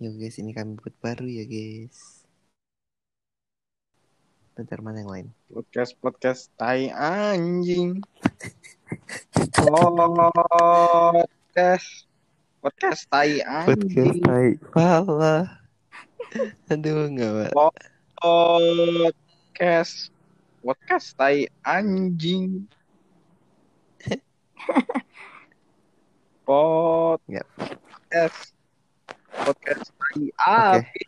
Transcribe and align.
Yo 0.00 0.08
guys, 0.16 0.40
ini 0.40 0.56
kami 0.56 0.80
buat 0.80 0.96
baru 1.04 1.28
ya 1.28 1.44
guys. 1.44 2.24
Bentar 4.56 4.80
mana 4.80 5.04
yang 5.04 5.12
lain? 5.12 5.28
Podcast 5.52 5.92
podcast 6.00 6.48
tai 6.56 6.88
anjing. 6.88 8.00
Podcast 9.60 10.48
podcast 12.64 13.04
tai 13.12 13.44
Podcast 13.44 13.76
anjing. 13.76 14.24
tai 14.24 14.56
pala. 14.72 15.60
Aduh 16.72 17.04
enggak 17.04 17.52
pak. 17.52 17.76
Podcast 18.16 20.08
podcast 20.64 21.12
tai 21.12 21.44
anjing. 21.60 22.64
Podcast 26.48 28.56
podcast 29.40 29.88
tai 29.96 30.28
api. 30.36 31.02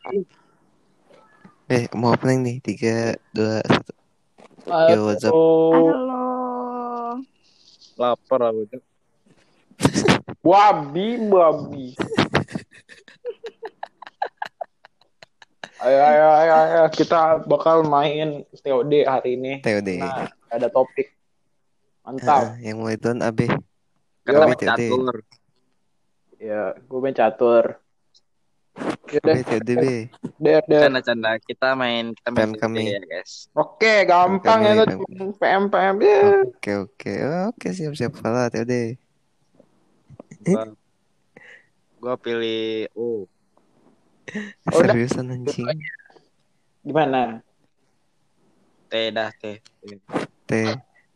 Eh 1.68 1.84
mau 1.96 2.16
opening 2.16 2.40
nih 2.40 2.56
tiga 2.64 2.96
dua 3.32 3.60
satu. 3.64 3.92
Yo 4.88 4.98
what's 5.08 5.24
up? 5.26 5.32
Halo. 5.32 6.22
Lapar 8.00 8.40
aku. 8.50 8.78
Babi, 10.42 11.08
babi. 11.28 11.86
Ayo, 15.82 15.98
ayo, 15.98 16.26
ayo, 16.30 16.52
ayo, 16.62 16.82
kita 16.94 17.42
bakal 17.42 17.82
main 17.82 18.46
TOD 18.54 19.02
hari 19.02 19.34
ini. 19.34 19.58
TOD. 19.66 19.98
Nah, 19.98 20.30
ada 20.46 20.70
topik. 20.70 21.10
Mantap. 22.06 22.54
Heeh, 22.54 22.70
yang 22.70 22.86
mulai 22.86 22.94
tuan 23.02 23.18
AB. 23.18 23.50
TOD. 24.22 24.62
catur. 24.62 25.26
Ya, 26.38 26.78
gue 26.78 26.98
main 27.02 27.18
catur. 27.18 27.81
Ya 29.10 29.18
AB 29.18 29.26
deh, 29.26 29.40
TOD 29.42 29.70
B. 29.82 29.84
der, 30.38 30.62
der. 30.70 30.80
Canda-canda 30.86 31.34
kita 31.42 31.74
main 31.74 32.14
kita 32.14 32.28
main 32.30 32.38
PM 32.38 32.52
kami. 32.54 32.82
ya 32.94 33.00
guys. 33.02 33.50
Oke, 33.52 34.06
gampang 34.06 34.60
Kami, 34.62 34.78
ya 34.78 34.84
tuh. 34.86 34.98
PM, 35.42 35.64
PM. 35.66 35.94
Ya. 35.98 36.20
Oke 36.46 36.72
oke 36.86 37.12
oke 37.50 37.68
siap 37.74 37.94
siap 37.98 38.12
pala 38.22 38.46
TOD. 38.46 38.94
Gua, 40.42 40.64
gua 41.98 42.14
pilih 42.18 42.86
oh 42.94 43.26
Oh. 44.70 44.78
Seriusan 44.80 45.34
anjing. 45.34 45.66
Gimana? 46.86 47.42
teh 48.92 49.08
dah 49.08 49.32
teh. 49.40 49.56
T 50.44 50.50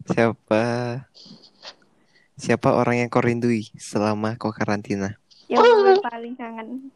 siapa 0.09 0.63
siapa 2.41 2.73
orang 2.73 3.05
yang 3.05 3.09
kau 3.13 3.21
rindui 3.21 3.69
selama 3.77 4.33
kau 4.41 4.49
karantina? 4.49 5.21
Yang 5.53 5.69
gue 5.69 5.95
paling 6.01 6.35
kangen. 6.41 6.89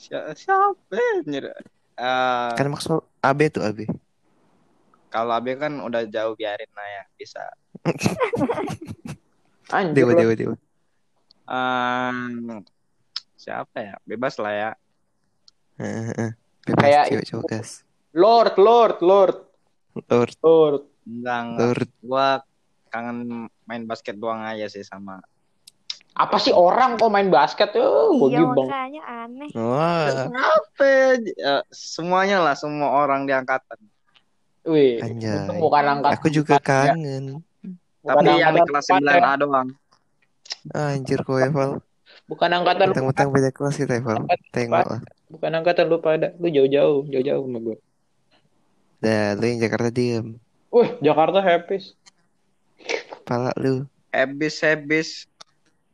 Si- 0.00 0.32
siapa 0.40 0.96
anjir? 1.20 1.52
Eh, 2.00 2.50
Kan 2.56 2.72
maksud 2.72 3.04
AB 3.20 3.40
tuh 3.52 3.60
AB. 3.60 3.84
kalau 5.10 5.36
Abe 5.36 5.58
kan 5.58 5.74
udah 5.82 6.06
jauh 6.08 6.32
biarin 6.38 6.70
lah 6.72 6.86
ya 6.88 7.02
bisa. 7.18 7.42
Anjir. 9.76 10.06
Dewa 10.06 10.12
dewa 10.16 10.34
dewa. 10.34 10.56
Siapa 13.36 13.76
ya? 13.82 13.94
Bebas 14.06 14.38
lah 14.40 14.54
ya. 14.54 14.70
Bebas 16.64 16.82
Kayak 16.86 17.04
cewek 17.10 17.26
cowok 17.28 17.44
gas. 17.50 17.70
Lord, 18.14 18.54
Lord, 18.58 18.96
Lord, 19.04 19.36
Lord 20.08 20.32
Lord. 20.42 20.82
Enggak. 21.04 21.44
Lord 21.58 21.88
Gua 22.02 22.28
kangen 22.90 23.50
main 23.66 23.84
basket 23.86 24.18
doang 24.18 24.42
aja 24.42 24.66
sih 24.70 24.82
sama. 24.86 25.22
Apa 26.20 26.36
sih 26.36 26.52
orang 26.52 27.00
kok 27.00 27.08
main 27.08 27.32
basket? 27.32 27.72
Oh, 27.80 28.12
gue 28.20 28.36
Iya 28.36 28.44
gibang. 28.44 28.68
makanya 28.68 29.02
aneh. 29.08 29.50
Wah 29.56 30.28
Kenapa? 30.28 30.90
Eh, 31.24 31.62
semuanya 31.72 32.44
lah, 32.44 32.52
semua 32.52 32.92
orang 32.92 33.24
di 33.24 33.32
angkatan. 33.32 33.80
Wih, 34.68 35.00
Anjay. 35.00 35.48
untung 35.48 35.56
bukan 35.64 35.84
angkat. 35.88 36.10
Aku 36.20 36.28
juga 36.28 36.60
ya. 36.60 36.92
kangen 36.92 37.40
Bukan 38.04 38.20
Tapi 38.20 38.28
yang 38.28 38.36
di 38.36 38.44
angkatan 38.44 38.68
kelas 38.68 38.86
empat 38.92 39.00
ya. 39.00 39.20
9A 39.24 39.32
doang. 39.40 39.68
Anjir 40.76 41.18
kau 41.24 41.40
Eval 41.40 41.80
Bukan 42.28 42.50
angkatan 42.52 42.92
beda 43.32 43.50
kelas 43.54 43.74
kita 43.80 43.96
Eval 43.96 44.28
Tengok 44.52 44.84
lah 44.84 45.00
bukan 45.30 45.50
angkatan 45.62 45.86
lu 45.86 46.02
pada. 46.02 46.34
Lu 46.42 46.50
jauh-jauh, 46.50 47.06
jauh-jauh 47.06 47.44
sama 47.46 47.58
gue. 47.62 47.76
Dah 49.00 49.38
lu 49.38 49.44
yang 49.46 49.62
Jakarta 49.62 49.88
diem 49.88 50.36
Wih, 50.68 50.90
Jakarta 51.00 51.38
happy. 51.40 51.94
Pala 53.24 53.54
lu 53.56 53.86
Habis-habis 54.10 55.29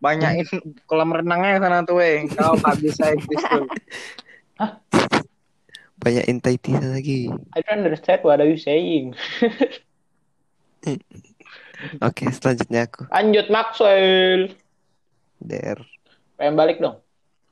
banyakin 0.03 0.47
kolam 0.85 1.15
renangnya 1.15 1.61
sana 1.61 1.83
tuh, 1.83 1.99
weh. 1.99 2.29
Kau 2.33 2.57
habis-habis 2.61 3.43
tuh. 3.49 3.67
Banyak 5.97 6.29
intai 6.29 6.61
lagi 6.85 7.33
I 7.57 7.65
don't 7.65 7.83
understand 7.83 8.21
what 8.23 8.39
are 8.39 8.47
you 8.47 8.61
saying. 8.61 9.17
Oke 12.05 12.31
selanjutnya 12.31 12.87
aku 12.87 13.09
Lanjut 13.11 13.47
Maxwell. 13.51 14.55
Der 15.43 15.79
Pengen 16.37 16.57
balik 16.57 16.79
dong. 16.79 17.01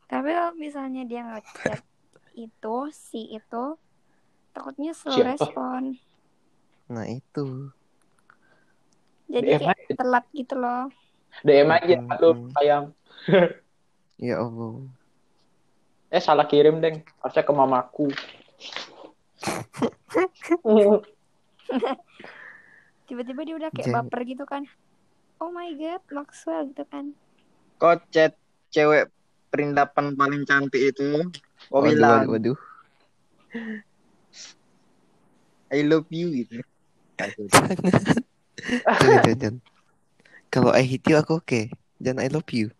Tapi 0.06 0.30
kalau 0.30 0.54
misalnya 0.54 1.02
dia 1.08 1.24
ngechat 1.24 1.80
itu 2.36 2.76
si 2.92 3.32
itu 3.32 3.64
takutnya 4.52 4.92
slow 4.92 5.18
Siapa? 5.18 5.34
respon. 5.34 5.82
Nah 6.92 7.06
itu 7.08 7.72
Jadi 9.32 9.56
DM 9.56 9.66
kayak 9.66 9.98
telat 9.98 10.24
gitu 10.36 10.54
loh. 10.60 10.92
DM 11.42 11.68
aja 11.72 11.96
Hmm, 11.98 12.14
lu 12.22 12.30
sayang. 12.54 12.84
Ya 14.14 14.38
Allah 14.38 14.86
Eh 16.14 16.22
salah 16.22 16.46
kirim, 16.46 16.78
Deng. 16.78 17.02
Harusnya 17.18 17.42
ke 17.42 17.50
mamaku. 17.50 18.06
Tiba-tiba 23.10 23.42
dia 23.42 23.58
udah 23.58 23.70
kayak 23.74 23.90
baper 23.90 24.22
gitu 24.22 24.46
kan. 24.46 24.62
Oh 25.42 25.50
my 25.50 25.74
god, 25.74 25.98
Maxwell 26.14 26.70
gitu 26.70 26.86
kan. 26.86 27.10
Kau 27.82 27.98
chat 28.14 28.38
cewek 28.70 29.10
perindapan 29.50 30.14
paling 30.14 30.46
cantik 30.46 30.94
itu. 30.94 31.26
Kau 31.66 31.82
Waduh 31.82 31.90
bilang, 31.90 32.30
waduh 32.30 32.54
waduh 32.54 32.58
I 35.74 35.82
love 35.82 36.06
you 36.14 36.30
gitu. 36.30 36.62
Jangan 39.02 39.34
jangan 39.34 39.73
Kalau 40.54 40.70
I 40.70 40.86
hate 40.86 41.02
you 41.10 41.18
aku 41.18 41.42
oke 41.42 41.60
Jangan 41.98 42.22
I 42.22 42.30
love 42.30 42.46
you 42.54 42.70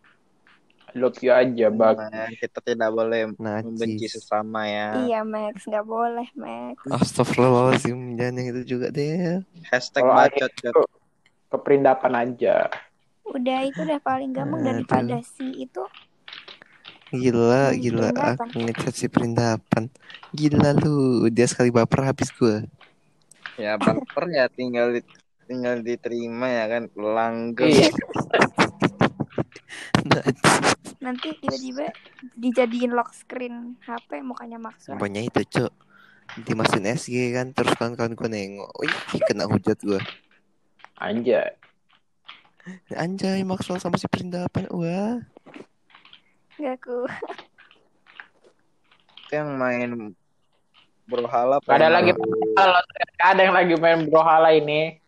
I 0.95 1.03
love 1.03 1.19
you 1.19 1.35
aja, 1.35 1.75
bag. 1.75 1.99
Nah, 1.99 2.31
kita 2.39 2.63
tidak 2.63 2.95
boleh 2.95 3.35
membenci 3.35 4.07
Najis 4.07 4.23
sesama 4.23 4.63
ya. 4.71 4.95
Iya 4.95 5.27
Max, 5.27 5.67
nggak 5.67 5.83
boleh 5.83 6.29
Max. 6.39 6.79
Astagfirullahaladzim 6.87 8.15
Jangan 8.15 8.39
yang 8.39 8.49
itu 8.55 8.79
juga 8.79 8.95
deh 8.95 9.43
Hashtag 9.75 10.07
Kalau 10.07 10.15
bacot. 10.15 10.51
Cot. 10.55 10.87
Ke 11.51 11.57
perindapan 11.59 12.13
aja. 12.15 12.71
Udah 13.27 13.59
itu 13.67 13.83
udah 13.83 13.99
paling 14.07 14.31
gampang 14.31 14.63
Aduh. 14.63 14.71
daripada 14.71 15.19
si 15.27 15.67
itu. 15.67 15.83
Gila 17.11 17.75
Hmm, 17.75 17.79
gila 17.83 18.09
perindapan. 18.15 18.47
Aku 18.47 18.57
ngechat 18.63 18.95
si 18.95 19.07
perindapan 19.11 19.85
Gila 20.35 20.75
lu 20.79 21.27
Dia 21.31 21.47
sekali 21.47 21.71
baper 21.75 22.11
habis 22.11 22.31
gue 22.35 22.67
Ya 23.59 23.79
baper 23.79 24.31
ya 24.35 24.47
tinggal 24.51 24.99
tinggal 25.45 25.81
diterima 25.85 26.47
ya 26.49 26.65
kan 26.69 26.83
langgeng. 26.97 27.71
Iya. 27.71 27.91
Nanti 31.05 31.37
tiba-tiba 31.37 31.93
dijadiin 32.37 32.93
lock 32.97 33.13
screen 33.13 33.77
HP 33.85 34.25
mukanya 34.25 34.57
Maxwell. 34.57 34.97
Pokoknya 34.97 35.21
itu 35.29 35.43
cok 35.45 35.73
Dimasukin 36.49 36.89
SG 36.97 37.37
kan 37.37 37.53
Terus 37.53 37.77
kawan-kawan 37.77 38.17
gue 38.17 38.29
nengok 38.33 38.73
Wih 38.81 39.21
kena 39.29 39.45
hujat 39.45 39.77
gue 39.85 40.01
Anjay. 40.97 41.53
Anjay 42.97 43.45
Maxwell 43.45 43.77
sama 43.77 44.01
si 44.01 44.09
perindapan 44.09 44.65
Wah 44.73 45.21
Gak 46.57 46.87
ku. 46.87 47.05
Itu 49.27 49.33
yang 49.37 49.59
main 49.61 50.15
berhala 51.05 51.61
Gak 51.61 51.77
ada 51.77 51.93
lagi 51.93 52.17
gak 53.21 53.29
ada 53.37 53.41
yang 53.45 53.55
lagi 53.59 53.75
main 53.77 54.01
brohala 54.09 54.55
ini. 54.55 55.04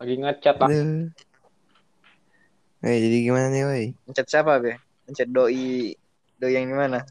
Lagi 0.00 0.14
ngechat 0.18 0.56
lah. 0.58 0.68
Eh 2.82 2.96
jadi 2.98 3.16
gimana 3.22 3.46
nih 3.54 3.62
woi 3.62 3.86
Mencet 4.10 4.26
siapa 4.26 4.58
be? 4.58 4.74
Mencet 5.06 5.30
doi 5.30 5.94
doi 6.40 6.52
yang 6.52 6.66
gimana? 6.66 7.06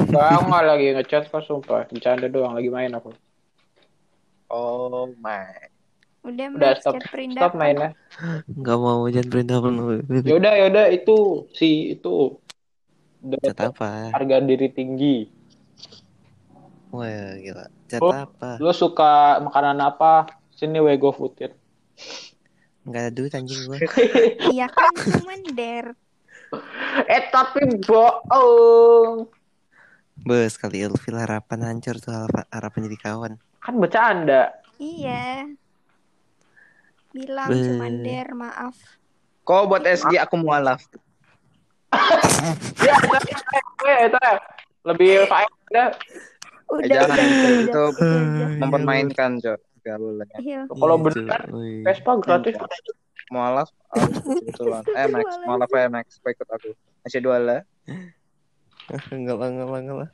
Nggak 0.00 0.64
lagi 0.64 0.86
ngechat 0.96 1.28
kok 1.28 1.44
sumpah. 1.44 1.84
Bercanda 1.92 2.26
doang 2.32 2.56
lagi 2.56 2.72
main 2.72 2.96
aku. 2.96 3.12
Oh 4.52 5.08
my. 5.20 5.72
Udah 6.22 6.46
Udah 6.54 6.72
stop. 6.78 7.00
Stop 7.02 7.12
perindapan. 7.12 7.56
mainnya. 7.58 7.90
Gak 8.46 8.78
mau 8.78 9.02
jangan 9.10 9.28
perindapan 9.32 9.72
Yaudah, 10.22 10.54
yaudah 10.60 10.86
itu 10.92 11.48
si 11.56 11.98
itu 11.98 12.38
udah 13.22 13.38
apa 13.70 14.10
harga 14.14 14.36
diri 14.42 14.68
tinggi. 14.70 15.41
Wah 16.92 17.40
gila 17.40 17.66
Cat 17.88 18.00
Oh. 18.04 18.12
apa 18.12 18.60
Lu 18.60 18.68
suka 18.76 19.40
makanan 19.40 19.80
apa? 19.80 20.28
Sini 20.52 20.76
we 20.78 20.94
go 21.00 21.08
footin. 21.10 21.56
Gak 22.84 23.08
ada 23.08 23.10
duit 23.14 23.32
anjing 23.32 23.64
gue 23.64 23.78
Iya 24.54 24.68
kan 24.68 24.92
cuman 24.92 25.40
der. 25.56 25.86
Eh 27.16 27.22
tapi 27.32 27.64
bohong. 27.80 29.24
Bes 30.22 30.60
kali 30.60 30.84
Ilfil 30.84 31.16
harapan 31.16 31.64
hancur 31.64 31.96
tuh 31.96 32.12
harapan, 32.12 32.44
harapan 32.52 32.80
jadi 32.86 32.98
kawan. 33.00 33.32
Kan 33.64 33.74
bercanda. 33.80 34.52
Iya. 34.76 35.48
Bilang 37.16 37.48
Be- 37.48 37.64
cuma 37.64 37.86
der, 37.88 38.28
maaf. 38.36 38.76
Kok 39.48 39.64
buat 39.72 39.82
SG 39.88 40.20
aku 40.20 40.36
mualaf. 40.36 40.84
Ya, 42.82 42.96
itu, 42.98 43.16
itu, 43.30 43.88
itu, 44.08 44.26
lebih 44.82 45.28
fair 45.30 45.46
ada. 45.70 45.84
Udah, 46.72 46.88
jangan, 46.88 47.12
udah, 47.12 47.28
udah, 47.28 47.52
itu 47.52 47.82
udah, 47.84 48.16
udah. 48.16 48.48
Mempermainkan, 48.64 49.30
Cok. 49.44 49.58
Gak 49.82 49.98
boleh. 49.98 50.26
Iya. 50.40 50.60
Kalau 50.70 50.96
Iya. 51.04 51.38
Wih. 51.52 51.82
Vespa 51.84 52.12
gratis. 52.22 52.54
Mualaf, 53.32 53.68
ah, 53.92 54.04
kebetulan. 54.44 54.82
Eh, 54.92 55.08
Max, 55.08 55.26
mualaf 55.44 55.70
ya, 55.72 55.88
Max. 55.88 56.06
Ikut 56.20 56.48
aku. 56.48 56.70
Masih 57.04 57.20
dua 57.20 57.36
lah. 57.40 57.60
Ah, 58.92 59.04
enggak 59.12 59.36
lah, 59.40 59.48
enggak 59.48 59.68
lah, 59.68 59.80
enggak 59.80 59.96
lah. 60.04 60.10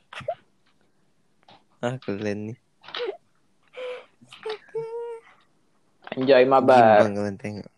Ah, 1.79 1.95
kalian 1.99 2.39
nih. 2.51 2.57
Anjay 6.15 6.43
mabar. 6.43 7.07
Kalian 7.07 7.37
tengok. 7.39 7.71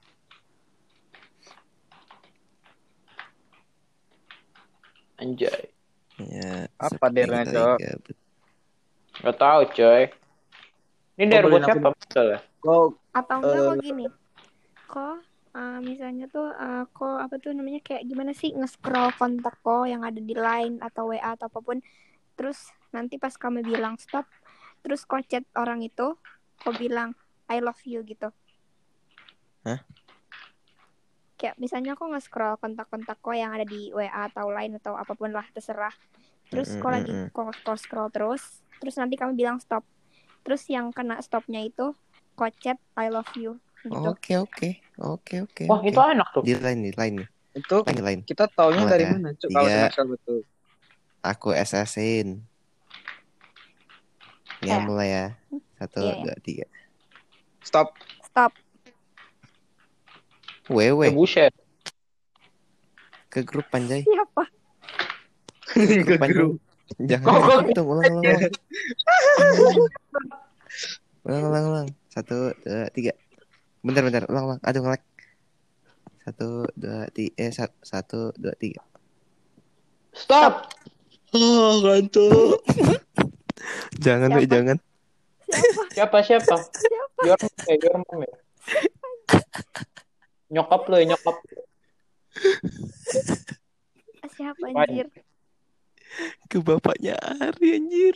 Anjay. 5.22 5.64
Ya, 6.22 6.70
Apa 6.78 7.10
dernya, 7.10 7.46
Cok? 7.50 7.78
Gak 9.22 9.38
tahu 9.38 9.62
coy. 9.72 10.04
Ini 11.18 11.30
dari 11.30 11.46
buat 11.46 11.62
siapa? 11.62 11.94
Ya? 12.18 12.40
Kau 12.58 12.98
Atau 13.14 13.38
enggak 13.44 13.60
Eh. 13.60 13.66
kok 13.68 13.78
gini. 13.80 14.06
Kok 14.88 15.18
eh, 15.52 15.80
misalnya 15.84 16.26
tuh 16.26 16.50
eh, 16.50 16.84
kok 16.90 17.18
apa 17.22 17.36
tuh 17.38 17.52
namanya 17.54 17.82
kayak 17.84 18.08
gimana 18.08 18.32
sih 18.34 18.56
nge-scroll 18.56 19.14
kontak 19.16 19.60
kok 19.62 19.86
yang 19.86 20.02
ada 20.02 20.18
di 20.18 20.34
line 20.34 20.82
atau 20.82 21.12
WA 21.14 21.38
atau 21.38 21.52
apa 21.52 21.60
pun. 21.62 21.78
Terus 22.34 22.72
nanti 22.90 23.22
pas 23.22 23.36
kamu 23.38 23.62
bilang 23.62 24.00
stop, 24.02 24.26
terus 24.82 25.06
kok 25.06 25.22
chat 25.30 25.46
orang 25.54 25.86
itu, 25.86 26.18
kok 26.58 26.76
bilang 26.80 27.14
I 27.46 27.62
love 27.62 27.80
you 27.86 28.02
gitu. 28.02 28.32
Hah? 29.62 29.80
Kayak 31.38 31.58
misalnya 31.58 31.94
kok 31.94 32.10
nge-scroll 32.10 32.58
kontak-kontak 32.58 33.18
kok 33.20 33.36
yang 33.36 33.54
ada 33.54 33.68
di 33.68 33.94
WA 33.94 34.30
atau 34.30 34.50
line 34.50 34.78
atau 34.82 34.98
apa 34.98 35.14
pun 35.14 35.30
lah 35.30 35.46
terserah. 35.54 35.94
Terus 36.50 36.74
Mm, 36.74 36.82
kok 36.82 36.92
lagi 36.92 37.12
kok 37.30 37.46
scroll 37.54 37.78
scroll 37.78 38.10
terus, 38.10 38.44
terus 38.82 38.98
nanti 38.98 39.14
kamu 39.14 39.38
bilang 39.38 39.62
stop. 39.62 39.86
Terus 40.42 40.66
yang 40.66 40.90
kena 40.90 41.22
stopnya 41.22 41.62
itu 41.62 41.94
kok 42.34 42.50
chat 42.58 42.82
I 42.98 43.14
love 43.14 43.30
you 43.38 43.62
gitu. 43.86 44.18
Oke, 44.18 44.42
oke. 44.42 44.70
Oke, 44.98 45.46
oke. 45.46 45.64
Wah 45.70 45.82
itu 45.86 46.02
enak 46.02 46.28
tuh. 46.34 46.42
Di 46.42 46.58
line, 46.58 46.82
di 46.90 46.92
line 46.98 47.16
nih. 47.22 47.30
itu 47.52 47.78
Line, 47.86 47.98
di 48.00 48.04
line. 48.04 48.22
kita 48.26 48.46
taunya 48.50 48.90
dari 48.90 49.06
ya? 49.06 49.12
mana, 49.14 49.30
Cok? 49.38 49.50
Kalau 49.54 50.08
betul. 50.18 50.40
Aku 51.22 51.50
SS-in. 51.54 52.42
Ya, 54.66 54.78
Ya. 54.78 54.86
mulai 54.86 55.10
ya. 55.10 55.26
Satu, 55.78 56.02
Iya, 56.02 56.14
iya. 56.18 56.24
dua, 56.26 56.36
tiga. 56.42 56.66
Stop. 57.62 57.94
Stop. 58.26 58.52
Wewe, 60.70 61.12
Buset. 61.12 61.52
ke 63.28 63.42
grup 63.44 63.68
panjai. 63.70 64.06
Siapa? 64.06 64.44
Ke 65.76 66.16
grup. 66.30 66.62
Jangan, 67.00 67.26
Kok- 67.26 67.44
kok- 67.46 67.64
hitung, 67.70 67.88
ulang, 67.88 68.12
ulang, 68.12 68.24
ulang. 68.26 68.54
Ulang, 71.22 71.44
ulang, 71.48 71.66
ulang. 71.70 71.88
Satu, 72.10 72.52
dua, 72.60 72.90
tiga. 72.92 73.14
Bentar, 73.80 74.04
bentar. 74.04 74.24
Ulang, 74.28 74.46
ulang. 74.50 74.62
Aduh, 74.66 74.82
ngelek. 74.82 75.04
Satu, 76.22 76.48
dua, 76.74 77.08
tiga. 77.14 77.32
Eh, 77.38 77.52
satu, 77.54 77.76
satu 77.82 78.20
dua, 78.36 78.54
tiga. 78.58 78.82
Stop. 80.12 80.68
Oh, 81.32 81.80
ngantuk. 81.80 82.60
Jangan, 84.04 84.36
Siapa? 84.36 84.50
Jangan. 84.50 84.78
Siapa 85.92 86.18
siapa? 86.24 86.56
Siapa? 86.60 87.20
Your 87.24 87.38
mom 87.38 87.62
ya, 87.68 87.76
your 87.78 87.98
mom 88.02 88.20
ya. 88.20 88.34
Nyokap 90.52 90.82
lo 90.90 90.96
ya, 91.00 91.06
nyokap. 91.16 91.36
Siapa 94.32 94.66
anjir? 94.76 95.08
Ke 96.52 96.60
bapaknya 96.60 97.16
Ari, 97.20 97.80
anjir. 97.80 98.16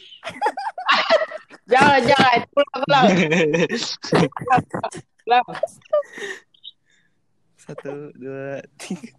Jangan, 1.72 2.02
jangan. 2.06 2.40
Pulang, 2.54 2.80
pulang. 2.86 3.06
Pulang. 5.26 5.46
Satu, 7.58 8.14
dua, 8.14 8.62
tiga. 8.78 9.10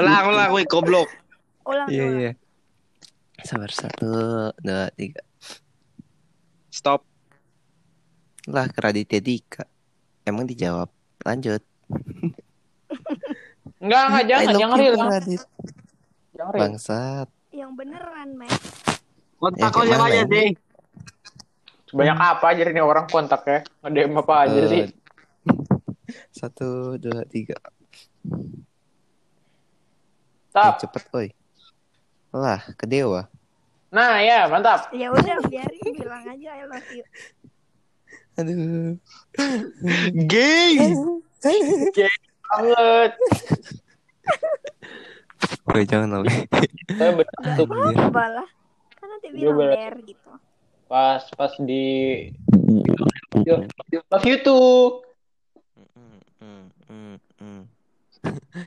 Ulang, 0.00 0.24
ulang, 0.32 0.48
woi, 0.56 0.64
goblok. 0.64 1.12
Ulang 1.68 1.92
Iya, 1.92 2.04
iya. 2.16 2.32
Sabar, 3.44 3.68
satu, 3.68 4.08
dua, 4.64 4.88
tiga. 4.96 5.20
Stop. 6.72 7.04
Lah, 8.48 8.72
ke 8.72 8.80
Raditya 8.80 9.20
Dika. 9.20 9.68
Emang 10.24 10.48
dijawab. 10.48 10.88
Lanjut. 11.26 11.60
Enggak, 13.76 14.02
enggak, 14.08 14.24
jangan, 14.26 14.52
jangan 14.56 14.76
real. 14.78 14.94
Kak 14.94 15.08
Radit. 15.10 15.42
Jangan 16.32 16.52
real. 16.52 16.60
Bangsat. 16.64 17.28
Yang 17.52 17.70
beneran, 17.76 18.28
Mas. 18.34 18.54
Kontak 19.36 19.68
Ya, 19.68 19.84
mana 19.92 20.04
aja, 20.06 20.22
ini? 20.22 20.32
deh? 20.32 20.48
Sebanyak 21.86 22.18
apa 22.18 22.44
aja 22.50 22.62
nih 22.66 22.82
orang 22.82 23.06
kontak 23.06 23.42
ya? 23.44 23.58
Nge-DM 23.80 24.16
apa 24.16 24.34
aja 24.42 24.58
Eh, 24.58 24.66
sih? 24.66 24.82
Satu, 26.32 26.96
dua, 26.96 27.22
tiga. 27.26 27.56
Stop. 30.50 30.72
Eh, 30.72 30.80
cepet, 30.82 31.02
oi. 31.12 31.28
Lah, 32.32 32.60
ke 32.74 32.84
Dewa. 32.84 33.28
Nah, 33.88 34.18
ya, 34.18 34.48
mantap. 34.48 34.90
Ya 34.92 35.08
udah 35.08 35.36
biarin 35.46 35.92
bilang 35.94 36.24
aja 36.26 36.48
I 36.52 36.64
love 36.66 36.90
you. 36.90 37.04
Aduh. 38.36 38.98
Gay. 40.26 40.92
Banget. 42.46 43.10
Woi, 45.66 45.82
jangan, 45.86 46.22
Woi. 46.22 46.30
Saya 46.94 47.10
bentuk 47.14 47.66
Apa 47.70 48.24
lah? 48.30 48.48
Kan 48.96 49.06
nanti 49.10 49.26
Dia 49.34 49.50
bilang 49.52 49.74
der 49.74 49.94
gitu. 50.06 50.30
pas 50.86 51.18
pas 51.34 51.50
di 51.58 51.86
love 54.06 54.26
you 54.26 54.38
too. 54.38 55.02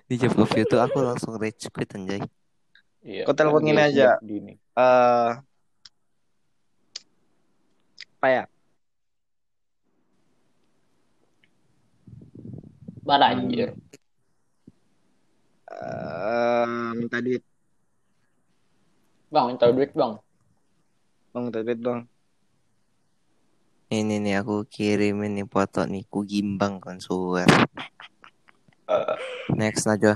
Di 0.08 0.16
Jeff 0.20 0.36
Love 0.36 0.56
You 0.56 0.68
tuh 0.68 0.80
aku 0.84 1.00
langsung 1.00 1.36
rage 1.40 1.72
quit 1.72 1.96
anjay. 1.96 2.20
Iya. 3.04 3.24
Kau 3.24 3.36
telepon 3.36 3.64
lagi 3.64 3.72
gini 3.72 3.80
aja. 3.80 4.10
Eh, 4.20 5.30
apa 8.20 8.28
ya? 8.28 8.44
Mana 13.10 13.34
anjir? 13.34 13.74
Eh, 15.66 16.90
minta 16.94 17.18
duit. 17.18 17.42
Bang, 19.34 19.50
minta 19.50 19.66
duit 19.74 19.90
bang. 19.98 20.14
Bang, 21.34 21.44
minta 21.50 21.66
duit 21.66 21.82
dong. 21.82 22.06
Ini 23.90 24.22
nih 24.22 24.46
aku 24.46 24.70
kirimin 24.70 25.34
nih 25.42 25.50
foto 25.50 25.90
nih 25.90 26.06
ku 26.06 26.22
gimbang 26.22 26.78
konsuler. 26.78 27.50
Next 29.58 29.90
aja. 29.90 30.14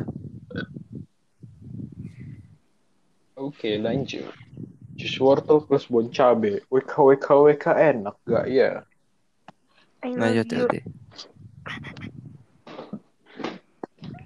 Oke, 3.34 3.82
lanjut. 3.82 4.30
Jus 4.94 5.18
wortel 5.18 5.66
plus 5.66 5.90
bon 5.90 6.14
cabe. 6.14 6.62
WK 6.70 6.94
WK 7.18 7.28
WK 7.50 7.66
enak 7.74 8.16
gak 8.30 8.46
ya? 8.54 8.86
I 10.06 10.14
love 10.14 10.22
Lanjut 10.22 10.46
you. 10.54 10.70
deh. 10.70 10.86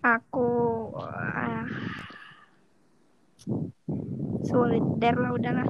Aku 0.08 0.48
ah, 1.04 1.68
sulit 4.48 4.84
der 5.04 5.20
lah 5.20 5.36
udahlah. 5.36 5.68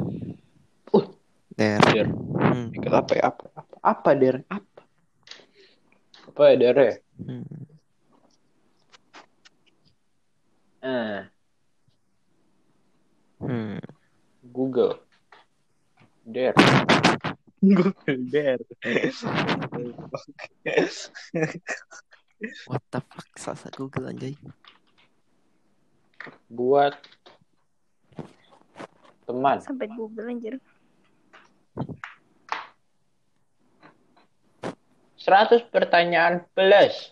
Der. 1.57 1.81
Der. 1.89 2.05
Hmm. 2.37 2.69
Ikut 2.69 2.93
apa 2.93 3.11
ya? 3.17 3.33
Apa? 3.33 3.49
Apa, 3.57 3.75
apa 3.81 4.09
der? 4.13 4.45
Apa? 4.45 4.81
Apa 6.29 6.41
ya 6.53 6.55
der 6.61 6.77
ya? 6.77 6.95
Hmm. 7.17 7.65
Eh, 10.85 11.33
Hmm. 13.37 13.77
Google. 14.53 14.97
Der. 16.25 16.53
Google 17.61 18.17
der. 18.29 18.57
What 22.67 22.83
the 22.93 23.01
fuck 23.01 23.29
sasa 23.33 23.73
Google 23.73 24.13
anjay. 24.13 24.37
Buat 26.47 26.93
teman. 29.25 29.57
Sampai 29.57 29.89
Google 29.89 30.29
anjir. 30.29 30.55
100 35.17 35.73
pertanyaan 35.73 36.45
plus. 36.53 37.11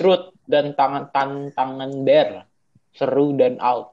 Truth 0.00 0.34
dan 0.48 0.74
tangan 0.74 1.12
tantangan 1.12 1.92
dare. 2.02 2.48
Seru 2.90 3.36
dan 3.36 3.60
out 3.60 3.92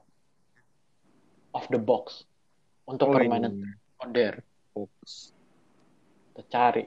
of 1.52 1.68
the 1.68 1.78
box. 1.78 2.24
Untuk 2.84 3.12
Oh, 3.12 3.14
permainan 3.14 3.52
ini. 3.54 3.68
modern. 4.00 4.40
Fokus. 4.72 5.30
Kita 6.32 6.42
cari. 6.50 6.84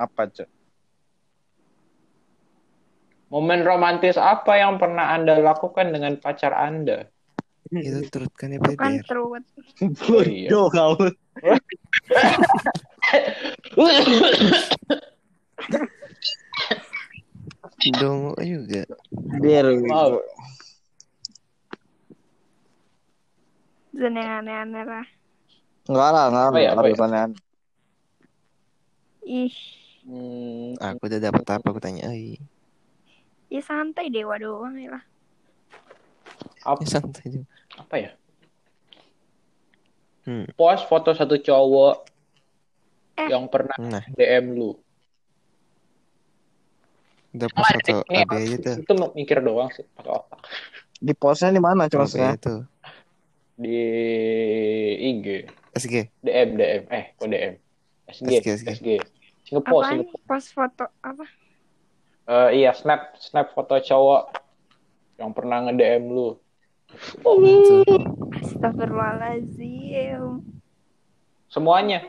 Apa, 0.00 0.32
Cok? 0.32 0.48
Momen 3.30 3.62
romantis 3.62 4.16
apa 4.18 4.58
yang 4.58 4.80
pernah 4.80 5.12
Anda 5.14 5.38
lakukan 5.38 5.92
dengan 5.92 6.18
pacar 6.18 6.50
Anda? 6.56 7.06
Itu 7.70 8.02
turut 8.10 8.32
kan 8.34 8.50
ya 8.50 8.58
Bukan 8.58 8.98
Beder. 8.98 9.06
truth. 9.06 9.46
Oh, 10.10 10.24
iya. 10.26 10.50
Bodoh 10.50 10.66
kau. 10.72 10.98
Dong 18.00 18.34
juga. 18.42 18.82
Mau. 19.86 20.18
Dan 23.94 24.16
yang 24.16 24.30
aneh-aneh 24.42 24.84
lah. 24.88 25.06
Enggak 25.86 26.10
lah, 26.10 26.24
enggak 26.32 26.44
Apa 26.50 26.58
ya, 26.58 26.70
apa 26.72 26.80
ya? 26.82 26.88
harus 26.90 27.00
aneh-aneh. 27.04 27.38
Ih, 29.30 29.54
Hmm, 30.00 30.76
Aku 30.76 31.06
udah 31.06 31.20
dapat 31.20 31.44
apa 31.46 31.66
aku 31.66 31.78
tanya. 31.78 32.08
Ai. 32.08 32.40
ya 33.50 33.58
santai 33.60 34.06
dewa 34.08 34.38
doang 34.38 34.74
ya 34.74 34.94
lah. 34.94 35.04
apa, 36.62 36.80
Ya 36.80 36.88
santai 36.88 37.24
juga. 37.28 37.46
apa 37.74 37.94
ya? 37.98 38.10
Hmm. 40.22 40.46
Post 40.52 40.86
foto 40.86 41.10
satu 41.10 41.36
cowok 41.36 42.06
Eh. 43.16 43.28
yang 43.28 43.44
pernah 43.46 43.74
Nah, 43.76 44.04
DM 44.08 44.54
lu. 44.54 44.72
udah 47.30 47.46
pas 47.48 47.62
foto 47.70 48.02
Ini 48.04 48.16
AB 48.20 48.30
aja 48.32 48.56
tuh. 48.58 48.76
Itu 48.80 48.92
mikir 49.12 49.38
doang 49.40 49.70
sih 49.70 49.84
pakai 49.92 50.12
otak. 50.12 50.40
Di 50.96 51.12
postnya 51.12 51.50
di 51.50 51.60
mana, 51.60 51.86
AB 51.86 51.92
Cok? 51.92 52.06
tuh. 52.38 52.60
Di 53.56 53.78
IG, 54.96 55.26
SG. 55.72 55.94
DM, 56.20 56.48
DM, 56.54 56.82
eh 56.88 57.04
kok 57.14 57.26
DM? 57.26 57.54
SG, 58.06 58.26
SG, 58.32 58.48
SG. 58.56 58.66
SG. 58.72 58.88
Singapore, 59.50 59.82
Apaan? 59.82 60.06
Singapore. 60.06 60.22
Pas 60.30 60.44
foto 60.46 60.84
apa? 61.02 61.26
Eh, 62.30 62.62
iya, 62.62 62.70
snap, 62.70 63.18
snap 63.18 63.50
foto 63.50 63.82
cowok 63.82 64.30
yang 65.18 65.34
pernah 65.34 65.66
nge-DM 65.66 66.06
lu. 66.06 66.38
Tuh. 67.18 67.82
Astagfirullahaladzim. 68.38 70.38
Semuanya. 71.50 72.06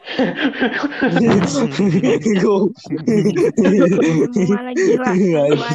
Gila. 4.77 5.01
Lah. 5.57 5.73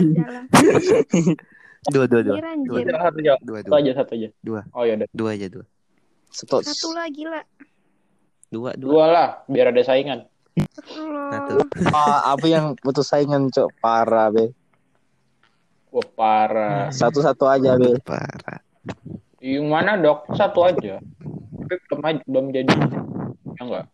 Dua, 1.90 2.06
dua, 2.06 2.20
dua. 2.22 2.36
Anjir. 2.42 2.86
Dua, 2.86 2.94
Satu 2.94 3.18
aja, 3.18 3.34
Dua, 3.42 3.58
satu 3.58 3.70
dua. 3.70 3.78
aja, 3.78 3.90
satu 3.94 4.12
aja. 4.14 4.28
Dua. 4.42 4.60
Oh 4.70 4.84
ya. 4.86 4.94
Dua 5.10 5.30
aja, 5.34 5.46
dua. 5.50 5.64
Satu. 6.30 6.62
Satu 6.62 6.94
lah 6.94 7.10
gila. 7.10 7.42
Dua, 8.50 8.70
dua. 8.78 8.90
Dua 8.90 9.04
lah, 9.10 9.28
biar 9.50 9.74
ada 9.74 9.82
saingan. 9.82 10.26
Astagfirullah. 10.56 11.68
Ah, 11.92 12.32
apa 12.32 12.46
yang 12.48 12.72
butuh 12.80 13.04
saingan, 13.04 13.52
Cok? 13.52 13.76
Parah, 13.80 14.32
Be. 14.32 14.56
Wah, 15.92 16.08
parah. 16.16 16.88
Satu-satu 16.88 17.44
aja, 17.44 17.76
Be. 17.76 18.00
Parah. 18.00 18.64
Yang 19.44 19.68
mana 19.68 20.00
dok? 20.00 20.26
Satu 20.32 20.64
aja. 20.64 20.98
Tapi 20.98 21.74
belum 21.92 22.00
belum 22.24 22.44
jadi. 22.56 22.72
Ya 23.56 23.62
enggak? 23.62 23.86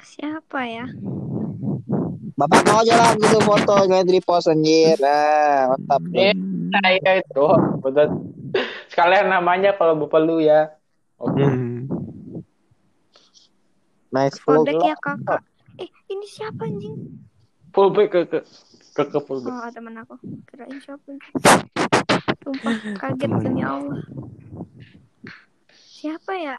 Siapa 0.00 0.60
ya? 0.64 0.86
Bapak 2.38 2.60
mau 2.70 2.80
aja 2.80 2.94
lah 2.94 3.10
gitu 3.18 3.42
foto, 3.42 3.74
jangan 3.90 4.06
di 4.06 4.22
post 4.22 4.46
anjir. 4.46 4.94
Nah, 5.02 5.74
mantap. 5.74 6.02
Eh, 6.14 6.34
saya 6.70 7.12
itu. 7.18 7.46
Betul. 7.82 8.08
Sekalian 8.86 9.26
namanya 9.28 9.74
kalau 9.74 9.98
bapak 10.06 10.22
lu 10.22 10.38
ya. 10.38 10.70
Oke. 11.18 11.42
Hmm. 11.42 11.67
Nice 14.08 14.40
lah. 14.48 14.64
ya 14.64 14.96
kakak. 15.00 15.42
Eh, 15.78 15.88
ini 16.08 16.26
siapa 16.26 16.64
anjing? 16.64 16.96
Full 17.76 17.92
back 17.92 18.08
ke 18.10 18.20
ke 18.26 18.40
ke, 18.96 19.02
ke 19.04 19.18
full 19.22 19.44
back. 19.44 19.52
Oh, 19.52 19.68
temen 19.70 19.94
aku. 20.00 20.14
Kirain 20.48 20.78
siapa. 20.80 21.10
Sumpah, 22.42 22.74
kaget 22.96 23.30
demi 23.30 23.62
Allah. 23.62 24.00
Siapa 25.76 26.32
ya? 26.38 26.56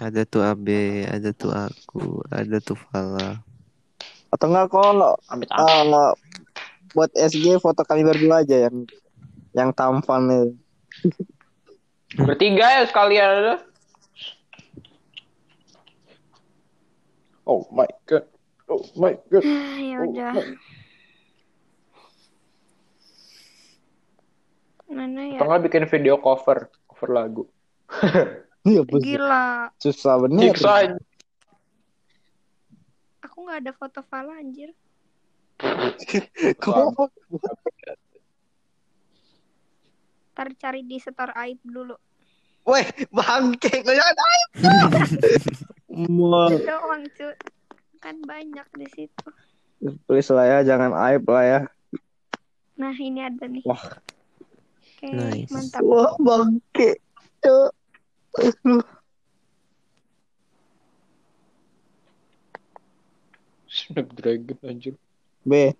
Ada 0.00 0.24
tuh 0.24 0.40
AB, 0.40 0.68
ada 1.04 1.28
tuh 1.36 1.52
aku, 1.52 2.24
ada 2.32 2.56
tuh 2.64 2.72
Fala. 2.72 3.44
Atau 4.32 4.48
enggak 4.48 4.72
kalau 4.72 5.12
Amit 5.28 5.52
amit. 5.52 5.60
ah, 5.60 6.16
buat 6.96 7.12
SG 7.12 7.60
foto 7.60 7.84
kami 7.84 8.08
berdua 8.08 8.40
aja 8.40 8.64
yang 8.64 8.88
yang 9.52 9.70
tampan 9.76 10.24
nih. 10.24 10.46
Bertiga 12.16 12.80
ya 12.80 12.82
sekalian. 12.88 13.60
Oh 17.50 17.66
my 17.74 17.90
god. 18.06 18.30
Oh 18.70 18.86
my 18.94 19.18
god. 19.26 19.42
ya 19.90 19.98
Oh 19.98 20.06
udah. 20.06 20.32
my- 20.38 20.54
Mana 24.90 25.22
ya? 25.26 25.38
Nggak 25.42 25.62
bikin 25.66 25.84
video 25.90 26.14
cover, 26.22 26.70
cover 26.86 27.10
lagu. 27.10 27.42
Iya, 28.60 28.84
bos. 28.84 29.00
Gila. 29.00 29.72
Susah 29.80 30.20
bener. 30.20 30.52
Siksa. 30.52 30.92
Aku 33.24 33.48
nggak 33.48 33.64
ada 33.64 33.72
foto 33.72 34.04
Fala 34.04 34.36
anjir. 34.36 34.76
Kok 36.60 37.08
Ntar 40.36 40.48
cari 40.60 40.84
di 40.84 41.00
setor 41.00 41.32
aib 41.40 41.56
dulu. 41.64 41.96
Weh, 42.68 42.84
bangke 43.08 43.80
kau 43.80 43.96
jangan 43.96 44.16
aib. 44.28 44.50
Mau 45.90 46.54
Doang 46.54 47.04
cu. 47.18 47.28
Kan 48.00 48.16
banyak 48.24 48.66
di 48.78 48.86
situ. 48.88 49.28
please 50.06 50.28
lah 50.30 50.44
ya, 50.46 50.58
jangan 50.62 50.92
aib 51.10 51.24
lah 51.26 51.44
ya. 51.44 51.60
Nah 52.76 52.94
ini 52.96 53.20
ada 53.20 53.44
nih. 53.44 53.64
Wah. 53.64 53.80
Oke, 53.80 55.08
Nice. 55.08 55.48
mantap. 55.48 55.80
Wah, 55.84 56.12
bangke. 56.20 57.00
Cok. 57.40 57.72
Snapdragon 63.68 64.58
anjir. 64.66 64.94
B, 65.46 65.72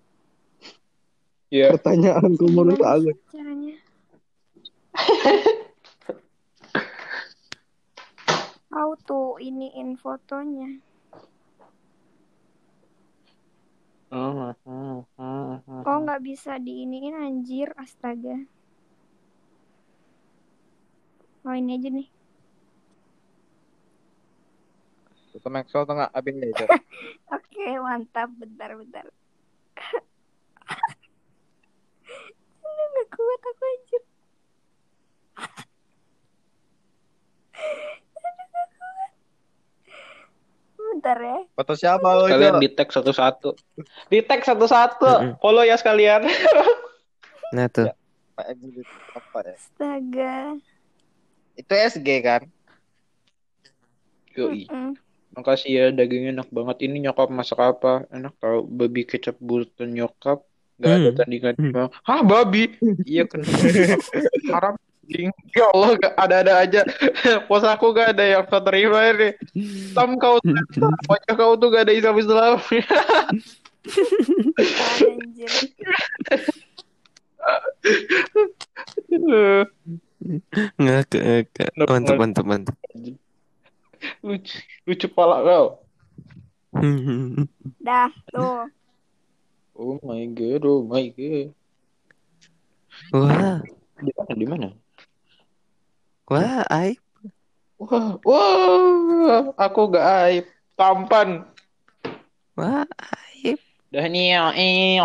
Ya. 1.51 1.75
pertanyaan 1.75 2.33
ku 2.39 2.47
menurut 2.47 2.79
Gimana 2.79 3.11
aku. 9.31 9.39
to 9.39 9.47
iniin 9.47 9.95
fotonya? 9.95 10.71
Kok 15.81 15.97
nggak 16.03 16.19
bisa 16.19 16.59
diiniin 16.59 17.15
anjir, 17.15 17.71
astaga. 17.79 18.35
Oh 21.47 21.55
ini 21.55 21.79
aja 21.79 21.89
nih. 21.89 22.07
Itu 25.31 25.47
Maxwell 25.47 25.87
tuh 25.87 25.95
nggak 25.95 26.11
abis 26.11 26.35
itu. 26.35 26.65
Oke, 27.35 27.65
mantap. 27.79 28.29
Bentar, 28.35 28.75
bentar. 28.75 29.07
Aduh, 32.61 32.87
nggak 32.93 33.07
kuat 33.15 33.41
aku 33.41 33.63
anjir. 33.63 34.03
Aduh, 38.11 38.33
nggak 38.51 38.67
kuat. 38.75 39.11
Bentar 41.01 41.17
ya. 41.17 41.37
Foto 41.51 41.73
siapa 41.73 42.07
lo 42.13 42.29
Kalian 42.29 42.55
itu? 42.55 42.61
di 42.61 42.69
tag 42.71 42.87
satu-satu. 42.87 43.49
Di 44.05 44.21
tag 44.21 44.45
satu-satu. 44.45 45.41
Follow 45.41 45.65
ya 45.65 45.73
sekalian. 45.73 46.29
Nah 47.51 47.67
tuh. 47.67 47.89
Apa 49.11 49.43
ya? 49.43 49.51
Astaga. 49.51 50.55
Itu 51.51 51.73
SG 51.73 52.07
kan? 52.21 52.47
Yoi. 54.31 54.71
Mm. 54.71 54.95
Makasih 55.31 55.69
ya 55.69 55.85
dagingnya 55.89 56.31
enak 56.31 56.47
banget. 56.47 56.77
Ini 56.81 57.03
nyokap 57.03 57.27
masak 57.27 57.59
apa? 57.59 58.07
Enak 58.07 58.37
tau 58.37 58.63
babi 58.63 59.03
kecap 59.03 59.35
buatan 59.35 59.91
nyokap. 59.91 60.47
Gak 60.79 60.93
ada 60.95 61.09
Hmm. 61.09 61.17
tandingan. 61.19 61.55
Hmm. 61.59 61.91
Hah 62.01 62.21
babi? 62.21 62.71
iya 63.09 63.27
kan. 63.27 63.43
Haram. 64.47 64.75
Anjing. 65.11 65.31
Ya 65.57 65.67
Allah 65.75 65.89
ada-ada 66.15 66.53
aja. 66.63 66.81
Pos 67.51 67.63
aku 67.67 67.91
gak 67.91 68.15
ada 68.15 68.23
yang 68.23 68.43
bisa 68.47 68.59
terima 68.63 68.99
ini. 69.11 69.29
Tam 69.91 70.15
kau 70.15 70.39
wajah 71.11 71.33
kau 71.35 71.59
tuh 71.59 71.67
gak 71.75 71.91
ada 71.91 71.93
Islam-Islam. 71.93 72.63
Anjir. 75.03 75.51
Ngakak, 80.79 81.21
ngakak. 81.21 81.67
Enak 81.75 81.87
Mantap, 81.89 82.15
mantap, 82.15 82.45
mantap. 82.45 82.75
lucu, 84.25 84.57
lucu 84.87 85.07
pala 85.11 85.41
kau. 85.43 85.65
Dah, 87.81 88.09
tuh. 88.31 88.69
Oh 89.75 89.97
my 90.05 90.21
god, 90.31 90.61
oh 90.63 90.85
my 90.85 91.09
god. 91.11 91.49
Wah, 93.11 93.59
Di 94.01 94.11
mana? 94.13 94.33
Di 94.37 94.45
mana? 94.47 94.67
Wah, 96.31 96.63
aib. 96.79 96.99
Wah, 97.75 98.15
wah, 98.23 99.51
aku 99.59 99.81
gak 99.91 100.07
aib. 100.23 100.45
Tampan. 100.79 101.43
Wah, 102.55 102.87
aib. 103.35 103.59
Dah 103.91 104.07
nih, 104.07 104.39
eh. 104.55 105.03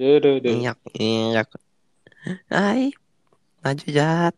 Duh, 0.00 0.16
duh, 0.18 0.40
duh. 0.40 0.48
Inyak, 0.56 0.80
inyak. 0.96 1.52
Aib. 2.48 2.96
Maju 3.60 3.86
jahat. 3.92 4.34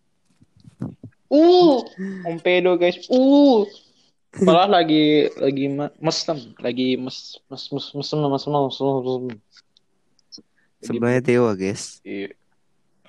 Uh, 1.26 1.83
Om 2.26 2.38
pedo 2.38 2.78
guys. 2.78 3.02
Uh. 3.11 3.66
Malah 4.37 4.69
lagi 4.69 5.33
lagi 5.40 5.66
mesem, 5.99 6.52
lagi 6.61 6.95
mes 7.00 7.40
mes 7.49 7.64
mes 7.73 7.87
mesem 7.97 8.19
mesem 8.21 8.50
mesem 8.52 8.87
mesem. 9.00 9.23
Sebenarnya 10.85 11.23
dewa, 11.25 11.50
guys. 11.57 12.05
Iya. 12.05 12.37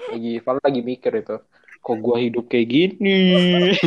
Lagi 0.08 0.34
Val 0.40 0.58
lagi 0.64 0.82
mikir 0.82 1.12
itu. 1.20 1.38
Kok 1.82 1.98
gua 2.04 2.20
hidup 2.20 2.52
kayak 2.52 2.68
gini? 2.68 3.72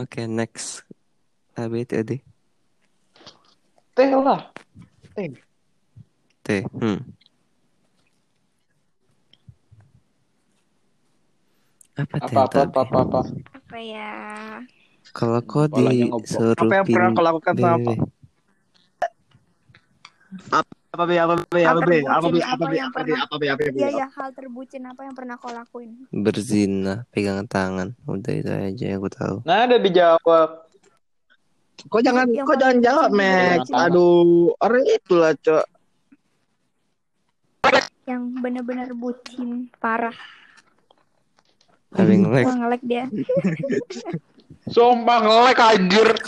Oke, 0.00 0.24
next. 0.30 0.86
ABTD. 1.58 2.22
Teh 3.94 4.10
lah. 4.14 4.50
Teh. 5.12 5.28
T. 6.46 6.48
Hmm. 6.72 6.98
Apa 12.00 12.16
T? 12.16 12.24
Apa 12.24 12.40
apa 12.40 12.48
tadi? 12.48 12.70
apa 12.70 12.80
apa 12.80 12.98
apa. 13.02 13.20
Apa 13.60 13.76
ya? 13.82 14.14
Kalau 15.10 15.42
kau 15.42 15.66
disuruh 15.66 16.54
Apa 16.54 16.74
yang 16.80 16.86
pernah 16.86 17.10
kau 17.12 17.24
lakukan 17.26 17.54
sama 17.58 17.76
pilih. 17.82 17.98
Apa 20.90 21.06
be 21.06 21.22
apa 21.22 21.38
be 21.46 21.62
apa 21.62 21.80
be 21.86 22.02
apa 22.02 22.26
be 22.26 22.42
apa 22.42 22.50
apa 22.50 22.66
be 22.66 22.78
apa 22.82 22.98
be 23.06 23.14
apa 23.14 23.34
be 23.38 23.46
apa 23.46 23.62
be 23.70 23.78
Iya 23.78 23.90
ya 23.94 24.06
hal 24.10 24.34
terbucin 24.34 24.82
apa 24.90 25.06
yang 25.06 25.14
pernah 25.14 25.38
kau 25.38 25.54
lakuin? 25.54 25.94
berzina, 26.10 27.06
pegangan 27.14 27.46
tangan. 27.46 27.94
Udah 28.10 28.34
itu 28.34 28.50
aja 28.50 28.84
yang 28.90 28.98
aku 28.98 29.10
tahu. 29.14 29.36
Nah, 29.46 29.70
ada 29.70 29.78
dijawab. 29.78 30.66
Kok 31.86 32.02
jangan 32.02 32.26
Yang 32.34 32.42
kok 32.42 32.58
jangan 32.58 32.74
paling 32.74 32.82
jawab, 32.82 33.08
bucin. 33.14 33.78
Aduh, 33.78 34.50
orang 34.58 34.84
itulah, 34.90 35.32
Cok. 35.38 35.66
Yang 38.10 38.22
benar-benar 38.42 38.90
bucin 38.90 39.70
parah. 39.78 40.18
Tapi 41.94 42.18
nge-lag. 42.18 42.50
Wah 42.50 42.56
ngelek 42.66 42.82
dia. 42.82 43.06
Sumpah 44.66 45.22
ngelek 45.22 45.58
anjir. 45.62 46.10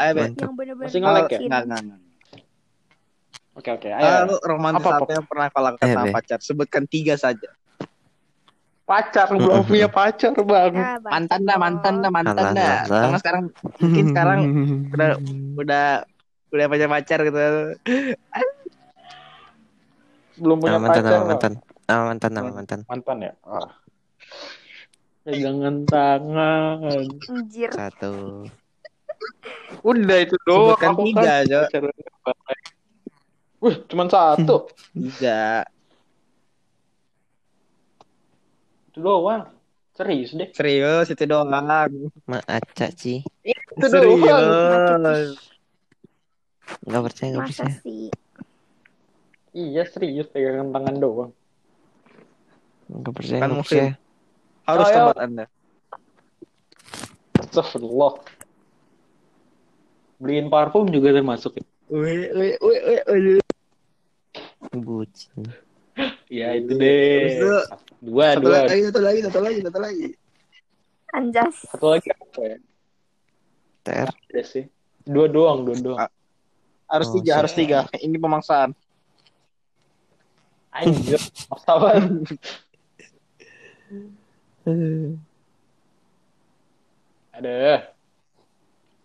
Ayo, 0.00 0.10
Be. 0.16 0.20
Mantap. 0.24 0.40
Yang 0.40 0.54
benar-benar 0.56 0.88
Masih 0.88 1.00
ngelek 1.04 1.28
ya? 1.28 1.38
Enggak, 1.44 1.62
enggak, 1.68 1.80
enggak. 1.84 2.00
Oke 3.50 3.70
oke, 3.76 3.88
Ah, 3.92 4.00
ayo. 4.00 4.30
lu 4.30 4.36
romantis 4.40 4.86
Apa, 4.88 5.04
apa, 5.04 5.10
yang 5.12 5.26
pernah 5.28 5.46
kau 5.52 5.60
lakukan 5.60 5.86
sama 5.92 6.06
pacar? 6.08 6.38
Sebutkan 6.40 6.82
tiga 6.88 7.14
saja. 7.20 7.50
Pacar 8.88 9.28
belum 9.30 9.62
punya 9.68 9.86
pacar, 9.86 10.32
Bang. 10.34 10.74
Ya, 10.74 10.96
bacot 10.98 11.12
Mantan 11.12 11.40
dah, 11.44 11.56
mantan 11.60 11.94
dah, 12.00 12.10
mantan 12.10 12.46
dah. 12.56 12.74
Karena 12.88 13.18
sekarang 13.20 13.42
mungkin 13.78 14.04
sekarang 14.10 14.38
udah 14.90 15.08
udah 15.60 15.86
udah 16.50 16.66
punya 16.66 16.86
pacar 16.88 17.18
gitu. 17.22 17.38
Belum 20.40 20.56
punya 20.56 20.80
Nama 20.80 20.82
mantan, 20.82 21.02
pacar. 21.04 21.12
Bang. 21.12 21.28
mantan. 21.28 21.52
Nama 21.90 22.02
mantan, 22.06 22.30
nama 22.32 22.50
mantan. 22.50 22.80
Mantan 22.88 23.16
ya? 23.20 23.32
Ah. 23.44 23.70
Pegangan 25.20 25.76
tangan. 25.84 27.04
Anjir. 27.28 27.70
Satu. 27.76 28.48
Udah 29.80 30.18
itu 30.20 30.36
doang. 30.44 30.76
Sebutkan 30.76 30.90
Aku 30.92 31.02
tiga, 31.06 31.34
kan. 31.70 31.82
Wih, 33.60 33.76
cuma 33.86 34.04
satu. 34.08 34.56
Tiga. 34.96 35.64
Itu 38.90 38.98
doang. 39.00 39.42
Serius 39.94 40.32
deh. 40.32 40.48
Serius 40.54 41.06
itu 41.12 41.24
doang. 41.28 41.48
Ma 41.50 42.38
aca 42.48 42.86
sih. 42.96 43.20
Itu 43.44 43.86
doang. 43.86 44.20
Serius. 45.04 45.36
Enggak 46.86 47.02
percaya, 47.10 47.28
enggak 47.34 47.46
percaya. 47.50 47.74
sih? 47.82 48.08
Iya 49.50 49.82
serius 49.90 50.30
pegangan 50.30 50.70
tangan 50.70 50.96
doang. 50.96 51.30
Enggak 52.88 53.12
percaya, 53.18 53.38
Kan 53.38 53.48
enggak 53.50 53.58
mungkin. 53.58 53.76
percaya. 53.84 53.92
Harus 54.70 54.86
tempat 54.88 55.16
Anda. 55.18 55.44
Astagfirullah. 57.40 58.12
Beliin 60.20 60.52
parfum 60.52 60.84
juga 60.86 61.16
termasuk. 61.16 61.56
ya? 61.56 61.64
Wih, 61.88 62.28
wih, 62.30 62.54
wih, 62.60 62.80
wih, 62.86 63.02
wih. 63.08 63.42
Bucin. 64.76 65.48
Ya 66.30 66.54
itu 66.54 66.76
deh. 66.76 67.40
itu, 67.40 67.50
Dua, 68.00 68.32
Satu 68.32 68.46
dua. 68.46 68.58
lagi, 68.64 68.80
satu 68.86 69.00
lagi, 69.02 69.20
satu 69.20 69.40
lagi, 69.42 69.58
satu 69.60 69.78
lagi. 69.80 70.08
Anjas. 71.10 71.54
Satu 71.66 71.86
lagi 71.90 72.08
apa 72.12 72.40
ya? 72.46 72.56
TR. 73.82 74.08
Ada 74.30 74.42
sih. 74.46 74.64
Dua 75.02 75.26
doang, 75.26 75.64
dua 75.64 75.76
doang. 75.76 76.10
Harus 76.86 77.08
Oh, 77.10 77.14
tiga, 77.18 77.32
harus 77.42 77.52
tiga. 77.52 77.78
Ini 77.92 78.14
pemaksaan. 78.14 78.70
Anjir. 80.70 81.18
Masalah. 81.50 81.98
Ada. 87.32 87.90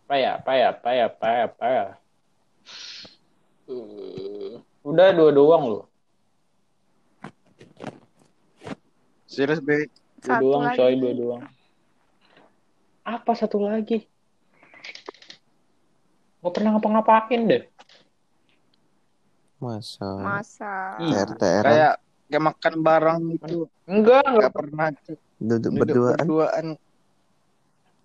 Apa 0.06 0.16
ya, 0.16 0.32
apa 0.38 0.52
ya, 0.54 0.68
apa 0.70 0.90
ya, 0.94 1.06
apa 1.10 1.28
ya, 1.28 1.44
apa 1.50 1.66
ya. 1.66 1.86
Eh, 3.66 4.54
udah 4.86 5.08
dua 5.18 5.30
doang 5.34 5.64
loh. 5.66 5.86
Serius, 9.26 9.58
Be. 9.60 9.90
Dua 10.22 10.38
Satu 10.38 10.42
doang, 10.46 10.64
lagi. 10.70 10.78
coy, 10.78 10.94
dua 10.96 11.14
doang. 11.18 11.42
Apa 13.02 13.32
satu 13.34 13.58
lagi? 13.62 14.06
Gak 16.42 16.54
pernah 16.54 16.78
ngapa-ngapain 16.78 17.42
deh. 17.50 17.64
Masa. 19.58 20.10
Masa. 20.22 21.02
TR, 21.02 21.30
TR. 21.34 21.64
Kayak 21.66 21.94
kayak 22.30 22.44
makan 22.44 22.74
bareng 22.82 23.22
itu 23.34 23.58
Enggak, 23.90 24.22
enggak 24.22 24.24
nggak 24.30 24.54
pernah 24.54 24.88
Duduk 24.94 25.18
duduk 25.42 25.72
berduaan. 25.82 26.18
berduaan. 26.22 26.66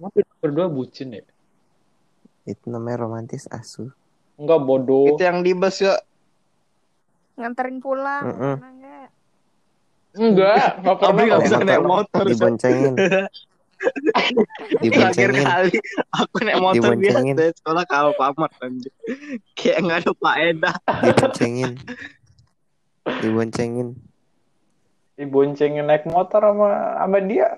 pernah 0.00 0.36
berdua 0.40 0.66
bucin 0.72 1.08
ya. 1.12 1.24
Itu 2.50 2.66
namanya 2.72 3.06
romantis 3.06 3.46
asu. 3.50 3.94
Enggak 4.40 4.60
bodoh. 4.64 5.14
Itu 5.14 5.22
yang 5.22 5.44
di 5.44 5.52
bus 5.52 5.84
ya. 5.84 6.00
Nganterin 7.36 7.78
pulang. 7.78 8.24
Pernah 8.24 8.72
nggak? 8.76 9.08
Enggak, 10.16 10.68
enggak 10.80 10.96
pernah. 10.98 11.12
Abri 11.14 11.24
nggak 11.28 11.40
bisa 11.44 11.56
motor. 11.56 11.68
naik 11.68 11.84
motor. 11.86 12.24
Diboncengin. 12.26 12.94
Diboncengin. 14.84 15.40
kali 15.40 15.72
aku 16.12 16.36
naik 16.44 16.60
motor 16.60 16.92
Diboncengin. 16.92 17.34
biasa 17.36 17.56
sekolah 17.64 17.84
kalau 17.88 18.12
pamer 18.16 18.50
anjir. 18.60 18.92
Kayak 19.56 19.78
nggak 19.86 19.98
ada 20.04 20.12
faedah. 20.20 20.74
Diboncengin. 21.04 21.72
Diboncengin. 23.24 23.88
Diboncengin 25.16 25.84
naik 25.84 26.04
motor 26.08 26.40
sama 26.40 26.68
sama 26.96 27.18
dia. 27.24 27.48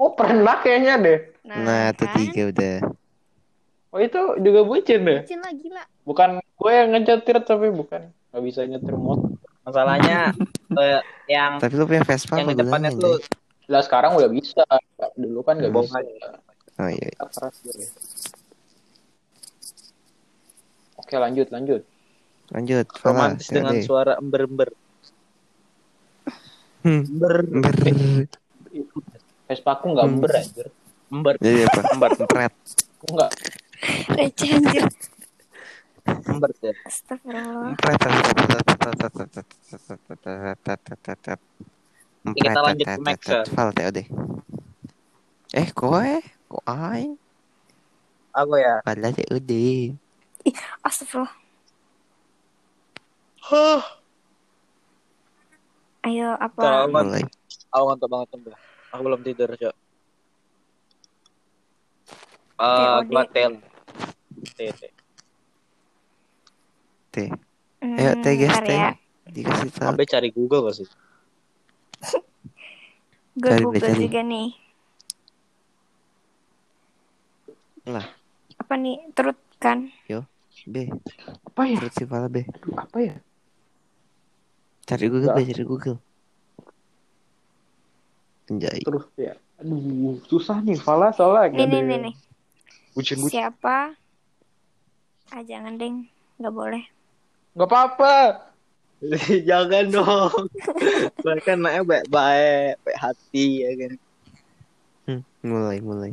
Oh, 0.00 0.16
pernah 0.16 0.56
kayaknya 0.64 0.96
deh. 0.96 1.18
Nah, 1.44 1.92
itu 1.92 2.04
kan? 2.08 2.16
tiga 2.16 2.42
udah. 2.48 2.76
Oh, 3.90 3.98
itu 3.98 4.20
juga 4.38 4.60
bucin 4.62 5.02
deh. 5.02 5.20
Bucin 5.26 5.40
lah 5.42 5.50
gila. 5.50 5.82
Bukan 6.06 6.28
gue 6.38 6.70
yang 6.70 6.88
nyetir 6.94 7.36
tapi 7.42 7.74
bukan. 7.74 8.06
Gak 8.30 8.42
bisa 8.46 8.62
nyetir 8.62 8.94
motor. 8.94 9.34
Masalahnya 9.66 10.30
eh, 10.80 11.02
yang 11.26 11.58
Tapi 11.58 11.74
lu 11.74 11.84
punya 11.84 12.06
Vespa 12.06 12.38
yang 12.38 12.54
di 12.54 12.58
depannya 12.58 12.94
tuh? 12.94 13.18
Lah 13.66 13.82
sekarang 13.82 14.14
udah 14.14 14.30
bisa. 14.30 14.62
Dulu 15.18 15.42
kan 15.42 15.58
gak 15.58 15.74
Bohong 15.74 15.90
bisa. 15.90 16.38
Oh 16.78 16.88
iya. 16.88 17.10
Gue. 17.18 17.86
Oke, 20.96 21.14
lanjut, 21.18 21.48
lanjut. 21.50 21.82
Lanjut. 22.50 22.86
Fala, 22.94 23.10
romantis 23.10 23.48
dengan 23.50 23.74
TOD. 23.78 23.86
suara 23.86 24.12
ember-ember. 24.18 24.70
Hmm. 26.80 27.02
Ember, 27.04 27.34
Ber. 27.44 27.74
Vespa 29.50 29.70
aku 29.74 29.86
gak 29.92 30.06
Hmm. 30.06 30.22
ber 30.22 30.32
anjir. 30.32 30.66
ember, 31.10 31.34
Jadi 31.42 31.58
apa? 31.66 31.80
Empat 31.90 32.10
empret. 32.22 32.52
Aku 33.02 33.06
gak. 33.18 33.30
Receh 34.16 34.50
anjir. 34.56 34.84
ember 36.04 36.50
ya. 36.60 36.72
Astagfirullah. 36.84 37.76
Kita 42.36 42.60
lanjut 42.60 42.86
ke 43.20 43.34
ya. 43.80 44.04
Eh, 45.50 45.68
kowe? 45.74 46.12
Kok 46.50 46.64
aing? 46.66 47.18
Aku 48.30 48.54
ya. 48.60 48.84
Padahal 48.86 49.14
TOD. 49.16 49.52
Astagfirullah. 50.84 51.32
Ayo 56.00 56.32
apa? 56.38 56.88
Mulai. 56.88 57.24
aku 57.70 57.84
ngantuk 57.86 58.08
banget 58.08 58.28
sumpah. 58.32 58.58
Aku 58.90 59.00
belum 59.06 59.20
tidur, 59.22 59.50
Cok. 59.52 59.74
Eh, 62.60 62.98
TOD. 63.04 63.06
gua 63.10 63.24
tel. 63.30 63.52
T 64.40 64.72
T. 64.72 64.82
T. 67.10 67.16
Ayo, 67.80 68.12
T, 68.20 68.26
guys, 68.36 68.52
bentar 68.52 68.64
T. 68.64 68.72
ya. 68.72 68.90
Dikasih 69.30 69.70
tahu. 69.72 69.88
Abe 69.94 70.04
cari 70.04 70.28
Google 70.32 70.62
pasti. 70.68 70.84
Gue 73.40 73.50
Cari 73.50 73.62
Google 73.62 73.80
cari. 73.80 74.02
juga 74.04 74.20
nih. 74.20 74.48
Lah, 77.88 78.06
Apa 78.60 78.74
nih? 78.76 79.00
Turut 79.16 79.38
kan? 79.58 79.88
B. 80.68 80.76
Apa 81.48 81.62
ya? 81.64 81.78
Terus 81.80 81.94
si 81.96 82.04
Vala 82.04 82.28
B. 82.28 82.44
Aduh, 82.44 82.76
apa 82.76 82.98
ya? 83.00 83.16
Cari 84.84 85.06
Google 85.08 85.32
B, 85.32 85.40
Enggak. 85.40 85.56
cari 85.56 85.64
Google. 85.64 85.98
Anjay. 88.50 88.80
Terus 88.82 89.04
ya. 89.16 89.34
Aduh, 89.60 90.18
susah 90.26 90.58
nih 90.60 90.76
Fala 90.76 91.14
soalnya. 91.16 91.54
Nih 91.54 91.64
nggak 91.64 91.68
nih 91.70 91.80
nih 91.80 91.98
nih. 92.10 92.14
Siapa? 93.30 93.94
Ah 95.30 95.42
jangan 95.42 95.78
deng, 95.78 96.10
nggak 96.38 96.54
boleh. 96.54 96.82
Gak 97.54 97.66
apa-apa. 97.66 98.14
Jangan 99.48 99.84
dong. 99.88 100.44
Kan 101.46 101.64
naik 101.64 101.88
baik-baik, 101.88 102.76
baik 102.84 102.98
hati 103.00 103.64
ya 103.64 103.70
kan. 103.80 103.92
Hmm, 105.08 105.22
mulai, 105.40 105.80
mulai. 105.80 106.12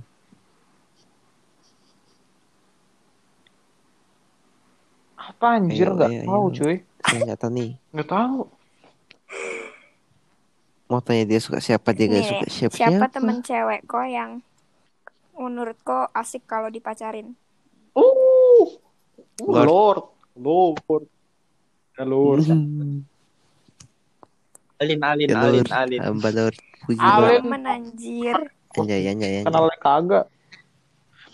Apa 5.18 5.60
anjir 5.60 5.92
nggak 5.92 6.24
tahu 6.24 6.46
ayo. 6.48 6.56
cuy. 6.56 6.76
Saya 7.04 7.20
nggak 7.28 7.40
tahu 7.40 7.52
nih. 7.52 7.70
Nggak 7.92 8.10
tahu. 8.10 8.40
Mau 10.88 11.04
tanya 11.04 11.28
dia 11.28 11.40
suka 11.44 11.60
siapa, 11.60 11.92
dia 11.92 12.08
gak 12.08 12.16
Nih, 12.16 12.30
suka 12.32 12.48
siapa. 12.48 12.76
siapa 12.80 13.06
temen 13.12 13.44
cewek 13.44 13.84
kok 13.84 14.08
yang 14.08 14.40
menurut 15.36 15.76
kok 15.84 16.08
asik 16.16 16.48
kalau 16.48 16.72
dipacarin? 16.72 17.36
Uh, 17.92 18.80
Lord. 19.42 19.70
Lord, 19.70 20.02
Lord, 20.38 21.06
Ya, 21.98 22.06
Lord. 22.06 22.46
Hmm. 22.46 23.02
Alin, 24.78 25.02
Alin, 25.02 25.30
Ya, 25.34 25.42
Alin, 25.42 25.66
Lord. 25.66 25.70
Alin. 25.74 26.00
Hamba 26.02 26.30
Lord. 26.30 26.56
Puji 26.86 27.02
Alin. 27.02 27.46
Lord. 27.46 27.66
Anjir. 27.66 28.38
Anjay, 28.78 29.02
anjay, 29.10 29.42
anjay. 29.42 29.46
Kenal 29.46 29.70
kagak, 29.82 30.26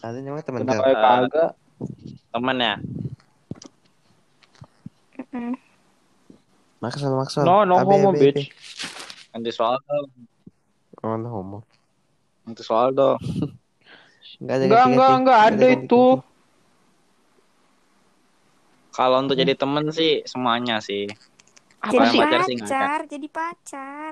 Alin 0.03 0.27
emang 0.27 0.43
teman 0.43 0.59
kenal 0.63 0.79
kagak. 0.83 1.51
Temen 2.31 2.57
ya. 2.59 2.75
Mm. 5.31 5.55
Maksud, 6.83 7.11
maksud. 7.15 7.43
No, 7.47 7.63
no 7.63 7.79
homo 7.79 8.11
bitch. 8.11 8.51
Nanti 9.31 9.51
soal 9.55 9.79
dong. 9.87 10.07
Oh, 11.03 11.15
no 11.15 11.27
homo. 11.31 11.59
Nanti 12.43 12.63
soal 12.63 12.91
dong. 12.91 13.19
Enggak 14.43 14.67
Enggak, 14.67 14.83
enggak, 14.87 15.11
enggak 15.19 15.39
ada 15.51 15.67
itu. 15.79 16.03
Kalau 18.93 19.25
untuk 19.25 19.33
jadi 19.33 19.57
temen 19.57 19.89
sih 19.89 20.21
semuanya 20.29 20.77
sih. 20.77 21.09
Jadi 21.83 21.97
yang 21.97 22.15
pacar 22.15 22.39
sih 22.45 22.55
pacar, 22.61 22.99
jadi 23.09 23.27
pacar. 23.27 24.11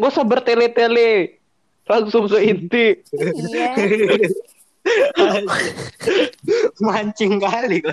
Gak 0.00 0.10
usah 0.10 0.24
bertele-tele. 0.24 1.38
Langsung 1.86 2.26
ke 2.26 2.38
inti. 2.42 2.86
iya. 3.52 3.76
Mancing 6.82 7.38
kali. 7.38 7.84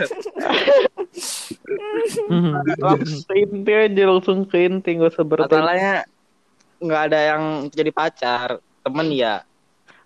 Langsung 2.82 3.22
ke 3.28 3.34
inti 3.46 3.72
aja, 3.76 4.04
langsung 4.08 4.40
ke 4.48 4.58
inti. 4.66 4.90
Gak 4.98 5.20
usah 5.20 5.26
bertele. 5.28 5.60
Masalahnya 5.60 5.96
nggak 6.80 7.02
ada 7.12 7.20
yang 7.36 7.44
jadi 7.70 7.92
pacar. 7.92 8.64
Temen 8.80 9.12
ya 9.12 9.44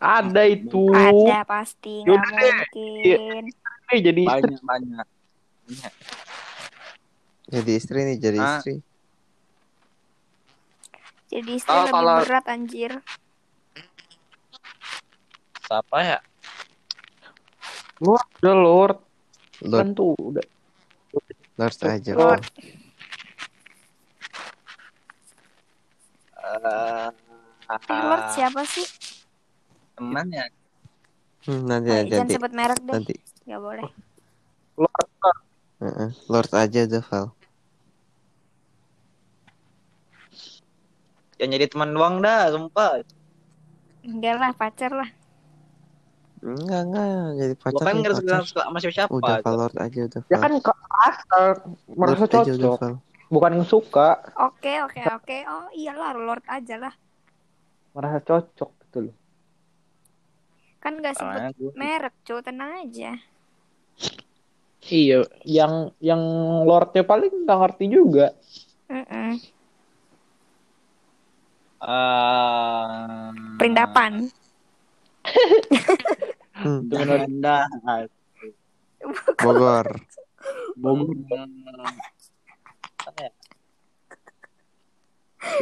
Ada 0.02 0.50
itu. 0.50 0.90
Ada 0.92 1.48
pasti, 1.48 2.04
nggak 2.04 2.26
deh. 2.36 2.58
Eh, 3.94 4.02
jadi 4.02 4.22
istri. 4.26 4.54
banyak 4.58 5.08
banyak. 5.64 5.94
Jadi 7.46 7.72
istri 7.72 8.00
nih, 8.04 8.18
jadi 8.18 8.40
Ah. 8.40 8.58
istri. 8.58 8.76
Jadi 11.30 11.52
istri 11.54 11.70
Oh, 11.70 11.86
lebih 11.86 11.94
kalau- 11.94 12.22
berat 12.22 12.46
anjir. 12.48 12.92
Siapa 15.64 15.98
ya? 16.02 16.20
Lord, 18.00 18.28
udah 18.38 18.56
Lord. 18.56 18.98
Lord, 19.62 19.80
Kan 19.80 19.90
tuh 19.94 20.12
udah. 20.20 20.46
Lord 21.56 21.74
aja. 21.80 22.12
Lord. 22.12 22.44
Eh, 26.36 27.10
Eh, 27.64 28.02
Lord 28.04 28.26
siapa 28.30 28.62
sih? 28.68 28.86
teman 29.96 30.28
ya. 30.28 30.46
Hmm, 31.44 31.64
nanti, 31.64 31.88
Eh, 31.88 31.96
nanti, 31.96 32.10
jangan 32.10 32.20
nanti. 32.20 32.34
sebut 32.36 32.52
merek 32.52 32.80
deh. 32.82 32.94
Nanti. 32.94 33.16
Gak 33.44 33.60
boleh. 33.60 33.84
Lord. 34.80 35.08
Heeh. 35.84 36.10
Lord 36.32 36.52
aja 36.56 36.80
udah, 36.88 37.04
Val. 37.04 37.26
Yang 41.42 41.50
jadi 41.60 41.66
teman 41.68 41.90
doang 41.92 42.24
dah, 42.24 42.50
sumpah. 42.56 43.04
Enggak 44.04 44.36
lah, 44.40 44.52
pacar 44.56 44.92
lah. 44.96 45.10
Enggak, 46.40 46.82
enggak. 46.88 47.28
Jadi 47.36 47.54
pacar. 47.60 47.84
kan 47.84 47.94
nih, 47.96 48.04
nggak 48.04 48.44
suka 48.48 48.62
sama 48.64 48.78
siapa-siapa. 48.80 49.12
Udah, 49.12 49.36
Val. 49.44 49.54
Lord 49.60 49.76
aja 49.76 50.00
udah, 50.08 50.22
Ya 50.32 50.38
Val. 50.40 50.44
kan 50.44 50.54
ke 50.64 50.74
asal 51.04 51.46
merasa 51.92 52.26
cocok. 52.32 52.78
Bukan 53.28 53.54
suka. 53.66 54.10
Oke, 54.40 54.78
oke, 54.86 55.02
oke. 55.20 55.38
Oh 55.50 55.68
iyalah, 55.74 56.16
Lord 56.16 56.46
aja 56.48 56.76
lah. 56.80 56.94
Merasa 57.92 58.24
cocok 58.24 58.72
gitu 58.88 59.10
loh. 59.10 59.16
Kan 60.84 61.00
gak 61.00 61.16
sebut 61.16 61.74
merek, 61.76 62.14
cuy. 62.28 62.44
Tenang 62.44 62.88
aja. 62.88 63.16
Iya, 64.92 65.24
yang 65.48 65.96
yang 66.04 66.22
Lordnya 66.68 67.08
paling 67.08 67.48
nggak 67.48 67.60
ngerti 67.60 67.86
juga. 67.88 68.36
Mm-mm. 68.92 69.40
Eh, 71.84 73.28
Perindapan. 73.60 74.28
Hmm, 76.54 76.88
Jangan 76.88 77.28
dah. 77.44 77.64
Bogor. 79.40 79.88
Bogor. 80.80 81.16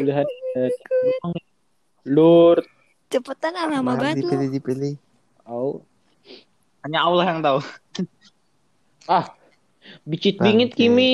Udah 0.01 0.15
ada 0.21 0.65
Lord. 2.05 2.65
Cepetan 3.11 3.57
ah, 3.57 3.67
lama 3.67 3.97
banget 3.97 4.23
dipilih, 4.23 4.49
dipilih. 4.49 4.93
Oh. 5.45 5.81
Hanya 6.85 7.05
Allah 7.05 7.25
yang 7.33 7.39
tahu. 7.41 7.59
Ah, 9.09 9.25
bicit 10.05 10.37
Bangke. 10.37 10.45
bingit 10.45 10.71
Kimi. 10.75 11.13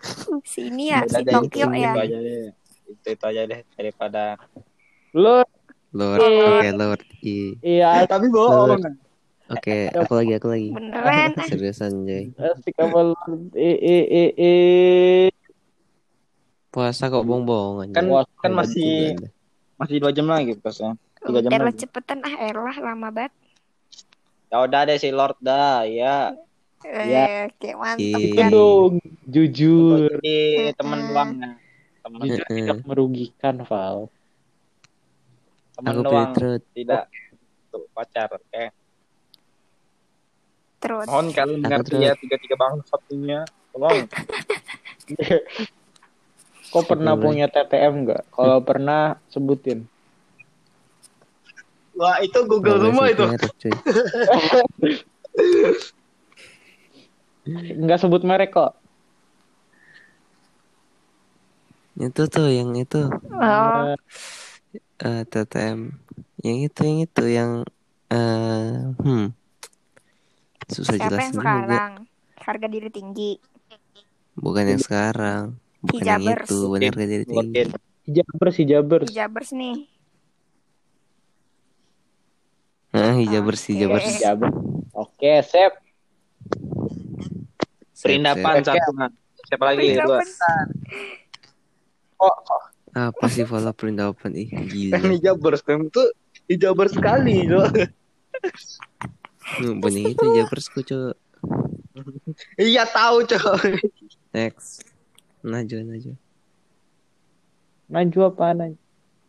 Sini 0.48 0.90
ya, 0.90 1.04
si 1.06 1.22
Tokyo 1.22 1.68
ya. 1.76 1.92
Itu 1.92 2.00
aja 2.00 2.18
deh. 2.18 2.48
Itu, 2.88 3.06
itu 3.12 3.24
aja 3.26 3.42
deh 3.46 3.60
daripada. 3.76 4.22
Lord. 5.12 5.48
Lord. 5.92 6.20
Eh. 6.22 6.46
Oke, 6.48 6.68
Lord. 6.72 7.02
I. 7.20 7.36
Iya, 7.60 8.06
Tapi 8.08 8.26
bohong. 8.30 8.80
Oke, 9.50 9.90
aku 9.90 10.12
lagi, 10.14 10.32
aku 10.38 10.48
lagi. 10.48 10.68
Beneran. 10.70 11.30
Seriusan, 11.50 12.06
Jay. 12.06 12.30
asik 12.38 12.78
Lord. 12.78 13.18
Eh, 13.58 13.76
eh, 13.76 14.04
eh, 14.06 14.30
eh. 14.38 15.28
Puasa 16.70 17.10
kok 17.10 17.26
bohong-bohong 17.26 17.90
Kan 17.90 18.06
aja. 18.06 18.22
kan 18.38 18.52
masih 18.54 19.18
masih 19.74 19.96
dua 19.98 20.14
jam 20.14 20.30
lagi 20.30 20.54
pasnya. 20.54 20.94
Tiga 21.18 21.42
jam 21.42 21.50
Udah 21.50 21.66
lagi. 21.66 21.82
cepetan 21.82 22.22
ah, 22.22 22.34
elah 22.38 22.78
lama 22.78 23.10
banget. 23.10 23.34
Ya 24.50 24.56
udah 24.66 24.80
deh 24.82 24.98
si 24.98 25.14
Lord 25.14 25.38
dah, 25.38 25.86
ya. 25.86 26.34
Eh, 26.82 27.46
oke 27.46 27.70
mantap. 27.78 28.18
Itu 28.18 28.34
kan. 28.34 28.50
dong, 28.50 28.94
jujur. 29.30 30.10
Jadi 30.18 30.74
teman 30.74 30.98
doang 31.06 31.30
ya. 31.38 31.50
Teman 32.00 32.18
Jujur 32.26 32.44
Mm-mm. 32.50 32.58
tidak 32.58 32.78
merugikan, 32.82 33.56
Val. 33.62 34.10
Aku 35.78 35.86
pilih 35.86 36.02
doang, 36.02 36.34
tidak 36.74 37.06
untuk 37.70 37.86
pacar. 37.94 38.28
Oke. 38.34 38.74
Terus. 40.80 41.06
Mohon 41.06 41.26
kalian 41.30 41.60
mengerti 41.62 41.96
ya 42.02 42.12
tiga-tiga 42.18 42.56
bangsatnya. 42.58 43.40
Tolong. 43.70 44.10
Kau 46.74 46.82
pernah 46.86 47.14
punya 47.14 47.46
TTM 47.46 48.06
nggak? 48.06 48.22
Kalau 48.34 48.58
pernah, 48.66 49.18
sebutin. 49.30 49.86
Wah, 52.00 52.16
itu 52.24 52.38
Google 52.48 52.80
boleh 52.80 52.84
semua 52.88 53.06
itu. 53.12 53.24
merek, 53.28 53.52
cuy. 53.60 53.72
Nggak 57.76 57.98
sebut 58.00 58.24
merek 58.24 58.56
kok. 58.56 58.72
Itu 62.00 62.24
tuh, 62.32 62.48
yang 62.48 62.72
itu. 62.72 63.04
Oh, 63.36 63.92
eh 65.04 65.22
TTM. 65.28 65.92
Yang 66.40 66.58
itu, 66.72 66.80
yang 66.88 66.98
itu, 67.04 67.24
yang... 67.28 67.50
eh 68.08 68.96
hmm. 68.96 69.36
Susah 70.72 70.96
siapa 70.96 71.04
yang 71.04 71.12
jelasin 71.12 71.34
juga. 71.36 71.44
sekarang? 71.44 71.92
Harga 72.40 72.66
diri 72.72 72.88
tinggi. 72.88 73.32
Bukan 74.40 74.64
yang 74.64 74.80
sekarang. 74.80 75.42
Bukan 75.84 76.00
yang 76.00 76.22
Hijabers. 76.24 76.48
itu. 76.48 76.58
Benar 76.64 76.92
gak 76.96 77.08
jadi 77.12 77.24
tinggi. 77.28 77.60
Lordin. 77.60 77.68
Si 78.56 78.64
Jabers, 78.64 79.52
si 79.52 79.68
Jabers. 82.90 82.92
Hijabers 82.92 82.92
nih. 82.92 82.98
Ah, 83.00 83.14
hijabers, 83.14 83.60
Oke. 83.60 83.70
hijabers. 83.70 84.06
Jabar. 84.18 84.50
Oke, 84.92 85.32
sip. 85.42 85.72
Sip, 87.92 88.02
Perindapan 88.02 88.54
satu 88.60 88.90
kan. 88.94 89.10
Siapa 89.46 89.64
lagi? 89.66 89.94
Dua. 89.94 90.18
Perindapan. 90.18 90.66
Oh, 92.18 92.36
Apa 92.90 93.30
sih 93.30 93.46
follow 93.46 93.70
perindapan 93.70 94.34
ih 94.34 94.50
Kan 94.50 94.66
gila. 94.66 94.98
hijabers 95.14 95.62
itu 95.62 96.02
hijabers 96.50 96.90
sekali 96.90 97.46
loh. 97.46 97.70
Hmm, 99.40 99.78
Bening 99.78 100.10
itu 100.10 100.24
hijabers 100.26 100.66
ku 100.66 100.82
cok. 100.82 101.14
Iya 102.58 102.84
tahu 102.86 103.22
coy. 103.26 103.78
Next. 104.30 104.82
Najwa, 105.40 105.80
Najwa, 105.86 106.14
Najwa 107.88 108.24
apa 108.28 108.44
Najwa? 108.52 108.78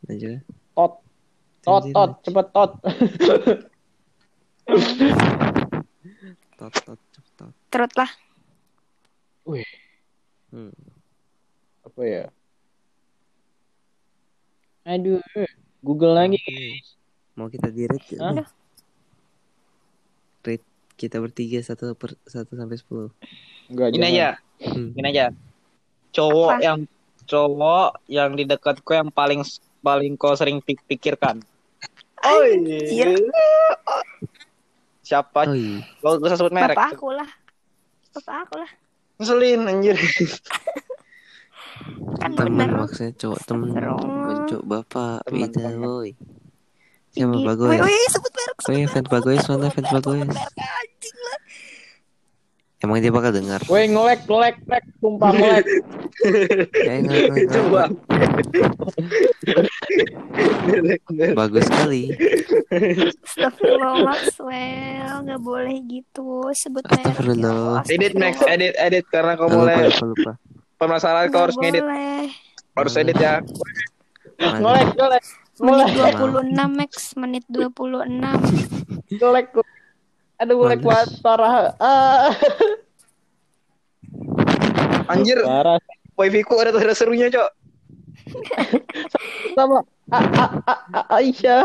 Najwa. 0.04 0.36
Tot. 0.74 0.94
Tot, 1.62 1.84
tot, 1.94 2.12
cepet 2.22 2.48
tot. 2.50 2.72
Tot, 6.58 6.74
tot, 6.74 7.00
tot, 7.00 7.26
tot. 7.38 7.54
Terus 7.70 7.92
lah. 7.94 8.12
Hmm. 10.52 10.74
apa 11.82 12.02
ya? 12.04 12.26
Aduh, 14.84 15.22
Google 15.80 16.14
lagi. 16.14 16.42
Mau 17.34 17.48
kita 17.48 17.70
di 17.70 17.86
rate 17.86 18.18
Hah? 18.18 18.34
ya? 18.36 18.46
Rate 20.42 20.66
kita 20.98 21.18
bertiga 21.18 21.62
satu 21.62 21.94
per 21.94 22.18
satu 22.26 22.54
sampai 22.54 22.78
sepuluh. 22.78 23.10
Enggak, 23.70 23.96
Ini 23.96 24.06
aja, 24.08 24.30
Hmm. 24.62 24.94
ini 24.94 25.08
aja. 25.08 25.26
Cowok 26.12 26.52
Apa? 26.54 26.62
yang 26.62 26.78
cowok 27.24 27.90
yang 28.06 28.30
di 28.36 28.44
dekatku 28.44 28.92
yang 28.92 29.10
paling 29.10 29.42
paling 29.80 30.14
kau 30.14 30.36
sering 30.36 30.60
pik- 30.60 30.84
pikirkan. 30.86 31.42
Oh 32.22 32.42
Anjir. 32.46 33.10
Siapa? 35.02 35.40
Oh 35.50 35.56
iya. 35.58 35.82
Gak 36.00 36.22
usah 36.22 36.38
sebut 36.38 36.54
merek. 36.54 36.78
Bapak 36.78 36.88
aku 36.96 37.08
lah. 37.12 37.30
Bapak 38.16 38.36
aku 38.48 38.54
lah. 38.62 38.72
Ngeselin 39.18 39.62
anjir. 39.68 39.98
Kan 42.22 42.38
Temen 42.38 42.54
bener. 42.62 42.86
maksudnya 42.86 43.12
cowok 43.18 43.40
temen 43.50 43.70
cowok 43.74 44.66
bapak 44.66 45.26
beda 45.26 45.50
temen. 45.74 45.82
boy. 45.82 46.10
Siapa 47.12 47.36
bagus? 47.44 47.70
Woi, 47.74 47.80
woi, 47.82 47.98
sebut 48.08 48.32
merek. 48.32 48.56
Iya 48.72 48.86
fans 48.88 49.08
bagus 49.10 49.42
mana 49.50 49.68
fans 49.74 49.90
bagus? 49.90 50.22
Anjing 50.22 51.18
lah. 51.26 51.41
Emang 52.82 52.98
dia 52.98 53.14
bakal 53.14 53.30
dengar? 53.30 53.62
Woi, 53.70 53.86
ngelek, 53.86 54.26
ngelek, 54.26 54.58
ngelek, 54.66 54.86
sumpah 54.98 55.30
ngelek. 55.30 55.66
Ya 56.82 56.94
enggak, 56.98 57.22
Coba. 57.54 57.84
Bagus 61.38 61.70
sekali. 61.70 62.10
Astagfirullah 63.22 64.02
Maxwell 64.02 65.14
Gak 65.22 65.42
boleh 65.44 65.78
gitu 65.86 66.50
Sebut 66.56 66.82
merek 66.82 67.06
Astagfirullah. 67.06 67.86
ya. 67.86 67.94
edit 67.94 68.14
Max, 68.16 68.36
edit, 68.48 68.74
edit 68.78 69.06
karena 69.10 69.36
kau 69.36 69.46
lupa, 69.46 69.58
mulai 69.62 69.76
lupa, 69.86 70.06
lupa. 70.08 70.32
permasalahan 70.80 71.28
kau 71.30 71.38
Gak 71.38 71.44
harus 71.46 71.58
ngedit, 71.62 71.84
boleh 71.84 72.26
harus 72.74 72.94
edit 72.98 73.18
ya. 73.20 73.34
Ngelek, 74.42 74.88
ngelek, 74.98 75.24
Menit 75.62 75.90
ngelek, 75.94 76.16
26 76.18 76.78
Max 76.82 76.92
Menit 77.14 77.46
26 77.46 78.10
ngelek. 79.14 79.46
Aduh, 80.42 80.58
ngelek 80.58 80.82
Mana? 80.82 80.90
banget 80.90 81.10
parah. 81.22 81.54
Ah. 81.78 82.34
Anjir, 85.06 85.38
Parah. 85.44 85.78
wifi 86.18 86.42
ku 86.42 86.58
ada 86.58 86.74
ada 86.74 86.96
serunya, 86.98 87.30
Cok. 87.30 87.50
Sama 89.58 89.84
A 90.10 90.20
A 90.20 90.46
A 90.66 90.76
A 90.98 91.02
Aisyah. 91.22 91.62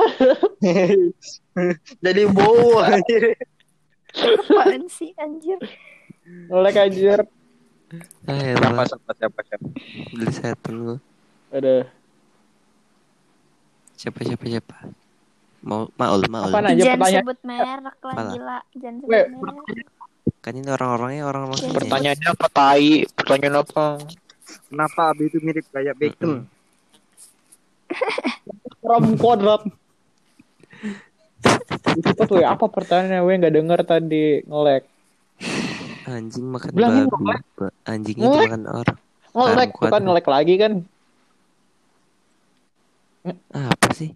Jadi 2.04 2.22
bau 2.28 2.82
anjir. 2.82 3.32
Apaan 4.16 4.88
sih 4.88 5.12
anjir 5.20 5.60
Ngelek 6.48 6.76
anjir. 6.80 7.20
Ah, 8.26 8.56
Siapa, 8.56 8.82
siapa, 8.88 9.10
siapa, 9.14 9.40
siapa. 9.46 9.68
Beli 10.10 10.32
setan 10.34 10.74
gua. 10.82 10.96
Aduh. 11.54 11.84
Siapa, 13.94 14.20
siapa, 14.20 14.44
siapa? 14.44 14.76
Mau, 15.66 15.90
maul, 15.92 16.22
maul. 16.28 16.46
Apaan 16.48 16.66
aja 16.68 16.78
Jangan 16.78 16.94
pertanyaan? 16.96 17.24
sebut 17.24 17.38
merek 17.42 17.66
lah 17.82 17.94
Apalah. 18.06 18.24
gila 18.30 18.58
Jangan 18.72 18.96
sebut 18.96 19.10
Weh, 19.10 19.24
merek 19.26 19.86
Kan 20.38 20.52
ini 20.54 20.68
orang-orangnya 20.68 21.22
orang-orang. 21.24 21.58
Pertanyaannya 21.74 22.28
apa 22.30 22.46
tai? 22.48 22.86
Pertanyaan 23.08 23.56
apa? 23.60 23.84
Kenapa 24.68 25.00
Abi 25.10 25.24
itu 25.26 25.38
mirip 25.40 25.66
kayak 25.68 25.94
bacon? 25.96 26.46
Ram 28.80 29.04
kuadrat. 29.16 29.62
Apa 32.06 32.22
tuh 32.24 32.38
ya? 32.38 32.54
Apa 32.54 32.66
pertanyaannya? 32.68 33.20
Gue 33.20 33.34
nggak 33.36 33.54
denger 33.54 33.80
tadi 33.82 34.24
ngelek. 34.44 34.82
Anjing 36.06 36.46
makan 36.46 36.70
Bilangin 36.70 37.04
babi. 37.04 37.14
ngelek. 37.16 37.42
Ba- 37.56 37.74
Anjing 37.84 38.16
itu 38.16 38.22
Ngelek. 38.24 38.46
makan 38.46 38.62
orang. 38.68 38.98
Ngelek 39.32 39.50
Haram 39.50 39.66
bukan 39.72 39.82
kuadrat. 39.82 40.02
ngelek 40.04 40.26
lagi 40.28 40.54
kan? 40.56 40.72
Apa 43.52 43.88
sih? 43.92 44.10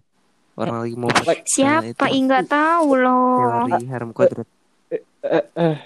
Orang 0.59 0.83
lagi 0.83 0.95
mau 0.99 1.09
Siapa? 1.47 2.11
itu. 2.11 2.15
Ih 2.17 2.21
nggak 2.27 2.45
tahu 2.51 2.87
loh 2.99 3.63
teori 3.63 3.87
haram 3.87 4.09
kuadrat. 4.11 4.47
Eh, 4.91 5.45
eh, 5.55 5.77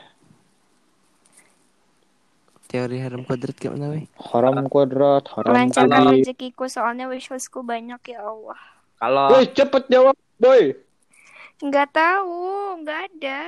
Teori 2.65 2.97
haram 2.97 3.21
kuadrat 3.21 3.55
kayak 3.55 3.77
mana 3.77 3.87
weh? 3.93 4.05
haram 4.33 4.65
kuadrat, 4.65 5.23
haram 5.29 5.53
Lancarkan 5.53 6.17
rezekiku 6.17 6.65
Soalnya 6.65 7.05
wishlistku 7.05 7.61
banyak 7.61 8.01
ya 8.09 8.25
Allah 8.25 8.57
Kalau 8.97 9.29
Woi, 9.37 9.45
cepet 9.53 9.83
jawab, 9.87 10.17
boy. 10.41 10.73
Nggak 11.61 11.87
tahu 11.93 12.41
Nggak 12.81 12.99
ada 13.13 13.41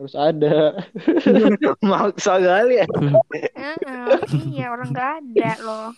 Harus 0.00 0.14
ada. 0.18 0.80
maksa 1.92 2.40
kali 2.40 2.82
ya. 2.82 2.86
Iya 4.48 4.66
orang 4.72 4.88
nggak 4.90 5.12
ada 5.22 5.50
loh 5.60 5.90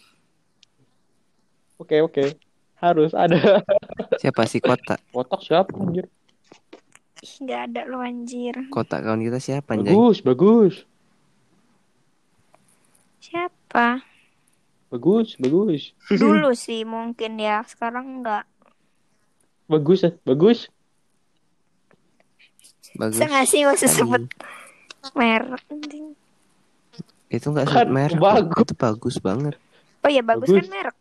Oke, 1.78 2.02
oke. 2.02 2.43
Harus 2.84 3.16
ada. 3.16 3.64
Siapa 4.20 4.44
sih 4.44 4.60
kota? 4.60 5.00
Kotak 5.08 5.40
siapa 5.40 5.72
anjir? 5.72 6.04
Nggak 7.24 7.60
ada 7.64 7.82
loh 7.88 8.04
anjir 8.04 8.52
Kota 8.68 9.00
kawan 9.00 9.24
kita 9.24 9.40
siapa 9.40 9.72
anjay? 9.72 9.88
Bagus, 9.90 10.20
bagus. 10.20 10.74
Siapa? 13.18 14.04
Bagus, 14.92 15.34
bagus. 15.36 15.82
Dulu 16.06 16.52
sih 16.54 16.84
mungkin 16.84 17.40
ya 17.40 17.64
Sekarang 17.64 18.20
nggak 18.20 18.44
Bagus, 19.64 20.04
eh. 20.04 20.12
bagus. 20.22 20.68
Bagus. 22.94 23.16
Bisa 23.16 23.24
nggak 23.24 23.46
sih 23.48 23.58
nggak 23.64 23.74
usah 23.74 23.88
Anjing. 23.88 23.98
sebut 23.98 24.22
merek. 25.14 25.62
Itu 27.26 27.46
enggak 27.48 27.64
Kan 27.64 27.72
sebut 27.74 27.88
merek. 27.90 28.20
bagus. 28.20 28.60
Itu 28.60 28.74
bagus 28.76 29.16
banget. 29.18 29.54
Oh 30.04 30.10
iya 30.12 30.20
bagus, 30.20 30.46
Bagus. 30.46 30.60
kan 30.60 30.68
merek 30.70 30.96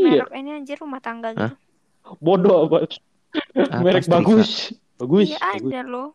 Iya, 0.00 0.24
Merek 0.24 0.32
ini 0.40 0.50
anjir 0.56 0.76
rumah 0.80 1.00
tangga 1.04 1.28
Hah? 1.36 1.52
gitu 1.52 1.54
bodoh 2.18 2.66
amat. 2.66 2.96
Apa, 3.54 3.76
Merek 3.84 4.02
Strika? 4.02 4.16
bagus. 4.16 4.50
Bagus, 4.98 5.28
Iya 5.30 5.38
bagus. 5.38 5.72
ada 5.72 5.80
loh 5.84 6.08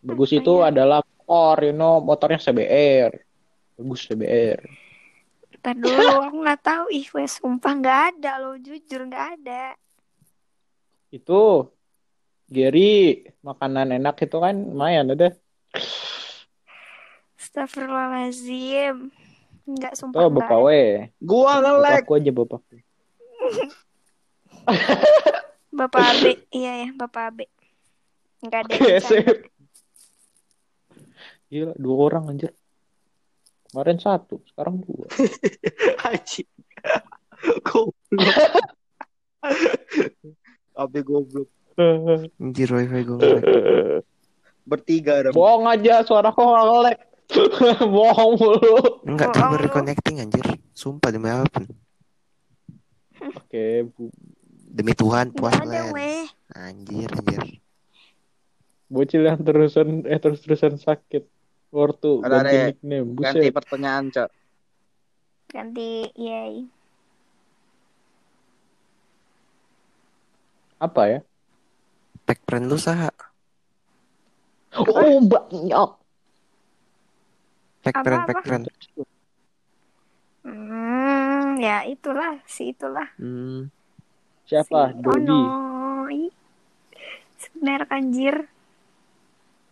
Bagus 0.00 0.30
itu 0.32 0.52
Iya. 0.56 0.68
adalah 0.72 1.00
motor, 1.04 1.56
you 1.60 1.74
know, 1.76 2.00
motornya 2.00 2.40
CBR. 2.40 3.12
Bagus 3.76 4.00
CBR. 4.08 4.60
Ntar 5.60 5.74
dulu 5.76 6.00
aku 6.24 6.36
nggak 6.40 6.60
tahu 6.64 6.84
ih 6.88 7.06
wes 7.12 7.36
sumpah 7.36 7.72
nggak 7.76 8.00
ada 8.16 8.32
loh 8.40 8.56
jujur 8.56 9.00
nggak 9.04 9.26
ada 9.36 9.76
Itu 11.12 11.68
Gary 12.48 13.20
makanan 13.46 13.94
enak 14.00 14.16
itu 14.24 14.36
kan 14.40 14.56
lumayan 14.56 15.12
ada. 15.12 15.36
Astagfirullahaladzim 17.36 19.12
nggak 19.66 19.92
sumpah 19.96 20.20
nggak 20.20 20.32
bapak 20.36 20.60
we. 20.64 20.82
Gua 21.20 21.60
ngelek. 21.60 22.04
Bapak 22.04 22.16
aja 22.20 22.32
bapak. 22.32 22.60
Bapak 25.70 26.02
Abe 26.02 26.44
iya 26.52 26.84
ya 26.84 26.88
Bapak 26.92 27.22
Abe 27.32 27.46
nggak 28.44 28.60
ada 28.68 29.00
sip. 29.00 29.48
Gila, 31.50 31.74
dua 31.74 31.96
orang 32.06 32.30
anjir. 32.30 32.54
Kemarin 33.70 33.98
satu, 33.98 34.38
sekarang 34.46 34.86
dua. 34.86 35.10
Haji. 36.06 36.46
Goblok. 37.66 37.94
Abi 40.80 41.00
goblok. 41.02 41.50
Anjir 42.38 42.70
wifi 42.70 43.02
ngelek. 43.02 43.42
Bertiga 44.62 45.26
ada. 45.26 45.34
Bohong 45.34 45.66
aja, 45.66 46.06
suara 46.06 46.30
kok 46.30 46.38
ngelek. 46.38 46.98
Bohong 47.94 48.34
mulu. 48.36 48.76
Enggak 49.06 49.34
lu. 49.36 49.56
reconnecting 49.58 50.22
anjir. 50.22 50.46
Sumpah 50.74 51.10
demi 51.14 51.30
apa? 51.30 51.62
Oke, 53.36 53.86
Bu. 53.94 54.10
Demi 54.70 54.94
Tuhan 54.94 55.34
puas 55.34 55.58
weh 55.66 56.26
Anjir 56.54 57.10
anjir. 57.10 57.42
Bocil 58.90 59.22
yang 59.26 59.38
terusan 59.42 60.02
eh 60.06 60.18
terus-terusan 60.18 60.78
sakit. 60.78 61.26
Ortu 61.70 62.18
Ada, 62.26 62.42
ganti 62.42 62.56
ada. 62.58 62.66
nickname. 62.74 63.08
Ganti 63.14 63.46
Buset. 63.46 63.54
pertanyaan, 63.54 64.04
Cok. 64.10 64.30
ganti 65.50 66.06
yay 66.14 66.66
Apa 70.80 71.02
ya? 71.06 71.20
Pack 72.24 72.40
friend 72.48 72.66
lu 72.72 72.80
saha? 72.80 73.12
Oh, 74.74 75.18
banyak. 75.20 75.90
Pack 77.80 78.44
friend. 78.44 78.68
Hmm, 80.44 81.56
ya 81.60 81.84
itulah, 81.84 82.40
si 82.48 82.72
itulah. 82.72 83.08
Hmm. 83.16 83.68
Siapa? 84.48 84.92
Si 84.92 85.00
Dodi. 85.00 85.32
Ono. 85.32 85.42
Sebenarnya 87.40 87.88
anjir. 87.88 88.36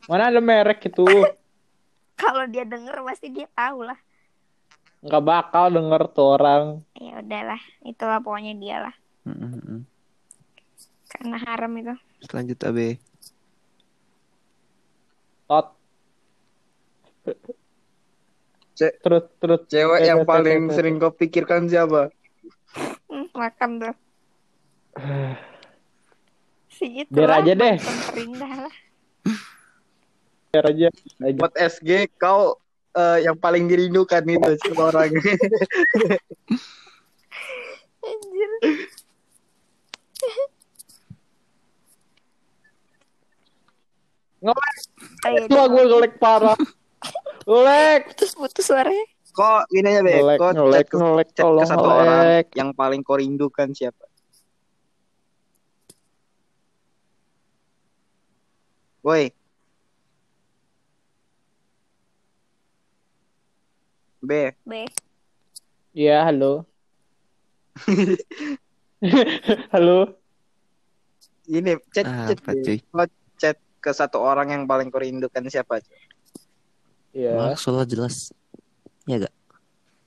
Mana 0.08 0.32
ada 0.32 0.40
merek 0.40 0.88
itu? 0.88 1.04
Kalau 2.20 2.44
dia 2.48 2.64
denger 2.64 3.04
pasti 3.04 3.28
dia 3.28 3.48
tahu 3.52 3.84
lah. 3.84 3.98
Nggak 5.04 5.24
bakal 5.24 5.70
denger 5.70 6.02
tuh 6.10 6.26
orang. 6.40 6.82
Ya 6.96 7.22
udahlah, 7.22 7.62
itulah 7.86 8.18
pokoknya 8.18 8.56
dia 8.58 8.76
lah. 8.88 8.94
Mm, 9.28 9.36
mm, 9.36 9.60
mm. 9.62 9.80
Karena 11.12 11.36
haram 11.44 11.72
itu. 11.78 11.94
Selanjut 12.26 12.58
abe. 12.66 12.98
Tot. 15.46 15.66
Ce- 18.78 18.94
Terus, 19.02 19.26
terus. 19.42 19.60
Cewek 19.66 20.00
yang 20.06 20.22
paling 20.22 20.70
sering 20.70 21.02
kau 21.02 21.10
pikirkan 21.10 21.66
siapa? 21.66 22.14
Hmm, 23.10 23.26
makan 23.34 23.70
tuh. 23.82 23.94
Si 26.70 27.02
itu 27.02 27.10
Biar 27.10 27.42
aja 27.42 27.58
deh. 27.58 27.74
lah. 28.38 28.70
Biar 30.54 30.64
aja. 30.70 30.86
aja. 30.94 31.34
Buat 31.34 31.58
SG 31.58 32.06
kau 32.14 32.54
eh, 32.94 33.26
yang 33.26 33.34
paling 33.34 33.66
dirindukan 33.66 34.22
itu 34.22 34.54
siapa 34.62 34.94
orang? 34.94 35.10
Anjir. 37.98 38.50
Ngelek. 44.38 44.74
Ayo, 45.26 45.40
Wah, 45.50 45.66
gue 45.66 45.82
ngelek 45.84 46.14
parah. 46.22 46.54
Ngelek. 47.48 48.12
putus-putus 48.12 48.68
suaranya. 48.68 49.06
Kok 49.32 49.72
gini 49.72 49.88
aja 49.88 50.00
be, 50.04 50.12
Ngelek, 50.12 50.36
kok 50.36 50.52
ngelek, 50.52 50.76
chat 50.76 50.86
ke, 50.92 50.96
ngelek. 51.00 51.26
chat 51.32 51.36
ke 51.40 51.44
Tolong 51.48 51.64
satu 51.64 51.88
orang 51.88 52.44
yang 52.52 52.70
paling 52.76 53.00
kau 53.00 53.16
rindukan 53.16 53.72
siapa? 53.72 54.04
Woi. 59.00 59.32
B. 64.20 64.52
B. 64.68 64.72
Iya, 65.96 66.28
halo. 66.28 66.68
halo. 69.72 70.20
Ini 71.48 71.80
chat 71.96 72.04
Ah, 72.04 72.28
chat 72.28 72.38
apa 72.44 72.52
cuy? 72.60 72.78
Chat 73.40 73.56
ke 73.80 73.90
satu 73.94 74.20
orang 74.20 74.52
yang 74.52 74.62
paling 74.68 74.92
kau 74.92 75.00
rindukan 75.00 75.48
siapa? 75.48 75.80
Iya. 77.12 77.54
Maksudnya 77.54 77.84
jelas. 77.88 78.30
Ya 79.08 79.24
gak? 79.24 79.34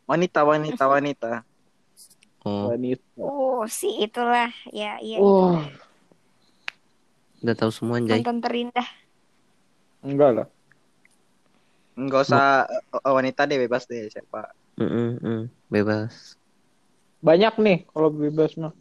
Wanita, 0.06 0.44
wanita, 0.44 0.84
wanita. 0.86 1.32
Oh, 2.42 2.74
Wanita. 2.74 3.22
Oh, 3.22 3.62
si 3.70 4.02
itulah. 4.02 4.50
Ya, 4.74 4.98
iya. 4.98 5.22
Wah, 5.22 5.62
udah 7.42 7.56
tahu 7.58 7.72
semua 7.74 8.02
anjay. 8.02 8.22
Mantan 8.22 8.42
terindah. 8.42 8.90
enggak 10.02 10.30
lah. 10.34 10.48
Enggak 11.94 12.22
usah 12.26 12.66
eh, 12.70 13.14
wanita 13.14 13.46
deh, 13.46 13.62
bebas 13.62 13.86
deh 13.86 14.10
siapa. 14.10 14.50
Mm, 14.82 14.90
mm, 14.90 15.12
mm. 15.22 15.42
Bebas. 15.70 16.38
Banyak 17.22 17.54
nih 17.62 17.78
kalau 17.94 18.10
bebas 18.10 18.58
mah. 18.58 18.74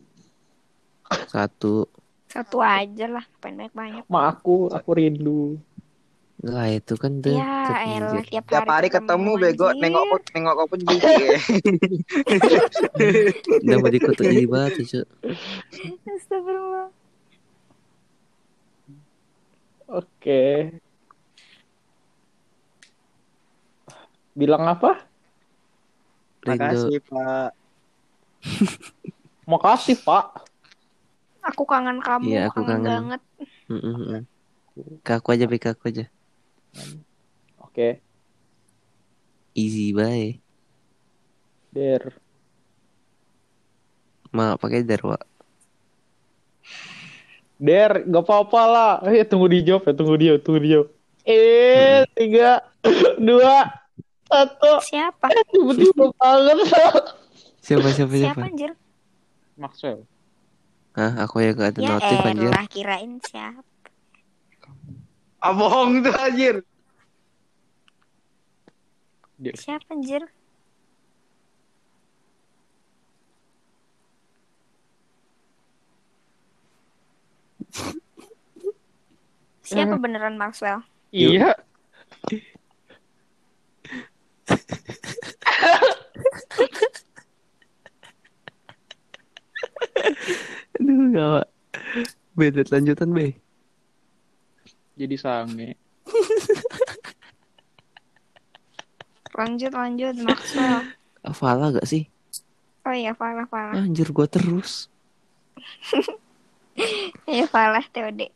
Satu. 1.29 1.85
Satu 2.33 2.65
aja 2.65 3.07
lah. 3.11 3.25
Pengen 3.45 3.69
banyak-banyak. 3.69 4.05
Ma 4.09 4.33
aku, 4.33 4.73
aku 4.73 4.91
rindu. 4.97 5.61
Lah 6.41 6.73
itu 6.73 6.97
kan 6.97 7.21
deket 7.21 7.37
Ya, 7.37 7.85
elah 7.85 8.17
anjir. 8.17 8.25
tiap, 8.33 8.45
Tiap 8.49 8.65
hari 8.65 8.89
ketemu 8.89 9.31
bego, 9.37 9.69
anjir. 9.69 9.83
nengok 9.85 10.05
kau, 10.09 10.19
nengok 10.33 10.55
kau 10.57 10.67
pun 10.73 10.81
jijik 10.89 11.05
ya. 11.05 11.31
Udah 13.61 13.77
mau 13.77 13.91
dikutuk 13.93 14.25
banget 14.25 14.73
cuy. 14.81 15.05
Astagfirullah. 16.17 16.89
Oke. 19.91 20.43
Bilang 24.33 24.65
apa? 24.65 25.05
Rindu. 26.41 26.89
Makasih 26.89 27.01
Pak. 27.05 27.51
Makasih, 29.51 29.97
Pak. 30.01 30.27
Aku 31.53 31.65
kangen 31.69 31.99
kamu, 32.01 32.25
Iya, 32.31 32.41
aku 32.49 32.63
kangen, 32.65 32.81
kangen. 32.81 32.89
banget. 32.89 33.21
Mm, 33.69 33.81
mm, 33.83 33.97
mm. 34.01 34.23
Ke 35.05 35.19
aku 35.19 35.29
aja, 35.35 35.45
Be, 35.45 35.59
ke 35.61 35.75
aku 35.75 35.91
aja. 35.91 36.09
Oke. 37.61 37.99
Easy 39.53 39.91
bye. 39.91 40.39
Der. 41.71 42.15
Ma, 44.31 44.55
pakai 44.55 44.83
darwa. 44.83 45.19
Der, 47.61 48.07
gak 48.07 48.25
apa-apa 48.25 48.63
lah. 48.65 48.93
Eh, 49.05 49.27
tunggu 49.27 49.47
dijawab 49.47 49.85
ya, 49.85 49.93
tunggu 49.93 50.15
dia, 50.17 50.33
tunggu 50.39 50.61
dijawab. 50.63 50.89
Eh, 51.23 52.09
tiga, 52.17 52.65
dua, 53.21 53.69
satu. 54.25 54.81
Siapa? 54.81 55.29
Tiba-tiba 55.53 56.09
banget. 56.17 56.59
Siapa, 57.61 57.89
siapa, 57.93 58.15
Siapa 58.17 58.17
siapa? 58.17 58.41
anjir? 58.49 58.73
Maxwell. 59.61 60.01
Hah, 60.97 61.23
aku 61.23 61.39
yang 61.39 61.55
gak 61.55 61.77
ada 61.77 61.81
Ya 61.85 61.89
notif 61.93 62.19
anjir. 62.25 62.49
elah 62.51 62.67
kirain 62.67 63.13
siapa. 63.23 63.61
Ah 65.41 65.57
bohong 65.57 66.05
tuh 66.05 66.13
anjir. 66.13 66.61
Siapa 69.57 69.89
anjir? 69.97 70.21
Siapa 79.65 79.97
beneran 79.97 80.37
Maxwell? 80.37 80.85
Iya. 81.09 81.57
Aduh, 90.81 91.13
gak. 91.17 91.49
Beda 92.37 92.61
lanjutan, 92.69 93.17
Be. 93.17 93.41
Jadi 95.01 95.17
sange. 95.17 95.81
Lanjut 99.33 99.73
lanjut 99.73 100.15
Maxwell. 100.21 100.93
Fala 101.33 101.73
gak 101.73 101.89
sih? 101.89 102.05
Oh 102.85 102.93
iya 102.93 103.17
Falah 103.17 103.49
Falah. 103.49 103.81
Anjir, 103.81 104.13
gua 104.13 104.29
terus. 104.29 104.93
Iya 107.29 107.45
Falah 107.45 107.85
TOD. 107.93 108.33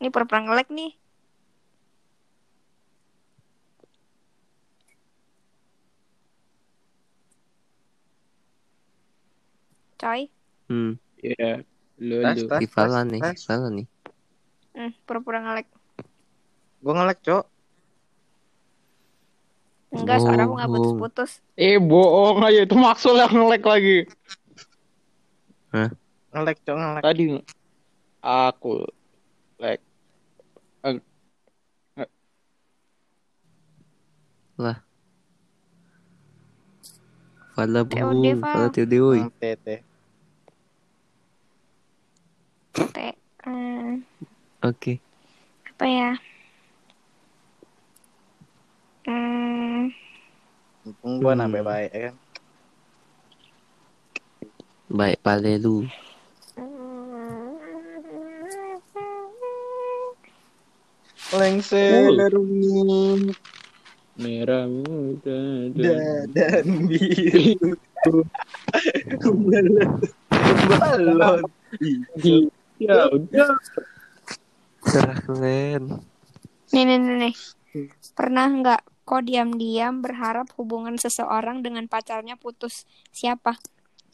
Ini 0.00 0.08
pura-pura 0.12 0.44
ngelek 0.44 0.68
nih. 0.68 0.99
Coy, 10.00 10.32
Hmm, 10.70 10.96
Iya. 11.20 11.60
Lu, 12.00 12.24
Tas, 12.24 12.40
lu. 12.40 12.48
si 12.56 12.64
Fala 12.64 13.04
nih, 13.04 13.20
Fala 13.44 13.68
nih. 13.68 13.84
hmm, 14.72 14.90
pura-pura 15.04 15.44
ngelek. 15.44 15.68
Gue 16.80 16.92
ngelek, 16.96 17.20
Cok. 17.20 17.44
Enggak, 19.90 20.22
suara 20.22 20.46
aku 20.46 20.54
nggak 20.56 20.70
Bohong. 20.70 20.80
putus-putus. 20.96 21.32
Eh, 21.58 21.76
bohong 21.76 22.40
aja. 22.40 22.64
Itu 22.64 22.78
Maxwell 22.78 23.20
yang 23.20 23.34
nge-lag 23.36 23.62
lagi. 23.66 23.98
Ngelek, 26.32 26.58
Cok, 26.64 26.76
ngelek. 26.78 27.02
Tadi 27.04 27.24
aku 28.22 28.72
lag. 29.60 29.80
Fala 37.54 37.80
TOD, 37.84 37.92
bohong, 37.92 38.40
Fal. 38.40 38.52
Fala 38.54 38.66
TOD, 38.72 38.92
woi. 39.04 39.20
Hmm, 39.26 39.32
tete. 39.36 39.74
T. 42.88 42.96
hmm, 43.44 44.00
Oke. 44.64 44.96
apa 45.68 45.84
ya? 45.84 46.10
Hmm, 49.04 49.92
Mumpung 50.84 51.14
gue 51.20 51.32
nambah 51.34 51.62
baik 51.62 51.90
ya 51.92 52.00
kan. 52.08 52.14
Baik, 54.90 55.18
pale 55.20 55.54
lu. 55.56 55.86
Lengser 61.30 62.10
rumi. 62.34 63.30
Merah 64.20 64.68
muda 64.68 65.40
Da- 65.72 66.26
dan 66.28 66.66
biru. 66.90 67.72
Balon. 69.24 69.88
Balon. 70.68 71.44
Ya 72.80 73.12
udah. 73.12 73.52
Serah 74.80 75.18
kalian. 75.28 76.00
Nih, 76.72 76.82
nih, 76.88 76.96
nih, 76.96 77.16
nih. 77.28 77.34
Pernah 78.16 78.46
nggak 78.48 78.82
kok 79.04 79.22
diam-diam 79.28 80.00
berharap 80.00 80.48
hubungan 80.56 80.96
seseorang 80.96 81.60
dengan 81.60 81.84
pacarnya 81.86 82.40
putus? 82.40 82.88
Siapa? 83.12 83.60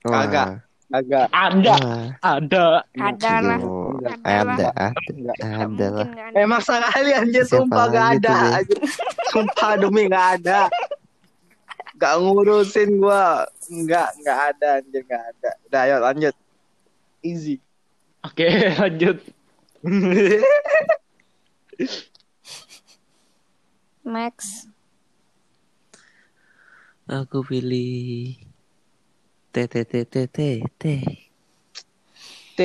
Kagak. 0.02 0.66
Agak. 0.86 1.26
Ada, 1.34 1.74
Wah, 1.82 2.10
ada. 2.22 2.64
Ada 2.94 3.34
lah. 3.42 3.58
Ada 3.58 4.14
ada, 4.22 4.46
lah. 4.46 4.54
ada, 4.54 4.68
Enggak. 5.10 5.34
Nggak 5.36 5.58
ada 5.58 5.86
lah. 5.90 6.06
nggak 6.06 6.26
ada. 6.30 6.38
Emang 6.38 6.60
sekali 6.62 7.10
anjir 7.10 7.42
Siapa 7.42 7.54
sumpah 7.58 7.84
gak 7.90 8.06
ada. 8.18 8.34
anjir. 8.62 8.78
Sumpah 9.34 9.70
demi 9.82 10.02
gak 10.06 10.26
ada. 10.42 10.60
Gak 11.98 12.14
ngurusin 12.22 13.02
gua. 13.02 13.42
Enggak, 13.66 14.14
enggak 14.22 14.38
ada 14.54 14.68
anjir, 14.78 15.02
enggak 15.02 15.24
ada. 15.34 15.50
Udah 15.66 15.80
ayo 15.90 15.96
lanjut. 15.98 16.34
Easy. 17.26 17.58
Oke, 18.26 18.42
lanjut. 18.82 19.22
Max. 24.02 24.66
Aku 27.06 27.46
pilih 27.46 28.34
T 29.54 29.56
T 29.70 29.74
T 29.86 29.92
T 30.10 30.14
T 30.26 30.38
T. 30.74 30.84
T. 32.58 32.60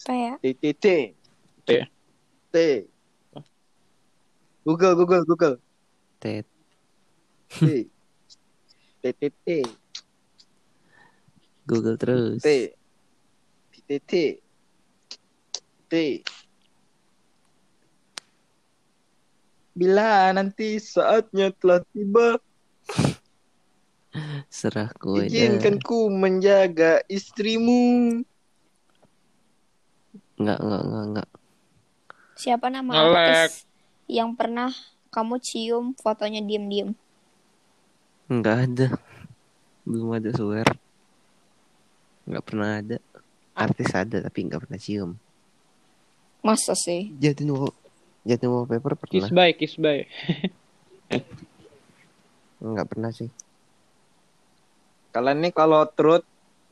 Apa 0.00 0.12
ya? 0.16 0.32
T 0.40 0.44
T 0.56 0.64
T. 0.72 0.86
T. 1.68 1.70
T. 2.48 2.56
Google, 4.64 4.96
Google, 4.96 5.24
Google. 5.28 5.56
T 6.24 6.40
T. 7.52 7.84
T 9.04 9.04
T 9.12 9.22
T. 9.44 9.48
Google 11.68 12.00
terus. 12.00 12.40
T. 12.40 12.72
T 13.68 13.74
T 13.84 13.90
T. 14.08 14.12
T. 15.90 16.22
Bila 19.74 20.30
nanti 20.30 20.78
saatnya 20.78 21.50
telah 21.58 21.82
tiba, 21.90 22.38
Serah 24.50 24.90
ku 24.98 25.22
izinkan 25.22 25.78
ku 25.78 26.10
menjaga 26.10 27.02
istrimu. 27.06 28.22
Enggak, 30.40 30.58
enggak, 30.58 30.82
enggak, 30.82 31.04
enggak. 31.06 31.28
Siapa 32.34 32.66
nama 32.72 32.90
artis 32.96 33.68
yang 34.08 34.32
pernah 34.34 34.72
kamu 35.12 35.36
cium 35.38 35.84
fotonya 36.00 36.40
diem-diem? 36.42 36.96
Enggak 38.30 38.56
ada. 38.66 38.88
Belum 39.84 40.10
ada 40.16 40.30
swear. 40.32 40.68
Enggak 42.24 42.44
pernah 42.46 42.80
ada. 42.80 42.96
Artis 43.54 43.90
ada 43.92 44.16
tapi 44.24 44.38
enggak 44.48 44.64
pernah 44.66 44.80
cium. 44.80 45.10
Masa 46.40 46.72
sih? 46.72 47.12
Jatin 47.20 47.52
wall, 47.52 47.72
Jatin 48.24 48.48
wallpaper 48.48 48.96
Kiss 49.08 49.28
pernah. 49.28 49.36
bye, 49.36 49.52
kiss 49.52 49.76
bye. 49.76 50.08
Enggak 52.64 52.86
pernah 52.92 53.10
sih. 53.12 53.28
Kalian 55.10 55.42
nih 55.42 55.52
kalau 55.52 55.84
truth 55.90 56.24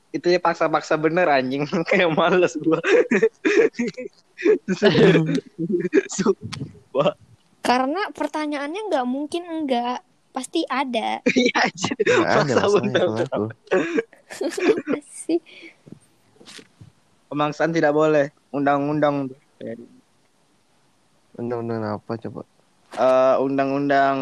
itu 0.08 0.24
ya 0.32 0.40
paksa-paksa 0.40 0.96
bener 0.96 1.28
anjing 1.28 1.68
kayak 1.88 2.08
males 2.16 2.56
gua. 2.60 2.80
Karena 7.60 8.08
pertanyaannya 8.16 8.80
nggak 8.88 9.06
mungkin 9.08 9.44
enggak. 9.44 10.00
Pasti 10.32 10.62
ada. 10.68 11.18
Iya 11.34 11.60
Paksa 12.24 12.64
bener. 12.78 13.08
Pemaksaan 17.28 17.72
tidak 17.74 17.92
boleh. 17.92 18.30
Undang-undang 18.54 19.28
Undang-undang 21.38 21.82
apa 21.98 22.12
coba? 22.18 22.42
eh, 22.94 23.34
undang-undang 23.38 24.18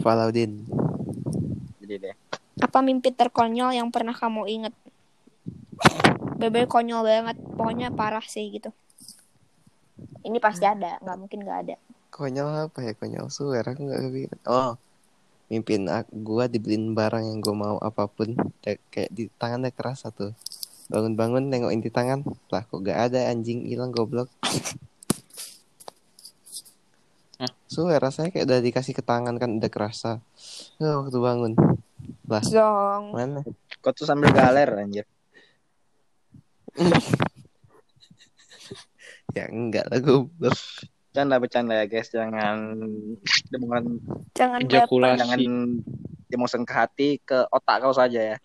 Falaudin. 0.00 0.64
jadi 1.80 1.94
deh. 2.00 2.16
Apa 2.60 2.80
mimpi 2.80 3.10
terkonyol 3.12 3.72
yang 3.76 3.88
pernah 3.92 4.12
kamu 4.14 4.48
inget? 4.48 4.74
Bebe 6.40 6.64
konyol 6.64 7.04
banget. 7.04 7.36
Pokoknya 7.56 7.92
parah 7.92 8.24
sih 8.24 8.48
gitu. 8.48 8.72
Ini 10.24 10.40
pasti 10.40 10.64
ada. 10.64 10.96
Nggak 11.04 11.18
mungkin 11.20 11.38
nggak 11.44 11.58
ada. 11.66 11.76
Konyol 12.08 12.70
apa 12.70 12.78
ya? 12.80 12.92
Konyol 12.96 13.28
swear 13.28 13.64
aku 13.64 13.84
enggak 13.84 14.00
kepikiran. 14.08 14.40
Oh. 14.48 14.72
Mimpin 15.50 15.90
aku, 15.90 16.14
gua 16.22 16.44
dibeliin 16.46 16.94
barang 16.94 17.26
yang 17.26 17.42
gua 17.42 17.54
mau 17.58 17.76
apa 17.82 18.06
pun 18.06 18.38
Kayak- 18.62 18.84
kayak 18.88 19.10
di 19.10 19.26
tangannya 19.34 19.74
keras 19.74 20.06
satu 20.06 20.30
bangun-bangun 20.90 21.46
nengokin 21.46 21.80
di 21.80 21.88
tangan 21.88 22.26
lah 22.50 22.66
kok 22.66 22.82
gak 22.82 22.98
ada 23.10 23.30
anjing 23.30 23.62
hilang 23.64 23.94
goblok? 23.94 24.26
Swear 27.70 28.02
rasanya 28.02 28.34
kayak 28.34 28.50
udah 28.50 28.58
dikasih 28.60 28.92
ke 28.92 29.00
tangan 29.00 29.38
kan 29.38 29.56
udah 29.56 29.70
kerasa 29.70 30.18
Eh, 30.76 30.90
waktu 30.90 31.16
bangun 31.16 31.54
lah 32.26 32.42
Zong. 32.42 33.14
mana 33.14 33.40
Kau 33.80 33.94
tuh 33.96 34.04
sambil 34.04 34.28
galer 34.34 34.68
anjir. 34.76 35.06
ya 39.38 39.46
enggak 39.48 39.86
lah 39.88 39.98
goblok 40.02 40.58
Bercanda 41.10 41.42
bercanda 41.42 41.74
ya 41.74 41.86
guys, 41.90 42.06
jangan 42.06 42.78
jangan 43.50 43.82
Jangan 44.30 44.60
jangan 45.18 45.38
emosi 46.30 46.56
ke 46.62 46.74
hati 46.74 47.08
ke 47.18 47.50
otak 47.50 47.82
kau 47.82 47.90
saja 47.90 48.34
ya. 48.34 48.38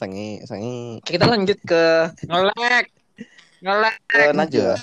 Sange 0.00 0.40
sange 0.48 1.04
Kita 1.04 1.28
lanjut 1.28 1.60
ke 1.60 1.84
Ngelek. 2.24 2.86
Ngelek. 3.60 3.96
ke 4.08 4.32
Najwa. 4.32 4.74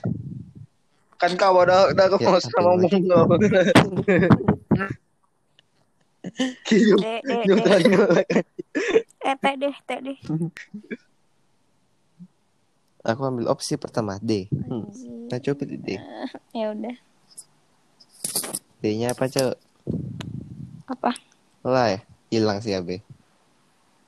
Kan 1.17 1.33
kau 1.33 1.57
udah 1.57 1.89
udah 1.89 2.05
kau 2.07 2.21
Ya, 2.21 2.29
mau 2.29 2.37
tapi 2.37 2.61
ngomong 2.61 2.89
Dek, 6.99 7.21
dek, 7.23 7.43
nyup 7.47 7.57
dek. 7.63 7.81
ngelek. 7.87 8.27
Eh, 9.23 9.35
teh 9.39 9.53
deh, 9.57 9.75
teh 9.83 9.99
deh. 10.03 10.17
aku 13.01 13.21
ambil 13.23 13.47
opsi 13.47 13.73
pertama 13.73 14.19
D 14.19 14.45
hmm. 14.51 14.83
Nah 15.25 15.39
coba 15.39 15.55
pilih 15.57 15.79
D 15.79 15.89
Ya 16.51 16.69
udah. 16.69 16.95
D 18.77 18.83
nya 18.93 19.15
apa 19.15 19.25
cok 19.25 19.55
Apa? 20.87 21.11
lah 21.63 21.99
hilang 22.27 22.59
si 22.59 22.71
AB 22.71 22.99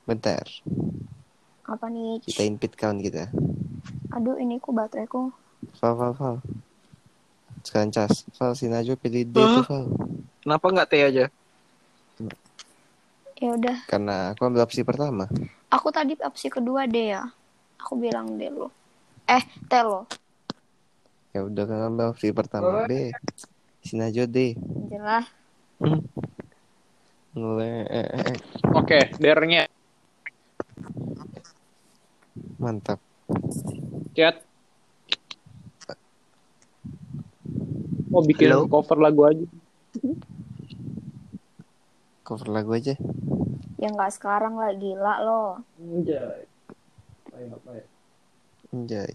bentar 0.04 0.44
Apa 1.70 1.86
nih? 1.86 2.18
kita 2.26 2.42
invite 2.42 2.74
kawan 2.74 2.98
kita 2.98 3.30
Aduh, 4.10 4.34
ini 4.42 4.58
ku 4.58 4.74
bateraiku. 4.74 5.30
Val 5.78 5.94
Val 5.94 6.12
Val 6.18 6.36
sekarang 7.62 7.94
cas 7.94 8.26
Val 8.34 8.58
si 8.58 8.66
Najwa 8.66 8.98
pilih 8.98 9.22
D 9.22 9.38
tuh 9.38 9.62
Val 9.70 9.84
Kenapa 10.42 10.66
nggak 10.66 10.88
teh 10.90 11.02
aja? 11.06 11.24
Ya 13.40 13.48
udah. 13.54 13.76
karena 13.86 14.34
aku 14.34 14.50
ambil 14.50 14.66
opsi 14.66 14.82
pertama 14.82 15.30
Aku 15.70 15.94
tadi 15.94 16.18
opsi 16.26 16.50
kedua 16.50 16.90
deh 16.90 17.14
ya. 17.14 17.22
Aku 17.78 17.94
bilang 17.94 18.34
deh 18.34 18.50
lo. 18.50 18.74
Eh, 19.30 19.44
teh 19.70 19.82
lo. 19.86 20.10
ya 21.30 21.46
udah 21.46 21.64
kan 21.70 21.80
ambil 21.86 22.10
opsi 22.10 22.34
pertama 22.34 22.82
B 22.90 23.14
si 23.86 23.94
Najwa 23.94 24.26
D 24.26 24.58
Jelas. 24.90 25.30
Ngelek. 27.30 27.86
Oke, 28.74 29.14
dernya. 29.22 29.70
Mantap 32.60 33.00
Chat. 34.10 34.42
Oh, 38.10 38.26
bikin 38.26 38.50
Halo? 38.50 38.66
cover 38.66 38.98
lagu 38.98 39.22
aja. 39.22 39.46
cover 42.26 42.48
lagu 42.50 42.74
aja 42.74 42.94
Ya 43.80 43.88
nggak 43.88 44.12
sekarang 44.12 44.60
lah, 44.60 44.74
gila 44.76 45.14
lo. 45.24 45.42
Anjay. 45.80 46.44
Anjay 48.74 49.14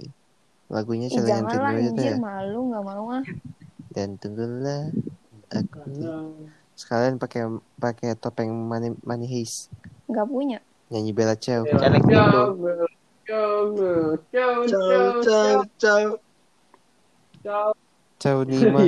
lagunya 0.66 1.08
celengan 1.14 1.46
jangan 1.46 1.46
lah 1.46 1.54
dulu 1.54 1.66
aja 1.78 1.90
anjir, 1.94 2.10
deh 2.10 2.18
malu 2.18 2.60
nggak 2.74 2.84
mau 2.90 3.06
ah. 3.14 3.24
dan 3.94 4.18
tunggulah 4.18 4.90
aku 5.54 5.80
sekalian 6.74 7.22
pakai 7.22 7.46
pakai 7.78 8.18
topeng 8.18 8.50
money 8.50 8.98
money 9.06 9.30
heist 9.30 9.70
Nggak 10.10 10.26
punya. 10.26 10.60
nyanyi 10.90 11.14
Bella 11.14 11.38
Ciao 11.38 11.66
gitu. 11.66 11.78
Ciao, 13.26 13.74
ciao, 14.30 15.66
ciao. 17.42 17.74
Ciao 18.22 18.42
Nima 18.46 18.86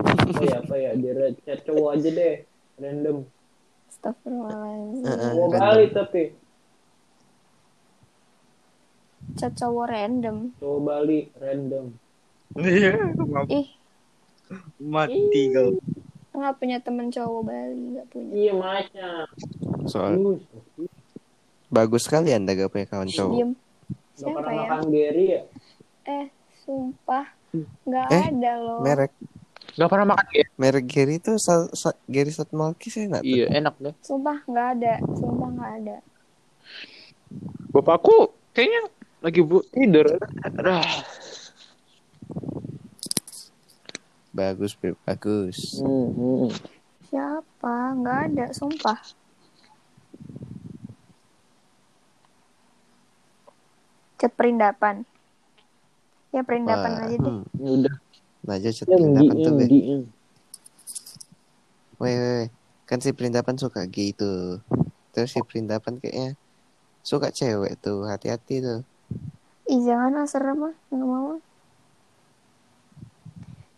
apa 0.00 0.42
ya 0.42 0.58
apa 0.62 0.74
ya 0.74 0.90
dia 0.98 1.30
chat 1.46 1.62
cowok 1.66 1.88
aja 1.94 2.10
deh 2.10 2.34
random 2.82 3.26
Astagfirullahaladzim. 3.90 5.54
Kali 5.54 5.84
tapi 5.94 6.22
Chat 9.38 9.54
cowok 9.54 9.86
random. 9.90 10.36
cowok 10.58 10.80
Bali 10.82 11.30
random 11.38 11.94
Iya, 12.58 13.14
Ih, 13.46 13.68
mati 14.82 15.42
kau. 15.54 15.78
nggak 16.34 16.54
punya 16.58 16.78
temen 16.82 17.14
cowok 17.14 17.42
Bali, 17.46 17.94
nggak 17.94 18.06
punya. 18.10 18.32
Iya 18.34 18.52
macam. 18.58 19.22
Soal. 19.86 20.18
Bagus 21.70 22.02
sekali 22.04 22.30
anda 22.30 22.52
gak 22.52 22.68
punya 22.68 22.84
kawan 22.84 23.08
cowok. 23.08 23.32
Diem. 23.32 23.50
Gak 23.54 24.18
Siapa 24.18 24.36
pernah 24.36 24.52
ya? 24.52 24.68
makan 24.68 24.86
Gary 24.90 25.24
ya? 25.26 25.42
Eh, 26.04 26.26
sumpah. 26.60 27.26
Nggak 27.82 28.06
Eh, 28.10 28.24
ada 28.28 28.52
loh. 28.58 28.80
Merek 28.80 29.12
Gak 29.70 29.86
pernah 29.86 30.06
makan 30.08 30.26
ya? 30.30 30.46
merek 30.56 30.84
Gary 30.84 31.14
itu 31.16 31.32
sa, 31.36 31.70
sa, 31.70 31.94
Gary 32.04 32.28
Sat 32.28 32.50
Malki 32.50 32.90
saya 32.90 33.06
nggak 33.08 33.22
tahu. 33.22 33.32
Iya, 33.32 33.46
enak 33.54 33.74
deh. 33.78 33.94
Sumpah 34.02 34.38
nggak 34.44 34.66
ada. 34.76 34.94
Sumpah 35.14 35.48
nggak 35.48 35.72
ada. 35.78 35.96
Bapakku 37.70 38.16
kayaknya 38.50 38.90
lagi 39.20 39.40
bu 39.40 39.62
tidur. 39.70 40.06
Aduh. 40.42 40.82
Bagus, 44.30 44.74
Beb. 44.74 44.94
Bagus. 45.02 45.78
Hmm, 45.78 46.08
hmm. 46.10 46.50
Siapa? 47.08 47.74
Nggak 47.94 48.18
ada. 48.26 48.44
Sumpah. 48.50 48.98
Cat 54.20 54.32
perindapan. 54.36 55.08
Ya 56.30 56.44
perindapan 56.44 56.90
Wah, 56.92 57.04
aja 57.08 57.16
deh. 57.16 57.32
hmm. 57.32 57.42
Ya 57.56 57.70
udah. 57.80 57.94
Cat 58.84 58.88
Yang 58.92 59.00
di, 59.00 59.00
perindapan 59.00 59.34
tuh, 59.34 59.40
yang 59.48 59.56
Be. 59.56 59.66
Weh, 61.96 62.16
weh, 62.16 62.32
weh. 62.44 62.48
Kan 62.84 62.98
si 63.00 63.10
perindapan 63.16 63.56
suka 63.56 63.80
gitu. 63.88 64.60
Terus 65.16 65.32
si 65.32 65.40
perindapan 65.40 65.96
kayaknya 65.96 66.36
suka 67.00 67.32
cewek 67.32 67.80
tuh. 67.80 68.04
Hati-hati 68.04 68.60
tuh. 68.60 68.84
Ih 69.72 69.80
jangan 69.88 70.20
ah 70.20 70.26
serem 70.28 70.68
ah. 70.68 70.74
Nggak 70.92 71.08
mau. 71.08 71.32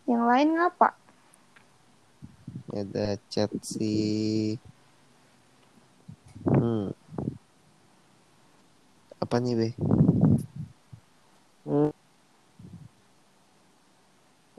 Yang 0.03 0.23
lain 0.27 0.49
ngapa? 0.59 0.89
Ada 2.73 3.15
chat 3.31 3.53
si... 3.63 3.93
Hmm. 6.43 6.91
Apa 9.23 9.39
nih, 9.39 9.55
Be? 9.55 9.69
Hmm. 11.63 11.95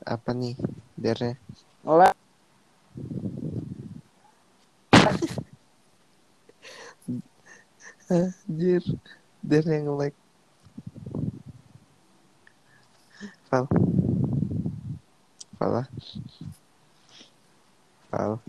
Apa 0.04 0.32
nih? 0.32 0.56
Dernya. 0.96 1.36
Olah. 1.84 2.16
Anjir. 8.08 8.84
Der 9.44 9.64
yang 9.64 9.96
like. 10.00 10.16
Val. 13.52 13.68
Val 15.60 15.70
lah. 15.72 15.86
Val. 18.12 18.40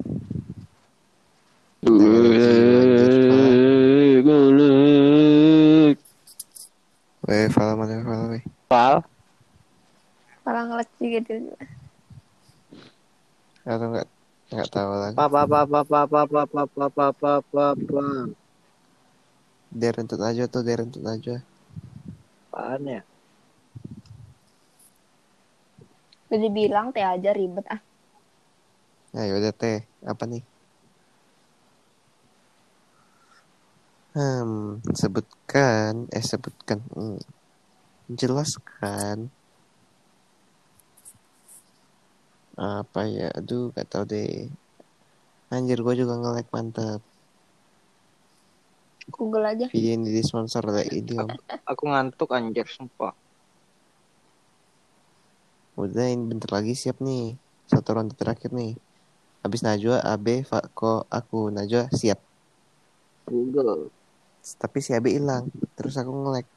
Weh, 7.26 7.50
Val 7.50 7.74
mana 7.74 8.06
Val, 8.06 8.22
weh. 8.38 8.44
Pal. 8.70 9.02
Malah 10.46 10.64
ngeles 10.70 10.90
juga 11.02 11.20
dia. 11.26 11.58
Atau 13.66 13.90
enggak 13.90 14.08
enggak 14.54 14.70
tahu 14.70 14.92
lagi. 14.94 15.16
Pa 15.18 15.26
pa 15.26 15.42
pa 15.50 15.62
pa 15.66 15.82
pa 15.82 16.02
pa 16.06 16.22
pa 16.30 16.44
pa 16.46 16.64
pa 16.70 16.86
pa 16.94 17.08
pa 17.18 17.34
pa 17.42 17.66
pa. 17.74 18.06
Der 19.74 19.98
untuk 19.98 20.22
Najwa 20.22 20.46
tuh, 20.46 20.62
Der 20.62 20.86
untuk 20.86 21.02
Najwa. 21.02 21.42
Apaan 22.54 22.88
ya? 22.88 23.02
Udah 26.30 26.40
dibilang 26.40 26.94
teh 26.94 27.04
aja 27.04 27.36
ribet 27.36 27.66
ah. 27.68 27.82
Nah, 29.12 29.26
yaudah 29.28 29.52
teh. 29.52 29.84
Apa 30.06 30.24
nih? 30.30 30.46
Hmm, 34.16 34.80
sebutkan, 34.96 36.08
eh 36.08 36.24
sebutkan, 36.24 36.80
hmm. 36.96 37.20
jelaskan 38.16 39.28
apa 42.56 43.12
ya? 43.12 43.28
Aduh, 43.36 43.76
gak 43.76 43.92
tau 43.92 44.08
deh. 44.08 44.48
Anjir, 45.52 45.84
gue 45.84 45.96
juga 46.00 46.16
nge-like 46.16 46.52
mantap. 46.56 47.04
Google 49.12 49.46
aja. 49.46 49.68
Video 49.70 49.94
ini 49.94 50.10
disponsor 50.10 50.66
oleh 50.66 50.88
Idiom. 50.90 51.30
Aku 51.70 51.84
ngantuk 51.92 52.34
anjir 52.34 52.66
sumpah. 52.66 53.14
Udah, 55.76 56.08
ini 56.10 56.24
bentar 56.26 56.56
lagi 56.56 56.74
siap 56.74 57.04
nih. 57.04 57.38
Satu 57.70 58.00
ronde 58.00 58.18
terakhir 58.18 58.50
nih. 58.56 58.80
Habis 59.46 59.62
Najwa, 59.62 60.02
AB, 60.02 60.48
Fako, 60.48 61.06
aku. 61.12 61.54
Najwa 61.54 61.92
siap. 61.94 62.18
Google. 63.30 63.94
Tapi 64.54 64.78
si 64.78 64.94
AB 64.94 65.10
hilang. 65.10 65.50
Terus 65.74 65.98
aku 65.98 66.14
nge-like. 66.14 66.52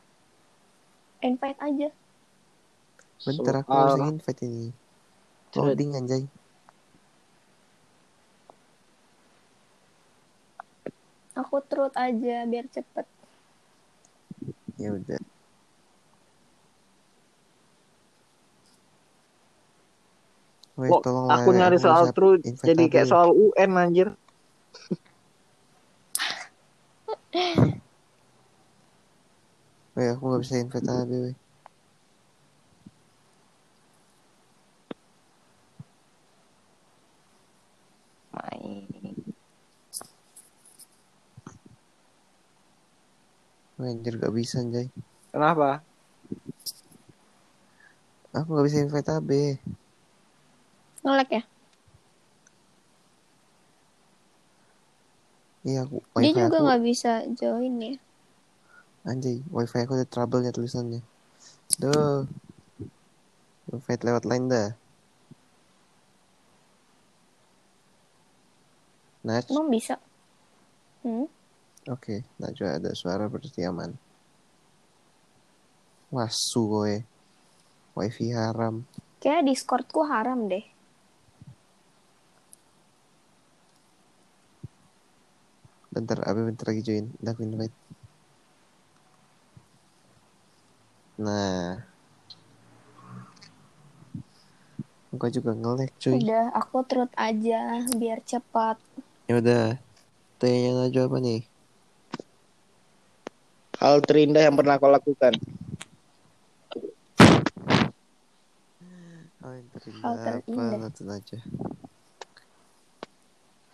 Invite 1.24 1.60
aja. 1.64 1.88
Bentar 3.24 3.54
aku 3.64 3.72
harus 3.72 3.96
invite 4.12 4.40
ini. 4.44 4.68
Loading 5.56 5.96
anjay. 5.96 6.22
Aku 11.38 11.64
terus 11.64 11.94
aja 11.96 12.44
biar 12.44 12.66
cepet. 12.68 13.06
Ya 14.76 14.92
udah. 14.92 15.22
Kok 20.78 21.02
tolong 21.02 21.26
aku 21.26 21.50
nyari 21.50 21.74
soal 21.82 22.06
invite 22.14 22.62
jadi 22.62 22.84
kayak 22.86 23.08
soal 23.10 23.34
UN 23.34 23.70
anjir. 23.74 24.08
Weh, 29.94 30.08
aku 30.12 30.22
nggak 30.28 30.42
bisa 30.42 30.54
invite 30.62 30.88
AB, 30.88 31.10
weh. 31.24 31.36
Anjir 43.78 44.18
gak 44.18 44.34
bisa 44.34 44.60
anjay. 44.60 44.90
Kenapa? 45.32 45.80
Aku 48.36 48.48
nggak 48.52 48.66
bisa 48.68 48.78
invite 48.84 49.08
AB. 49.08 49.30
Ngelek 51.06 51.30
ya? 51.30 51.42
Iya, 55.68 55.84
aku 55.84 56.00
Dia 56.00 56.08
wifi 56.16 56.28
juga 56.32 56.42
aku 56.48 56.56
nggak 56.64 56.82
bisa 56.88 57.12
join 57.36 57.74
ya. 57.76 57.94
anjay, 59.04 59.36
wifi 59.52 59.84
aku 59.84 59.92
ada 60.00 60.08
trouble-nya 60.08 60.52
tulisannya. 60.52 61.04
Duh. 61.76 62.24
Invite 63.68 64.02
lewat 64.08 64.24
line 64.24 64.46
dah. 64.48 64.68
Nach, 69.28 69.44
Emang 69.44 69.68
bisa? 69.68 70.00
Hmm? 71.04 71.28
Oke, 71.92 72.24
Najwa 72.40 72.80
ada 72.80 72.96
suara 72.96 73.28
berarti 73.28 73.60
aman. 73.68 73.92
Wasu 76.08 76.64
gue. 76.64 77.04
Wifi 77.92 78.32
haram. 78.32 78.88
Kayak 79.20 79.52
Discordku 79.52 80.00
haram 80.08 80.48
deh. 80.48 80.64
Bentar, 85.88 86.20
Abi 86.28 86.44
bentar 86.44 86.68
lagi 86.68 86.84
join. 86.84 87.08
Udah 87.20 87.32
aku 87.32 87.42
invite. 87.44 87.76
Nah. 91.18 91.82
Gue 95.08 95.28
juga 95.32 95.56
nge-lag 95.56 95.90
cuy. 95.96 96.20
Udah, 96.20 96.52
aku 96.52 96.84
terus 96.84 97.10
aja 97.16 97.80
biar 97.96 98.20
cepat. 98.22 98.76
Ya 99.26 99.40
udah. 99.40 99.80
Tanya 100.38 100.86
Najwa 100.86 101.02
apa 101.08 101.18
nih? 101.18 101.40
Hal 103.82 104.04
terindah 104.04 104.42
yang 104.44 104.54
pernah 104.54 104.78
kau 104.78 104.92
lakukan. 104.92 105.34
Hal 109.40 109.52
yang 109.56 109.68
terindah, 109.74 110.04
Hal 110.04 110.14
apa 110.14 110.28
terindah. 110.44 110.78
Nonton 110.78 111.08
aja. 111.08 111.38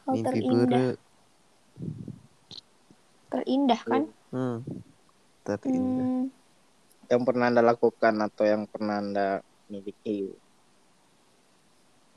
Hal 0.07 0.15
Mimpi 0.15 0.29
terindah. 0.31 0.53
buruk. 0.55 0.97
Terindah 3.31 3.81
kan? 3.83 4.03
Hmm. 4.31 4.59
Terindah. 5.45 6.07
Hmm, 6.09 6.27
Yang 7.11 7.23
pernah 7.27 7.47
anda 7.53 7.63
lakukan 7.63 8.15
atau 8.23 8.45
yang 8.47 8.63
pernah 8.71 8.97
anda 9.03 9.29
miliki. 9.69 10.33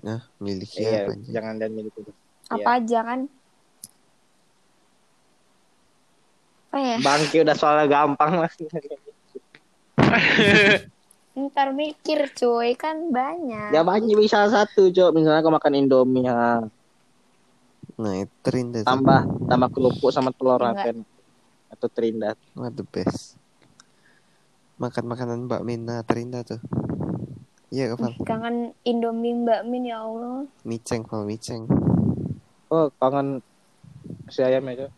Nah, 0.05 0.21
miliki 0.37 0.85
Iya, 0.85 1.09
apa 1.09 1.11
aja? 1.17 1.29
jangan 1.33 1.55
dan 1.57 1.71
miliki. 1.73 2.01
apa 2.47 2.69
aja 2.79 2.99
kan? 3.03 3.19
Apa 6.69 6.77
ya? 6.77 6.95
Bangki 7.01 7.37
udah 7.41 7.55
soalnya 7.57 7.85
gampang 7.89 8.31
mas. 8.45 8.53
Ntar 11.37 11.69
mikir 11.69 12.33
cuy, 12.33 12.73
kan 12.73 13.13
banyak. 13.13 13.69
Ya 13.69 13.85
banyak 13.85 14.13
bisa 14.17 14.49
satu, 14.49 14.89
Cok. 14.89 15.13
Misalnya 15.13 15.45
kau 15.45 15.53
makan 15.53 15.77
Indomie, 15.77 16.25
ha. 16.25 16.65
Nah, 17.97 18.13
itu 18.13 18.33
terindah 18.45 18.85
tambah 18.85 19.25
tambah 19.49 19.69
kerupuk 19.73 20.13
sama 20.13 20.29
telur 20.29 20.61
akan 20.61 21.01
atau 21.73 21.87
terindah. 21.89 22.37
Wah, 22.53 22.69
the 22.69 22.85
best. 22.85 23.35
Makan 24.77 25.09
makanan 25.09 25.49
Mbak 25.49 25.65
Mina 25.65 26.05
terindah 26.05 26.45
tuh. 26.45 26.61
Iya, 27.73 27.97
Val. 27.97 28.13
Kangen 28.23 28.77
Indomie 28.85 29.33
Mbak 29.33 29.61
Min 29.65 29.89
ya 29.89 30.05
Allah. 30.05 30.45
Miceng, 30.61 31.03
Val, 31.09 31.25
miceng. 31.25 31.65
Oh, 32.69 32.93
kangen 33.01 33.41
si 34.29 34.45
ayam 34.45 34.69
ya, 34.69 34.85
Cok. 34.85 34.91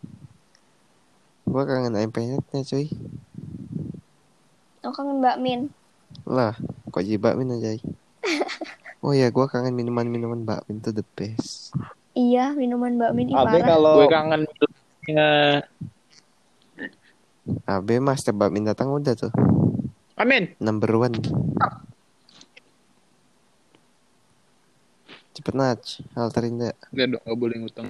Gua 1.50 1.64
kangen 1.66 1.96
ayam 1.98 2.12
penyetnya, 2.12 2.60
cuy. 2.62 2.86
Oh 4.84 4.92
kangen 4.92 5.18
Mbak 5.18 5.36
Min. 5.40 5.60
Lah, 6.28 6.54
kok 6.92 7.02
jadi 7.02 7.16
Mbak 7.16 7.36
Min 7.40 7.56
aja. 7.56 7.70
Oh 9.00 9.16
ya, 9.16 9.32
gua 9.32 9.48
kangen 9.48 9.72
minuman-minuman 9.72 10.44
Mbak 10.44 10.68
Min 10.68 10.84
tuh 10.84 10.92
the 10.92 11.00
best. 11.16 11.72
Iya, 12.14 12.52
minuman 12.58 12.98
Mbak 12.98 13.12
Min 13.14 13.28
ih, 13.30 13.36
Abe 13.38 13.62
kalau 13.62 14.02
Gue 14.02 14.08
kangen 14.10 14.42
milknya. 14.42 15.30
Abe 17.66 17.94
mas, 18.02 18.18
setiap 18.22 18.34
Mbak 18.38 18.50
Min 18.50 18.64
datang 18.66 18.90
udah 18.90 19.14
tuh. 19.14 19.32
Amin. 20.18 20.52
Number 20.58 20.90
one. 20.98 21.16
Cepet 25.30 25.54
Naj, 25.54 26.04
hal 26.18 26.28
terindah. 26.34 26.74
Enggak 26.92 27.06
dong, 27.16 27.22
gak 27.24 27.38
boleh 27.38 27.56
ngutang. 27.62 27.88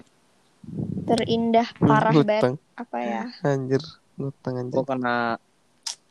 Terindah 1.09 1.69
parah 1.81 2.13
banget. 2.13 2.61
Apa 2.77 2.99
ya? 3.01 3.25
Anjir, 3.43 3.83
ngutang 4.21 4.61
anjir. 4.61 4.77
gua 4.77 4.87
kena 4.87 5.17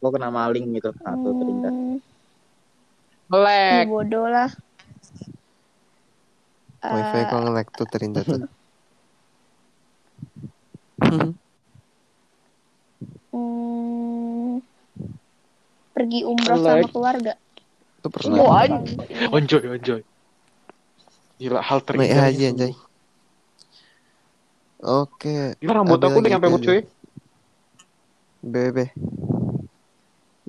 gua 0.02 0.10
kena 0.12 0.30
maling 0.34 0.66
gitu. 0.76 0.92
Satu 1.00 1.30
terindah. 1.38 1.72
Hmm, 1.72 1.96
ya 1.96 3.32
Melek. 3.32 3.86
bodoh 3.88 4.28
lah. 4.28 4.50
Wifi 6.80 7.18
Eh, 7.18 7.26
gua 7.28 7.40
nge-lag 7.44 7.68
tuh 7.70 7.86
terindah 7.86 8.24
tuh. 8.24 8.40
hmm, 13.30 14.60
pergi 15.94 16.20
umroh 16.24 16.58
Like. 16.58 16.66
sama 16.66 16.88
keluarga. 16.88 17.34
Itu 18.00 18.08
pernah. 18.08 18.36
Oh, 18.40 18.52
Onjoy, 19.36 19.64
onjoy. 19.70 20.02
Gila, 21.38 21.60
hal 21.60 21.80
Naik 21.80 21.88
terindah. 21.88 22.20
haji 22.24 22.44
anjay. 22.48 22.74
Oke, 24.80 25.60
Gila, 25.60 25.72
rambut 25.76 26.00
aku 26.00 26.08
udah 26.08 26.10
lagi 26.16 26.32
nyampe 26.32 26.48
itu 26.48 26.50
aku 26.50 26.60
cuy. 26.64 26.80
BB. 28.42 28.78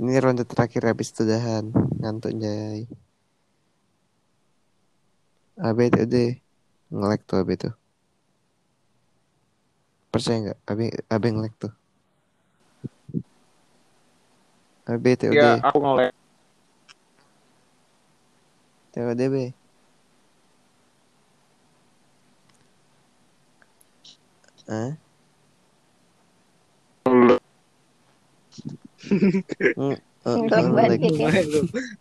Ini 0.01 0.13
ronde 0.23 0.47
terakhir 0.47 0.87
habis 0.87 1.11
itu 1.11 1.27
dahan. 1.27 1.75
Ngantuk 1.99 2.33
jay. 2.39 2.87
Abe 5.61 5.93
itu 5.93 6.09
deh. 6.09 6.31
Nge-lag 6.89 7.21
tuh 7.29 7.37
Abe 7.45 7.55
tuh. 7.61 7.75
Percaya 10.09 10.39
nggak? 10.41 10.59
Abe, 10.65 10.85
Abe 11.13 11.27
nge-lag 11.29 11.55
tuh. 11.61 11.73
Abe 14.89 15.15
TOD. 15.15 15.37
Ya, 15.37 15.61
aku 15.63 15.79
ngelek. 15.85 16.11
TOD 18.91 19.21
be. 19.31 19.45
Hah? 24.67 24.97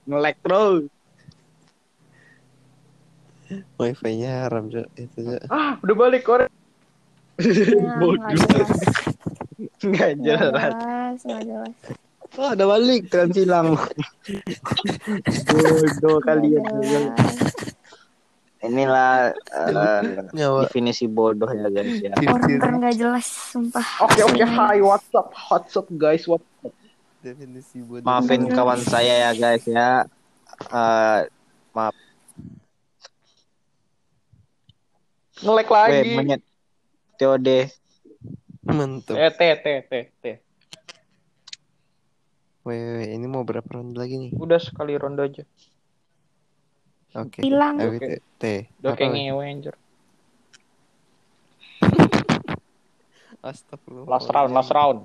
Ngelek 0.08 0.38
terus. 0.42 0.90
Wifi-nya 3.76 4.46
haram, 4.46 4.70
Cok. 4.70 4.88
Itu, 4.96 5.20
Cok. 5.26 5.42
Ah, 5.50 5.76
udah 5.82 5.96
balik 5.98 6.24
korek. 6.24 6.50
Nah, 7.40 7.98
nggak 7.98 8.36
jelas. 8.36 8.70
Enggak 9.80 10.10
Nggak 10.12 10.14
jelas. 10.20 10.74
jelas, 10.76 11.18
nggak 11.24 11.44
jelas. 11.48 11.74
Oh, 12.38 12.50
ada 12.54 12.66
balik 12.68 13.02
trans 13.10 13.34
hilang. 13.34 13.74
Bodoh 15.50 16.20
kalian. 16.22 16.62
jelas. 16.84 17.36
Inilah 18.60 19.32
eh, 19.56 20.02
Nyawa. 20.36 20.68
definisi 20.68 21.08
bodoh 21.08 21.48
ya 21.48 21.72
guys 21.72 21.96
ya. 22.04 22.12
Orang 22.60 22.84
nggak 22.84 22.98
jelas, 23.00 23.24
sumpah. 23.26 23.88
Oke, 24.04 24.20
oke, 24.20 24.44
hi, 24.44 24.78
what's 24.84 25.08
up? 25.16 25.32
What's 25.48 25.74
up, 25.74 25.88
guys? 25.96 26.28
What? 26.28 26.44
Definisi 27.24 27.80
bodoh. 27.82 28.04
Maafin 28.04 28.52
kawan 28.52 28.84
saya 28.84 29.32
ya 29.32 29.32
guys 29.32 29.64
ya. 29.64 30.04
Eh, 30.70 31.20
maaf. 31.72 31.96
Ngelek 35.40 35.68
Weh, 35.72 35.76
lagi. 35.76 36.12
menyet. 36.16 36.42
TOD. 37.20 37.48
Mantap. 38.68 39.16
Eh, 39.16 39.32
teh, 39.32 39.54
teh, 39.60 39.78
teh, 39.88 40.06
teh. 40.20 40.36
Weh, 42.68 42.76
weh, 42.76 42.94
weh, 43.02 43.08
ini 43.16 43.26
mau 43.28 43.48
berapa 43.48 43.66
round 43.66 43.96
lagi 43.96 44.20
nih? 44.20 44.32
Udah 44.36 44.60
sekali 44.60 45.00
ronde 45.00 45.24
aja. 45.24 45.44
Oke. 47.16 47.42
Hilang. 47.42 47.80
Abe 47.80 47.98
Oke. 47.98 48.20
T. 48.38 48.44
Udah 48.84 48.94
kayak 48.94 49.12
weh? 49.16 49.20
ngewe 49.26 49.44
anjir. 49.48 49.76
Astagfirullah. 53.48 54.12
Last 54.12 54.30
round, 54.30 54.52
last 54.52 54.72
round. 54.76 55.00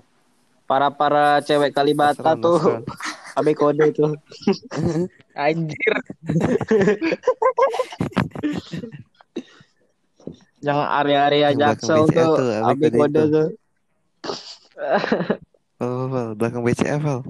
Para 0.67 0.91
para 0.91 1.39
cewek 1.47 1.71
Last 1.71 1.77
Kalibata 1.79 2.35
round, 2.35 2.43
last 2.43 2.45
tuh 2.45 2.59
round. 2.67 2.85
AB 3.39 3.49
kode 3.59 3.87
tuh. 3.95 4.13
Anjir. 5.47 5.95
Yang 10.65 10.81
area-area 10.81 11.49
Jaksel 11.53 12.09
tuh 12.09 12.33
tuh, 12.41 12.51
AB 12.65 12.81
AB 12.89 12.97
kode 12.97 13.21
itu. 13.21 13.23
tuh. 13.29 13.49
Oh, 15.83 16.07
Val. 16.07 16.39
belakang 16.39 16.63
BCA, 16.65 16.97
Val. 17.03 17.21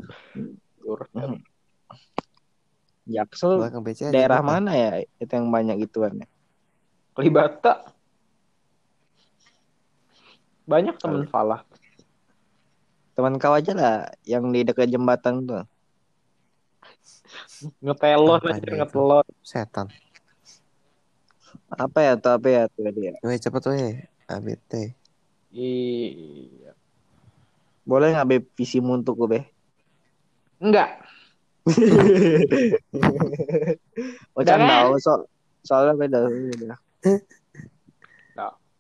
Jaksel 3.09 3.53
Belakang 3.59 3.83
BCA. 3.83 4.13
daerah 4.15 4.39
kota. 4.45 4.49
mana 4.53 4.71
ya 4.77 4.91
itu 5.19 5.33
yang 5.33 5.49
banyak 5.51 5.77
gituan 5.89 6.23
ya? 6.23 6.29
Kalibata. 7.17 7.89
Banyak 10.69 10.97
temen 11.01 11.25
Falah. 11.27 11.65
Teman 13.17 13.41
kau 13.41 13.57
aja 13.57 13.73
lah 13.75 13.97
yang 14.29 14.49
di 14.53 14.63
dekat 14.63 14.93
jembatan 14.93 15.45
tuh. 15.49 15.65
Ngetelon 17.85 18.41
itu? 18.55 18.71
ngetelon. 18.77 19.27
Setan. 19.41 19.89
Apa 21.75 21.99
ya 22.03 22.13
tuh 22.19 22.33
apa 22.39 22.49
ya 22.49 22.63
tuh 22.71 22.87
dia? 22.95 23.15
Weh, 23.23 23.39
cepet 23.39 23.63
weh. 23.71 23.95
ABT. 24.25 24.73
Iya. 25.55 26.73
Boleh 27.85 28.17
nggak 28.17 28.29
be 28.31 28.37
visimu 28.57 28.97
untuk 28.97 29.15
gue 29.21 29.29
be? 29.29 29.41
Enggak. 30.63 31.03
Oh 34.35 34.43
canda, 34.43 34.67
Jangan. 34.67 34.91
oh, 34.91 34.99
so, 34.99 35.13
soalnya 35.63 35.95
beda. 35.95 36.27
beda. 36.27 36.75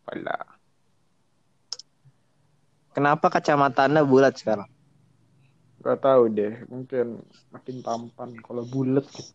Falah. 0.04 0.44
Kenapa 2.92 3.26
kacamatannya 3.30 4.02
bulat 4.02 4.34
sekarang? 4.34 4.66
Gak 5.80 5.98
tahu 6.02 6.28
deh, 6.34 6.52
mungkin 6.66 7.22
makin 7.54 7.76
tampan 7.80 8.34
kalau 8.42 8.66
bulat 8.66 9.06
gitu. 9.14 9.32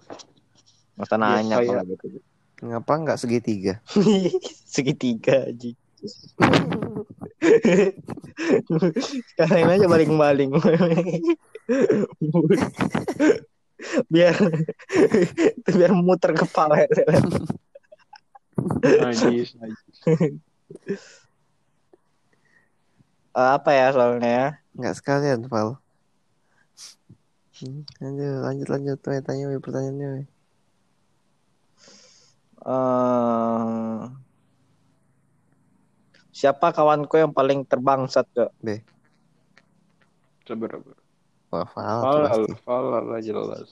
Masa 0.99 1.15
nanya 1.15 1.57
kayak- 1.57 1.71
kalau 1.71 1.83
gitu. 1.95 2.19
Ngapa 2.59 2.93
nggak 2.99 3.19
segitiga? 3.19 3.79
Segitiga 4.73 5.47
aja. 5.47 5.71
Sekarang 9.31 9.67
aja 9.71 9.87
baling-baling. 9.87 10.51
biar 14.11 14.35
biar 15.71 15.91
muter 15.95 16.35
kepala. 16.35 16.83
Najis, 18.83 19.55
najis. 19.55 19.87
Eh, 23.39 23.49
apa 23.55 23.71
ya 23.71 23.95
soalnya 23.95 24.27
ya? 24.27 24.47
Nggak 24.75 24.95
sekalian, 24.99 25.47
Val. 25.47 25.79
Hmm, 27.59 27.87
lanjut, 28.03 28.67
lanjut, 28.67 28.67
lanjut. 28.67 28.99
Tanya 29.23 29.47
pertanyaannya 29.63 30.27
Eh, 32.59 34.01
siapa 36.35 36.71
kawanku 36.75 37.15
yang 37.19 37.31
paling 37.31 37.63
terbangsat 37.63 38.25
ke 38.35 38.45
Sabar, 40.47 40.69
sabar. 40.73 40.97
Wah, 41.49 41.65
Val 41.73 41.99
tuh 42.13 42.21
Falah, 42.21 42.29
pasti. 42.29 42.53
falah 42.65 43.01
lah 43.05 43.19
jelas. 43.21 43.67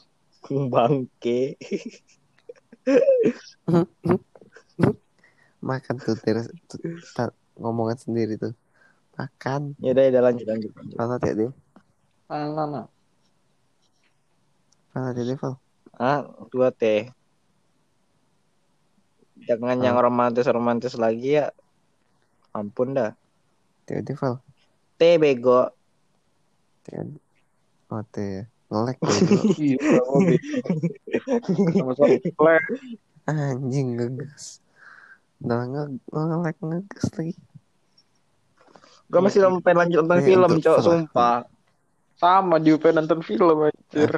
bangke? 0.73 1.57
Makan 5.61 5.95
tuh, 5.99 6.15
ta- 7.17 7.33
ngomongan 7.57 7.97
sendiri 7.97 8.37
tuh. 8.37 8.53
Makan. 9.17 9.73
Ya 9.81 9.91
udah, 9.97 10.03
udah 10.13 10.21
lanjut 10.21 10.45
lanjut. 10.47 10.71
Val, 10.97 11.09
hati 11.17 11.29
deh. 11.33 11.51
Mana, 12.29 12.45
mana? 12.53 12.81
Hati 14.93 15.21
Val 15.41 15.57
Ah, 15.97 16.21
dua 16.53 16.69
T. 16.69 17.09
Jangan 19.45 19.77
Ah. 19.77 19.83
yang 19.85 19.95
romantis-romantis 19.95 20.97
lagi 20.97 21.37
ya. 21.37 21.53
Ampun 22.51 22.97
dah. 22.97 23.13
Val 24.17 24.41
T 24.97 25.01
bego. 25.15 25.69
Hati 26.87 27.19
oh 27.87 28.03
T 28.03 28.15
ya 28.19 28.43
ngelek. 28.67 28.97
Iya, 29.57 29.79
anjing 33.27 33.95
ngegas 33.95 34.59
udah 35.39 35.59
nge 35.67 35.83
ngelek 36.09 36.57
ngegas 36.59 37.07
lagi 37.13 37.35
Gue 39.07 39.19
masih 39.23 39.39
pengen 39.63 39.77
lanjut 39.87 39.97
nonton 40.03 40.19
Ini 40.19 40.27
film, 40.27 40.51
cok, 40.59 40.75
salah. 40.79 40.83
sumpah. 40.83 41.37
sama 42.17 42.59
di 42.59 42.75
pengen 42.75 43.07
nonton 43.07 43.19
film 43.23 43.57
anjir. 43.63 44.11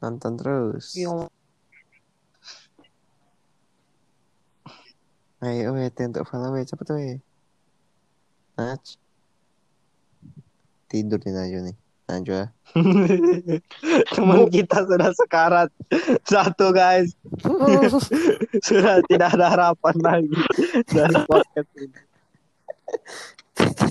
Nonton 0.00 0.32
terus 0.36 0.92
ayo 5.42 5.74
weh 5.74 5.90
T 5.90 5.98
untuk 6.06 6.26
Val 6.30 6.54
weh 6.54 6.62
cepet 6.62 6.88
weh 6.94 7.18
Naj 8.54 8.96
tidur 10.86 11.18
nih 11.18 11.34
Najwa 11.34 11.60
nih 11.66 11.76
Najwa 12.06 12.42
Teman 14.14 14.48
kita 14.48 14.84
sudah 14.88 15.12
sekarat. 15.12 15.68
Satu 16.24 16.72
guys. 16.72 17.12
sudah 18.66 19.04
tidak 19.08 19.28
ada 19.36 19.46
harapan 19.52 19.96
lagi 20.00 20.38
dari 20.88 21.16
podcast 21.28 21.70
ini. 21.76 22.00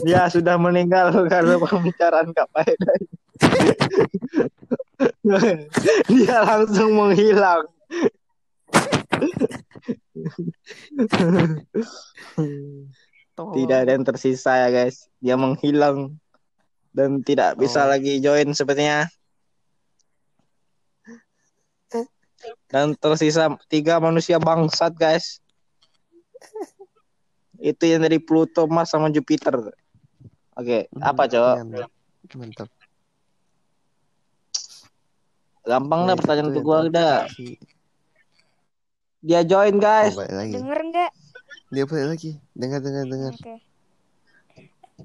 Dia 0.02 0.26
sudah 0.30 0.58
meninggal 0.58 1.14
karena 1.30 1.62
pembicaraan 1.62 2.34
gak 2.34 2.50
faedah. 2.54 2.96
Dia 6.10 6.38
langsung 6.42 6.98
menghilang. 6.98 7.66
Tidak 13.42 13.80
ada 13.82 13.92
yang 13.96 14.06
tersisa 14.06 14.54
ya 14.54 14.70
guys. 14.70 15.10
Dia 15.18 15.34
menghilang 15.40 16.14
dan 16.92 17.24
tidak 17.24 17.56
bisa 17.58 17.88
Oh. 17.88 17.90
lagi 17.90 18.20
join 18.20 18.52
sepertinya. 18.54 19.08
Dan 22.68 22.98
tersisa 22.98 23.54
tiga 23.70 24.02
manusia 24.02 24.42
bangsat 24.42 24.98
guys. 24.98 25.40
Itu 27.62 27.86
yang 27.86 28.02
dari 28.02 28.18
Pluto, 28.18 28.66
Mars 28.66 28.90
sama 28.90 29.14
Jupiter. 29.14 29.54
Oke, 30.58 30.90
apa 30.98 31.30
cowok? 31.30 31.56
Mantap. 31.62 31.92
mantap 32.36 32.70
Gampang 35.62 36.10
dah 36.10 36.14
Weh, 36.14 36.18
pertanyaan 36.18 36.50
itu 36.50 36.58
untuk 36.58 36.58
yang 36.58 36.66
gua 36.66 36.78
terakhir 36.90 36.98
dah. 36.98 37.22
sih. 37.30 37.54
Dia 39.22 39.46
join 39.46 39.78
Oh, 39.78 39.80
guys. 39.80 40.14
balik 40.18 40.34
lagi 40.34 40.54
Denger 40.54 40.80
nggak? 40.84 41.12
dia 41.72 41.88
balik 41.88 42.08
lagi 42.12 42.32
dengar 42.52 42.84
dengar 42.84 43.06
dengar 43.08 43.32
Oke. 43.32 43.56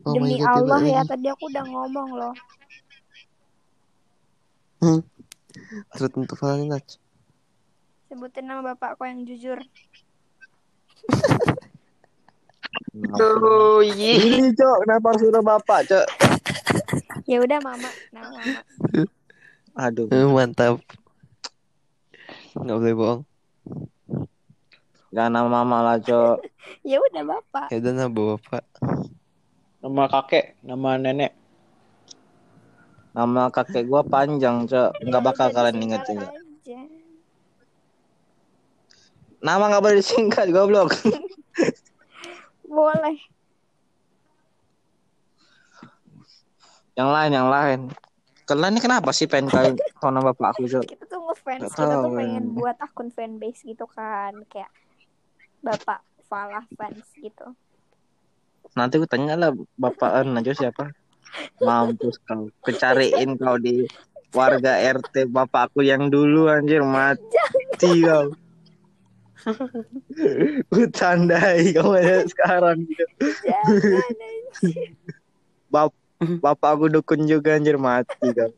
oh 0.03 0.13
Demi 0.19 0.35
god 0.35 0.67
Allah 0.67 0.83
ya, 0.83 0.99
lagi 0.99 1.11
tadi 1.15 1.27
aku 1.31 1.45
udah 1.47 1.65
ngomong 1.65 2.09
loh. 2.11 2.35
terus 5.95 6.11
untuk 6.13 6.35
Val 6.37 6.59
nih 6.59 6.69
Naj 6.69 6.99
Sebutin 8.07 8.47
nama 8.47 8.63
bapakku 8.65 9.03
yang 9.03 9.23
jujur. 9.23 9.59
Aduh, 12.95 13.83
iya. 13.83 14.15
Ini 14.17 14.55
cok, 14.55 14.77
kenapa 14.83 15.07
udah 15.19 15.43
bapak 15.45 15.81
cok? 15.87 16.07
Ya 17.27 17.43
udah 17.43 17.59
mama, 17.59 17.91
nama 18.15 18.31
mama. 18.31 18.59
Aduh, 19.77 20.07
mantap 20.31 20.79
nggak 22.55 22.79
boleh 22.79 22.95
bohong 22.95 23.23
gak 25.17 25.33
nama 25.33 25.49
mama 25.49 25.79
lah 25.81 25.97
cok. 25.97 26.45
Ya 26.85 26.99
udah 27.01 27.23
bapak. 27.25 27.71
ya 27.73 27.79
udah 27.79 27.93
nah 27.95 28.11
bapak 28.11 28.65
Nama 29.81 30.03
kakek, 30.11 30.59
nama 30.67 30.99
nenek. 30.99 31.33
Nama 33.15 33.49
kakek 33.55 33.87
gua 33.89 34.03
panjang 34.05 34.67
cok, 34.69 34.99
nggak 35.01 35.23
Ya 35.23 35.27
bakal 35.31 35.49
kalian. 35.57 35.79
Cok. 35.79 36.05
aja. 36.05 36.81
Nama 39.41 39.63
nggak 39.73 39.83
boleh 39.83 39.97
disingkat 40.03 40.47
goblok. 40.53 40.93
Boleh. 42.67 43.17
yang 46.97 47.13
lain, 47.13 47.31
yang 47.31 47.49
lain. 47.53 47.81
Kalian 48.49 48.73
ini 48.75 48.81
kenapa 48.83 49.13
sih 49.15 49.29
pengen 49.31 49.53
kalian 49.53 49.77
tahu 50.01 50.11
nama 50.11 50.35
bapak 50.35 50.57
aku 50.57 50.67
cok? 50.67 50.85
Kita 50.93 51.05
tuh 51.07 51.21
ngefans, 51.25 51.63
kita 51.73 51.95
tuh 52.03 52.11
pengen 52.17 52.45
buat 52.59 52.75
akun 52.83 53.09
fanbase 53.15 53.63
gitu 53.65 53.87
kan, 53.87 54.35
kayak 54.51 54.69
bapak 55.65 56.01
Falah 56.27 56.67
fans 56.75 57.07
gitu. 57.23 57.55
Nanti 58.75 58.99
gue 58.99 59.07
tanya 59.07 59.39
lah 59.39 59.51
bapak 59.79 60.27
aja 60.27 60.53
siapa? 60.53 60.91
Mampus 61.63 62.19
kau. 62.27 62.51
Kecariin 62.67 63.39
kau 63.39 63.57
di 63.63 63.87
warga 64.35 64.77
RT 64.77 65.31
bapakku 65.31 65.87
yang 65.87 66.11
dulu 66.11 66.51
anjir 66.51 66.83
mati 66.83 68.03
kau. 68.03 68.35
Gue 70.75 70.87
tandai 70.91 71.71
kau 71.79 71.95
sekarang. 72.27 72.83
Jangan 73.23 74.19
anjir. 74.19 74.91
Bap 75.71 75.95
bapak 76.19 76.71
aku 76.75 76.87
dukun 76.91 77.23
juga 77.31 77.55
anjir 77.55 77.79
mati 77.79 78.35
kau. 78.35 78.51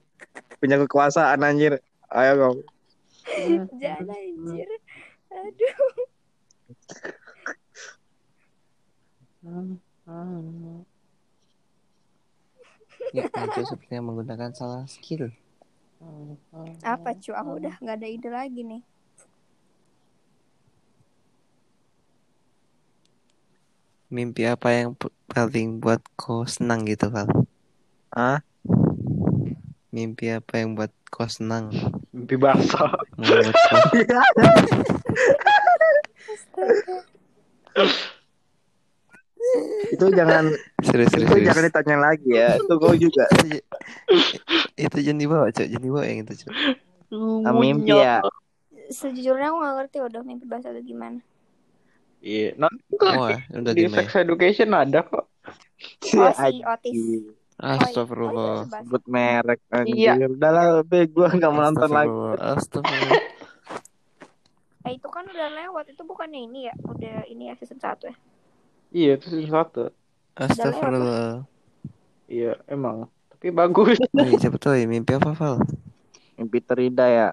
Punya 0.57 0.80
kekuasaan 0.80 1.44
anjir. 1.44 1.84
Ayo 2.09 2.32
kau. 2.40 2.55
Jangan 3.76 4.09
anjir. 4.09 4.68
Aduh. 5.28 6.07
Ya 13.16 13.24
Najwa 13.32 13.64
sepertinya 13.64 14.03
menggunakan 14.05 14.53
salah 14.53 14.84
skill 14.91 15.32
Apa 16.86 17.11
cu? 17.18 17.34
Aku 17.34 17.59
udah 17.59 17.74
nggak 17.82 17.99
ada 17.99 18.09
ide 18.09 18.30
lagi 18.30 18.62
nih. 18.62 18.82
mimpi 24.09 24.49
apa 24.49 24.72
yang 24.72 24.97
paling 25.28 25.84
buat 25.84 26.01
kau 26.16 26.49
senang 26.49 26.89
gitu 26.89 27.12
Val 27.12 27.28
Hah? 28.09 28.41
mimpi 29.93 30.32
apa 30.32 30.64
yang 30.64 30.72
buat 30.72 30.89
kau 31.12 31.28
senang 31.28 31.68
Mimpi 32.09 32.41
basah. 32.41 32.89
itu 39.88 40.06
jangan 40.12 40.44
serius 40.84 41.09
serius, 41.14 41.30
itu 41.30 41.34
serius. 41.38 41.48
jangan 41.48 41.62
ditanya 41.70 41.96
lagi 41.96 42.30
ya. 42.30 42.50
Itu 42.59 42.74
kau 42.76 42.94
juga. 42.94 43.24
itu, 43.32 43.44
j- 43.48 43.66
itu 44.76 44.96
jangan 45.00 45.20
dibawa 45.20 45.46
cok 45.48 45.66
jangan 45.70 45.84
dibawa 45.84 46.04
yang 46.04 46.18
itu 46.26 46.34
cok 46.44 46.52
mimpi 47.56 47.94
ya. 47.96 48.20
Sejujurnya 48.88 49.52
aku 49.52 49.56
nggak 49.61 49.74
ngerti 49.80 49.96
udah 50.00 50.20
mimpi 50.24 50.44
bahasa 50.48 50.72
itu 50.72 50.92
gimana. 50.92 51.20
Iya, 52.18 52.59
nanti 52.59 52.82
wah 52.98 53.38
udah 53.38 53.72
di 53.72 53.84
sex 53.86 54.09
education 54.18 54.74
ada 54.74 55.06
kok. 55.06 55.30
Oh 56.18 56.32
si 56.34 56.61
otis. 56.66 56.94
Astagfirullah. 57.59 58.66
Sebut 58.70 59.02
merek 59.06 59.62
anjir. 59.70 60.18
Iya. 60.18 60.26
Udah 60.30 60.50
lah, 60.50 60.66
gue 60.86 61.26
nggak 61.26 61.50
mau 61.50 61.62
nonton 61.62 61.90
lagi. 61.90 62.11
Astagfirullah 62.42 63.38
Eh 64.89 64.97
itu 64.97 65.09
kan 65.12 65.28
udah 65.28 65.49
lewat, 65.53 65.93
itu 65.93 66.01
bukannya 66.01 66.49
ini 66.49 66.72
ya? 66.72 66.74
Udah 66.80 67.28
ini 67.28 67.53
ya 67.53 67.55
season 67.61 67.76
1 67.76 68.09
ya? 68.09 68.16
Iya, 68.89 69.11
itu 69.20 69.26
season 69.28 69.53
satu. 69.53 69.93
Astagfirullah 70.32 71.45
Iya, 72.24 72.57
emang. 72.64 73.12
Tapi 73.28 73.53
bagus. 73.53 74.01
Wih, 74.16 74.41
cepet 74.41 74.64
woy, 74.64 74.89
mimpi 74.89 75.12
apa 75.12 75.36
Val? 75.36 75.61
Mimpi 76.41 76.59
terida 76.64 77.05
ya. 77.05 77.28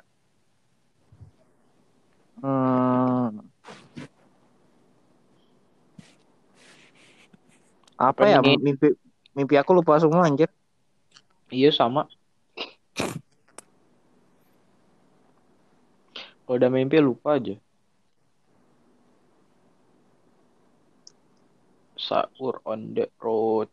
Hmm. 2.44 3.40
Apa 7.96 8.28
ya 8.28 8.44
mimpi 8.44 8.92
mimpi 9.32 9.56
aku 9.56 9.72
lupa 9.72 9.96
semua 10.04 10.28
anjir. 10.28 10.52
Iya, 11.48 11.72
sama. 11.72 12.12
Kalau 16.46 16.56
udah 16.62 16.70
mimpi 16.70 17.02
lupa 17.02 17.42
aja. 17.42 17.58
Sahur 21.98 22.62
on 22.70 22.94
the 22.94 23.10
road. 23.18 23.72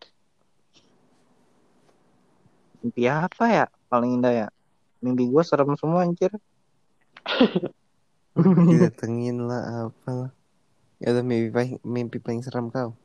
Mimpi 2.80 3.06
apa 3.06 3.44
ya 3.46 3.64
paling 3.92 4.18
indah 4.18 4.32
ya? 4.32 4.48
Mimpi 5.04 5.28
gue 5.28 5.42
serem 5.44 5.76
semua 5.76 6.08
anjir. 6.08 6.32
Didatengin 8.72 9.44
lah 9.44 9.92
apa 9.92 10.10
lah 10.10 10.30
Ya 10.96 11.12
udah 11.12 11.24
mimpi 11.26 11.52
paling, 11.52 11.76
mimpi 11.84 12.16
paling 12.16 12.40
seram 12.40 12.72
kau 12.72 12.96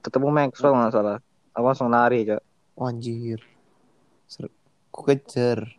Ketemu 0.00 0.32
Maxwell 0.32 0.72
nggak 0.72 0.92
salah. 0.96 1.18
Aku 1.52 1.66
langsung 1.66 1.92
lari 1.92 2.24
cok. 2.24 2.40
oh, 2.80 2.88
Anjir 2.88 3.44
Ser- 4.24 4.54
ku 4.88 5.04
kejar 5.04 5.76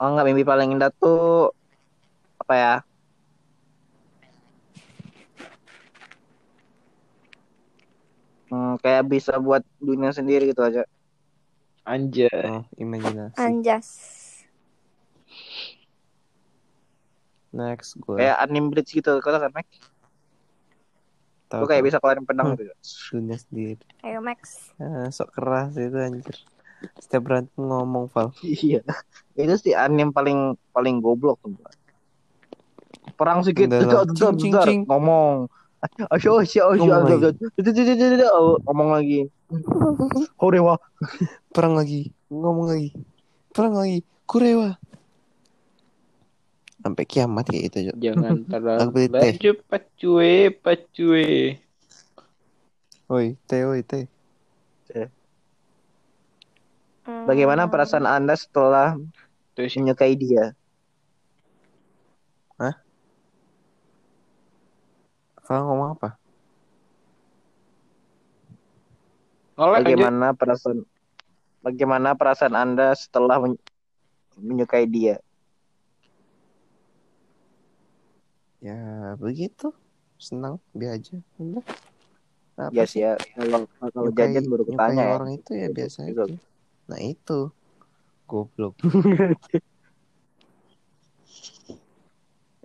Oh 0.00 0.08
enggak 0.10 0.26
mimpi 0.26 0.44
paling 0.44 0.74
indah 0.74 0.90
tuh 0.92 1.50
apa 2.42 2.54
ya? 2.54 2.74
Hmm, 8.48 8.76
kayak 8.78 9.08
bisa 9.08 9.40
buat 9.40 9.64
dunia 9.80 10.12
sendiri 10.12 10.52
gitu 10.52 10.62
aja. 10.62 10.84
Anjay. 11.84 12.32
oh 12.48 12.64
imajinasi 12.80 13.36
Anjas. 13.36 13.88
next 17.52 17.94
gue 18.00 18.16
Kayak 18.16 18.40
anim 18.40 18.66
bridge 18.66 18.90
gitu, 18.90 19.20
kau 19.20 19.30
tau 19.30 19.38
kan, 19.38 19.52
Mac? 19.52 19.68
tahu 21.44 21.68
kayak 21.68 21.84
bisa 21.84 22.00
keluarin 22.00 22.24
pedang 22.24 22.50
Hmm. 22.50 22.58
gitu. 22.58 22.72
dunia 23.14 23.36
sendiri 23.36 23.84
Ayo 24.00 24.18
Max. 24.18 24.72
ah, 24.80 25.06
sok 25.06 25.28
keras 25.30 25.76
itu 25.76 25.94
anjir 25.94 26.34
setiap 26.98 27.22
berantem 27.24 27.60
ngomong 27.60 28.08
Val 28.10 28.30
Iya. 28.44 28.80
Itu 29.34 29.54
sih 29.58 29.74
anim 29.74 30.10
paling 30.10 30.54
paling 30.70 31.00
goblok 31.00 31.38
tuh. 31.42 31.54
Perang 33.14 33.44
sedikit 33.44 33.70
cing, 34.14 34.34
cing, 34.40 34.54
cing. 34.64 34.80
ngomong. 34.88 35.46
Asyo, 36.14 36.40
asyo, 36.40 36.72
asyo, 36.72 36.88
Ngomong 36.88 37.04
asyo, 37.04 37.28
lagi. 37.28 37.28
asyo. 37.60 38.28
Oh, 38.32 38.56
Ngomong 38.64 38.90
lagi. 38.96 39.20
Horewa. 40.42 40.80
perang 41.54 41.78
lagi 41.78 42.10
ngomong 42.26 42.66
lagi 42.66 42.90
perang 43.54 43.78
lagi 43.78 44.02
kurewa 44.26 44.74
sampai 46.82 47.04
kiamat 47.06 47.46
kayak 47.46 47.62
gitu 47.70 47.78
Jo. 47.88 47.92
Jangan 47.96 48.44
terlalu 48.44 49.08
laju 49.08 49.50
pacue 49.70 50.50
pacue. 50.58 51.28
Oi, 53.06 53.26
teh, 53.46 53.62
oi, 53.64 53.80
teh. 53.80 54.04
Hmm. 57.04 57.28
Bagaimana 57.28 57.68
perasaan 57.68 58.08
Anda 58.08 58.32
setelah 58.32 58.96
sih. 58.96 59.80
menyukai 59.80 60.16
dia? 60.16 60.56
Val 65.44 65.60
ngomong 65.60 66.00
apa? 66.00 66.16
Aja. 69.76 69.84
Bagaimana 69.84 70.32
perasaan 70.32 70.88
Bagaimana 71.60 72.12
perasaan 72.12 72.56
Anda 72.56 72.92
setelah 72.92 73.40
men- 73.40 73.60
menyukai 74.36 74.84
dia? 74.84 75.16
Ya 78.60 78.76
begitu, 79.16 79.72
senang, 80.16 80.56
biasa 80.72 80.96
aja. 80.96 81.16
Udah. 81.36 81.64
Apa 82.56 82.72
Ya 82.72 82.84
sih? 82.84 83.00
ya, 83.04 83.16
kalau 83.36 83.68
kalau 83.80 84.08
jajan 84.12 84.44
baru 84.48 84.64
ketanya 84.64 85.04
ya. 85.04 85.12
orang 85.16 85.30
itu 85.36 85.50
ya 85.52 85.68
biasa 85.68 85.98
Gitu. 86.08 86.24
aja. 86.24 86.36
Nah 86.84 87.00
itu, 87.00 87.48
goblok. 88.28 88.76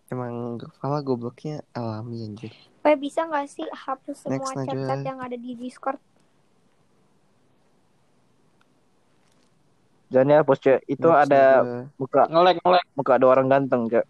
Emang 0.10 0.58
kepala 0.58 1.06
gobloknya 1.06 1.62
alami 1.72 2.26
anjir. 2.26 2.50
Eh 2.82 2.98
bisa 2.98 3.30
nggak 3.30 3.46
sih 3.46 3.68
hapus 3.70 4.26
semua 4.26 4.42
Next, 4.42 4.52
chat-chat 4.58 4.76
Najwa. 4.98 5.06
yang 5.06 5.20
ada 5.22 5.38
di 5.38 5.54
Discord? 5.54 6.02
Jangan 10.10 10.34
ya, 10.34 10.40
bos 10.42 10.58
Cek. 10.58 10.82
Itu 10.90 11.06
Next 11.06 11.30
ada 11.30 11.44
aja. 11.62 11.86
muka 12.02 12.26
Ngelek 12.26 12.58
ngelek. 12.66 12.86
muka 12.98 13.12
ada 13.14 13.26
orang 13.30 13.46
ganteng, 13.46 13.86
Cek. 13.86 14.06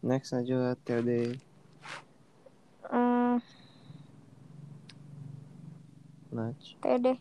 Next 0.00 0.32
aja. 0.32 0.72
Hmm, 2.88 3.36
Naj, 6.32 6.56
TD. 6.80 7.20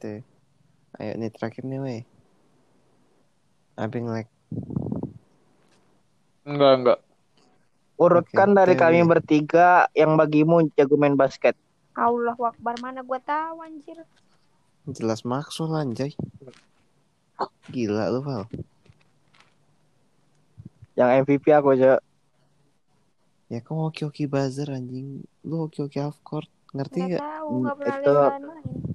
T. 0.00 0.24
Ayo 0.96 1.12
nih 1.14 1.30
terakhir 1.30 1.62
nih 1.62 1.78
weh. 1.78 2.02
Abeng 3.76 4.08
like. 4.08 4.32
Enggak 6.42 6.72
enggak. 6.74 6.98
Urutkan 7.94 8.48
Oke, 8.50 8.56
dari 8.56 8.74
TW. 8.74 8.80
kami 8.80 8.98
bertiga 9.04 9.68
yang 9.92 10.16
bagimu 10.16 10.72
jago 10.72 10.96
main 10.96 11.14
basket. 11.14 11.52
Allah 11.92 12.32
Akbar 12.34 12.80
mana 12.80 13.04
gua 13.04 13.20
tahu 13.20 13.60
anjir. 13.60 14.00
Jelas 14.88 15.20
maksud 15.22 15.68
anjay. 15.70 16.16
Gila 17.68 18.08
lu 18.08 18.24
Val. 18.24 18.48
Yang 20.96 21.08
MVP 21.22 21.44
aku 21.52 21.76
aja. 21.76 22.00
Ya 23.46 23.60
kamu 23.60 23.90
hoki-hoki 23.90 24.24
buzzer 24.24 24.68
anjing. 24.68 25.20
Lu 25.42 25.68
hoki-hoki 25.68 26.00
half 26.00 26.16
court. 26.22 26.48
Ngerti 26.70 26.98
Nggak 27.02 27.10
gak? 27.12 27.20
tahu, 27.20 27.48
Hmm, 27.50 27.60
nggak 27.60 27.76
pernah 27.76 27.98
itu- 27.98 28.89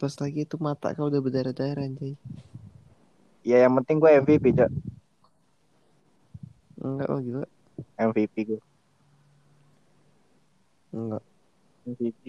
Pas 0.00 0.16
lagi 0.16 0.48
itu 0.48 0.56
mata 0.56 0.96
kau 0.96 1.12
udah 1.12 1.20
berdarah-darah 1.20 1.84
anjay. 1.84 2.16
Ya 3.44 3.68
yang 3.68 3.76
penting 3.76 4.00
gue 4.00 4.08
MVP, 4.16 4.56
Cek. 4.56 4.72
Enggak 6.80 7.08
oh 7.12 7.20
gila. 7.20 7.44
MVP 8.00 8.34
gue. 8.48 8.60
Enggak. 10.90 11.20
MVP. 11.84 12.22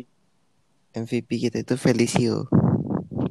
MVP 0.91 1.29
kita 1.47 1.63
itu 1.63 1.79
Felicio. 1.79 2.51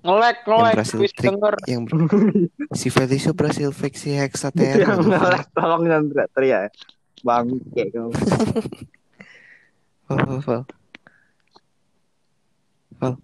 Ngelek 0.00 0.40
Yang 0.40 0.48
ngelek. 0.48 0.72
berhasil 0.72 0.98
Wis 1.04 1.12
trik. 1.12 1.28
denger. 1.28 1.54
Yang 1.68 1.82
ber- 1.84 2.48
si 2.80 2.88
Felicio 2.88 3.30
berhasil 3.36 3.68
fake 3.68 3.98
si 4.00 4.16
Hexater. 4.16 4.80
Yang 4.80 5.04
ngelek 5.04 5.46
tolong 5.52 5.84
jangan 5.84 6.04
teriak-teriak. 6.08 6.72
Bangke 7.20 7.84
kau. 7.92 8.08
Val, 10.08 10.18
Val, 10.24 10.40
Val. 10.40 10.62
Val. 12.98 13.14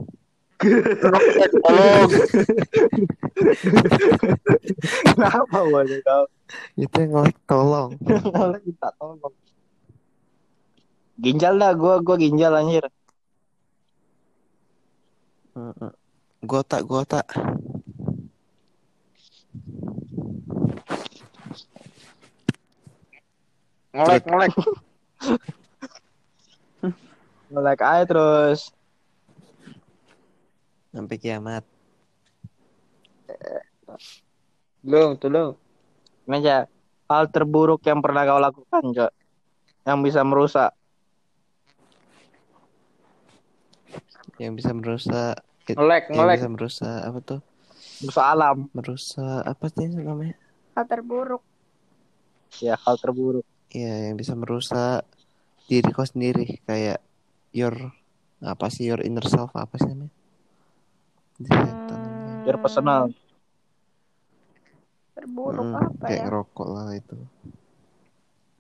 Tolong. 0.57 2.09
Kenapa 5.05 5.59
banyak 5.69 6.01
kau? 6.01 6.25
Itu 6.81 6.97
yang 7.05 7.13
like 7.21 7.37
tolong. 7.45 7.93
Ngelek 8.07 8.63
minta 8.65 8.89
tolong. 8.97 9.35
Ginjal 11.21 11.57
dah, 11.57 11.73
gue 11.73 11.95
gue 12.05 12.17
ginjal 12.29 12.53
anjir. 12.57 12.85
Heeh. 15.57 15.93
Gota, 16.45 16.85
gota. 16.85 17.25
Ngelek 23.97 24.25
ngelek. 24.29 24.53
Ngelek 27.53 27.81
aja 27.81 28.05
terus. 28.05 28.76
Sampai 30.97 31.21
kiamat. 31.21 31.61
Tolong 34.81 35.21
tolong. 35.21 35.53
Ini 36.25 36.41
aja 36.41 36.57
hal 37.13 37.29
terburuk 37.29 37.85
yang 37.85 38.01
pernah 38.01 38.25
kau 38.25 38.41
lakukan, 38.41 38.83
Cok. 38.97 39.13
Yang 39.85 39.99
bisa 40.09 40.21
merusak. 40.25 40.73
Yang 44.41 44.53
bisa 44.57 44.73
merusak. 44.73 45.35
Ngelek 45.69 46.09
Yang 46.09 46.17
ngelek. 46.17 46.37
bisa 46.41 46.49
merusak 46.49 46.99
apa 47.05 47.19
tuh? 47.21 47.41
Merusak 48.01 48.25
alam. 48.25 48.57
Merusak 48.73 49.41
apa 49.45 49.65
sih 49.69 49.87
namanya? 49.93 50.37
Hal 50.73 50.85
terburuk. 50.89 51.45
Ya, 52.65 52.81
hal 52.81 52.97
terburuk. 52.97 53.45
Iya, 53.69 54.09
yang 54.09 54.17
bisa 54.17 54.33
merusak 54.33 55.05
diri 55.69 55.93
kau 55.93 56.09
sendiri 56.09 56.65
kayak 56.65 57.05
your 57.53 57.77
apa 58.41 58.73
sih 58.73 58.89
your 58.89 59.05
inner 59.05 59.29
self 59.29 59.53
apa 59.53 59.77
sih 59.77 59.93
namanya? 59.93 60.16
Namanya. 61.37 62.43
Biar 62.43 62.57
personal. 62.57 63.03
Terburuk 65.13 65.65
Mm, 65.67 65.75
apa 65.75 66.05
kayak 66.05 66.17
ya? 66.17 66.25
ngerokok 66.29 66.67
lah 66.69 66.87
itu. 66.93 67.17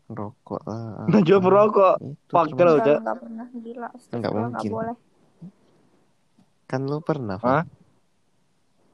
Ngerokok 0.06 0.60
lah. 0.64 0.80
Najwa 1.12 1.38
merokok. 1.40 1.94
Fuck, 1.96 2.12
termasuk- 2.26 2.56
kalau 2.56 2.72
Enggak, 2.76 2.98
enggak 3.00 3.18
pernah 3.20 3.46
gila. 3.52 3.88
Nggak 3.88 3.96
Astagfirullah, 3.96 4.44
mungkin. 4.44 4.70
boleh. 4.72 4.96
Kan 6.66 6.80
lu 6.82 6.98
pernah, 6.98 7.38
Hah? 7.38 7.62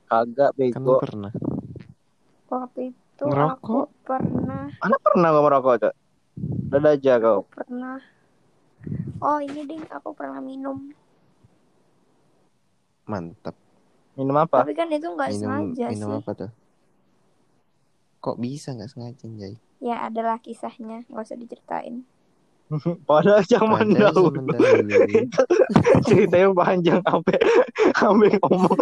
Kagak 0.05 0.53
Kan 0.53 0.83
lu 0.85 0.93
bego. 0.93 1.01
pernah. 1.01 1.33
Waktu 2.47 2.80
itu 2.93 3.24
Ngerokok? 3.24 3.57
aku 3.57 4.05
pernah, 4.05 4.68
Mana 4.76 4.97
pernah 5.01 5.28
gua 5.33 5.43
merokok, 5.43 5.74
Cok? 5.80 5.95
Dadah 6.68 6.93
aja 6.93 7.12
kau. 7.16 7.39
aku 7.41 7.49
pernah. 7.49 7.97
Oh 9.18 9.39
ini 9.39 9.62
ding, 9.64 9.85
aku 9.89 10.12
pernah 10.12 10.37
minum. 10.39 10.93
Mantap. 13.05 13.57
Minum 14.14 14.36
apa? 14.36 14.62
Tapi 14.62 14.74
kan 14.74 14.88
itu 14.88 15.08
nggak 15.08 15.30
Minum 15.32 15.40
sengaja 15.40 15.86
minum 15.88 16.10
sih. 16.10 16.18
apa 16.20 16.30
tuh? 16.36 16.50
Kok 18.18 18.36
bisa 18.38 18.70
nggak 18.70 18.90
sengaja, 18.90 19.24
Jay? 19.34 19.54
Ya 19.80 20.06
adalah 20.06 20.38
kisahnya, 20.38 21.02
nggak 21.10 21.24
usah 21.24 21.34
diceritain. 21.34 22.06
Padahal 23.08 23.44
zaman 23.44 23.92
Pada 23.92 24.08
dahulu. 24.08 24.40
zaman 24.40 24.46
dahulu. 24.48 24.92
Ceritanya 26.08 26.48
panjang 26.54 27.00
sampai 27.04 27.36
sampai 27.92 28.30
ngomong 28.40 28.78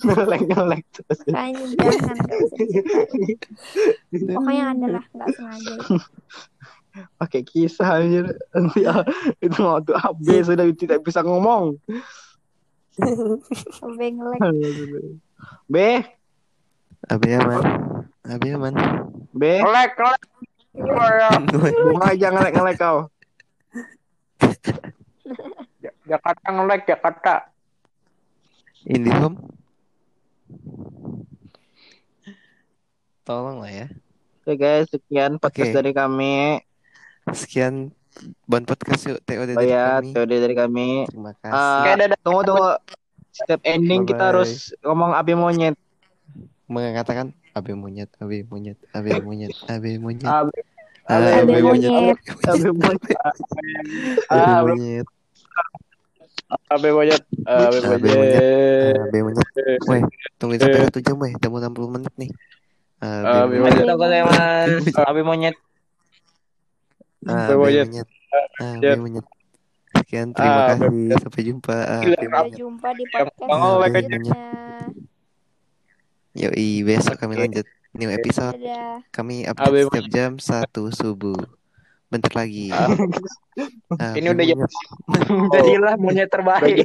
ngelek-ngelek 0.00 0.82
terus. 0.90 1.18
Kayaknya 1.26 1.64
jangan. 1.76 2.16
Pokoknya 4.32 4.64
adalah 4.72 5.04
nggak 5.10 5.28
sengaja. 5.34 5.74
pakai 7.18 7.42
kisah 7.42 7.98
anjir. 8.00 8.26
Nanti 8.54 8.80
ah, 8.86 9.02
itu 9.42 9.58
mau 9.60 9.82
tuh 9.82 9.98
AB 9.98 10.24
sudah 10.40 10.64
tidak 10.72 11.02
bisa 11.02 11.20
ngomong. 11.20 11.76
Sampai 13.74 14.14
ngelek. 14.14 14.40
B, 15.66 15.76
Abi 17.10 17.28
aman. 17.36 17.62
Abi 18.24 18.48
aman. 18.54 18.74
B, 19.34 19.42
Ngelek, 19.60 19.92
ngelek. 19.98 20.22
Ya, 20.74 21.30
bunga 21.86 22.06
aja 22.10 22.28
ngelek-ngelek 22.34 22.76
kau. 22.78 22.98
Jakarta 26.10 26.48
ngelek, 26.50 26.82
Jakarta. 26.86 27.34
Indihome. 28.84 29.38
Tolong 33.24 33.64
lah 33.64 33.72
ya. 33.72 33.86
Oke 34.44 34.60
guys, 34.60 34.92
sekian 34.92 35.40
podcast 35.40 35.72
Oke. 35.72 35.76
dari 35.80 35.92
kami. 35.96 36.60
Sekian 37.32 37.96
Bon 38.44 38.62
Podcast 38.62 39.02
yuk 39.04 39.18
TOD 39.20 39.50
Oh 39.50 39.58
dari 39.58 39.68
ya, 39.68 39.98
kami. 39.98 40.10
teori 40.12 40.36
dari 40.38 40.54
kami. 40.54 40.88
Terima 41.04 41.30
Ah, 41.42 41.82
kasih. 41.82 41.98
Dadah. 41.98 42.18
tunggu 42.20 42.42
tunggu. 42.42 42.70
Setiap 43.30 43.60
ending 43.64 44.02
kita 44.04 44.14
Bye-bye. 44.16 44.30
harus 44.30 44.50
ngomong 44.80 45.10
abi 45.12 45.34
monyet. 45.34 45.74
Mengatakan 46.64 47.34
Abi 47.52 47.70
monyet, 47.72 48.10
Abi 48.18 48.42
monyet, 48.42 48.78
Abi 48.90 49.10
monyet, 49.16 49.54
Abi 49.66 49.98
monyet. 49.98 50.26
Abi, 50.26 50.58
Abi 51.04 51.30
Abi 51.42 51.60
monyet. 51.60 51.90
monyet. 51.90 52.18
abi 52.44 52.70
monyet. 52.70 53.10
Abi 54.24 54.30
Ah, 54.30 54.62
monyet. 54.62 55.06
Abe 56.66 56.88
monyet. 56.90 57.22
Abe 57.44 57.78
Abe 57.80 58.08
monyet. 58.08 58.96
Abi 59.00 59.18
monyet. 59.20 59.48
Weh, 59.84 60.02
tungguin 60.36 60.58
sampai 60.58 60.80
satu 60.84 60.98
jam 60.98 61.16
weh. 61.18 61.32
Udah 61.34 61.48
mau 61.48 61.58
60 61.58 61.90
menit 61.90 62.14
nih. 62.16 62.30
Abi 63.00 63.26
Abi 63.26 63.56
monyet. 63.58 63.82
monyet. 63.82 63.90
Abi 63.90 64.22
monyet. 64.22 64.94
Abi 64.94 65.22
monyet. 65.22 65.56
Monyet. 67.24 68.08
Abi 68.60 68.84
Monyet. 68.84 68.98
monyet. 69.00 69.26
Sekian 69.94 70.34
terima 70.34 70.74
Abi 70.74 70.84
kasih. 70.84 71.18
Sampai 71.22 71.42
jumpa. 71.46 71.76
Abi 72.02 72.12
Sampai 72.18 72.50
jumpa 72.54 72.88
di 72.92 73.04
podcast 73.08 73.54
selanjutnya. 73.88 74.40
Yoi, 76.34 76.82
besok 76.82 77.14
kami 77.14 77.34
lanjut 77.38 77.66
new 77.94 78.10
episode. 78.10 78.58
Kami 79.14 79.46
Abi 79.46 79.54
update 79.54 79.86
setiap 79.86 80.06
jam 80.10 80.32
satu 80.42 80.90
subuh. 80.90 81.38
Bentar 82.10 82.34
lagi. 82.34 82.74
Ah, 82.74 82.90
Abi 84.10 84.18
Ini 84.22 84.28
udah 84.34 84.44
jam 84.44 84.58
monyet. 84.58 84.72
Jadilah 85.54 85.94
monyet 85.96 86.28
terbaik. 86.30 86.82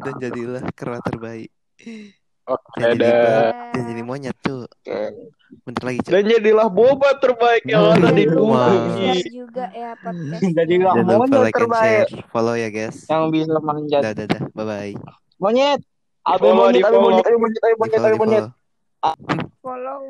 Dan 0.00 0.14
jadilah 0.22 0.64
kera 0.74 0.98
terbaik. 1.02 1.50
Oke, 2.50 2.76
Dan 2.76 2.88
jadi, 2.92 3.06
dadah. 3.06 3.50
dan 3.70 3.82
jadi 3.86 4.02
monyet 4.02 4.36
tuh. 4.42 4.66
Bentar 5.62 5.82
lagi, 5.82 5.98
Cuk. 6.02 6.10
Dan 6.10 6.22
jadilah 6.26 6.66
boba 6.66 7.10
terbaik 7.18 7.62
yang 7.64 7.94
ada 7.94 8.10
di 8.10 8.24
lupa 8.26 8.54
Wah. 8.54 8.70
bumi. 8.70 9.06
share 9.14 9.30
juga 9.30 9.64
ya 9.70 9.90
podcastnya. 9.98 10.50
Jadilah 10.52 10.92
Jangan 10.94 11.06
lupa 11.06 11.18
monyet 11.20 11.38
like 11.40 11.46
and 11.46 11.54
terbaik 11.62 12.06
share. 12.10 12.28
Follow 12.28 12.54
ya, 12.54 12.68
guys. 12.68 12.96
yang 13.06 13.24
bisa 13.30 13.54
manjat. 13.60 14.00
Dadah, 14.02 14.26
dadah. 14.26 14.42
Monyet. 15.38 15.80
Abi 16.20 16.36
Di-follow, 16.36 16.54
monyet, 16.54 16.74
abi 16.74 16.76
di-follow. 16.76 17.00
monyet, 17.00 17.24
abi 17.24 17.36
monyet, 17.38 17.60
abi 17.60 17.70
Di 17.70 17.78
monyet, 17.78 17.96
follow, 17.96 18.10
abi 18.10 18.14
di 18.14 18.20
monyet. 18.20 18.44
Follow. 19.60 20.00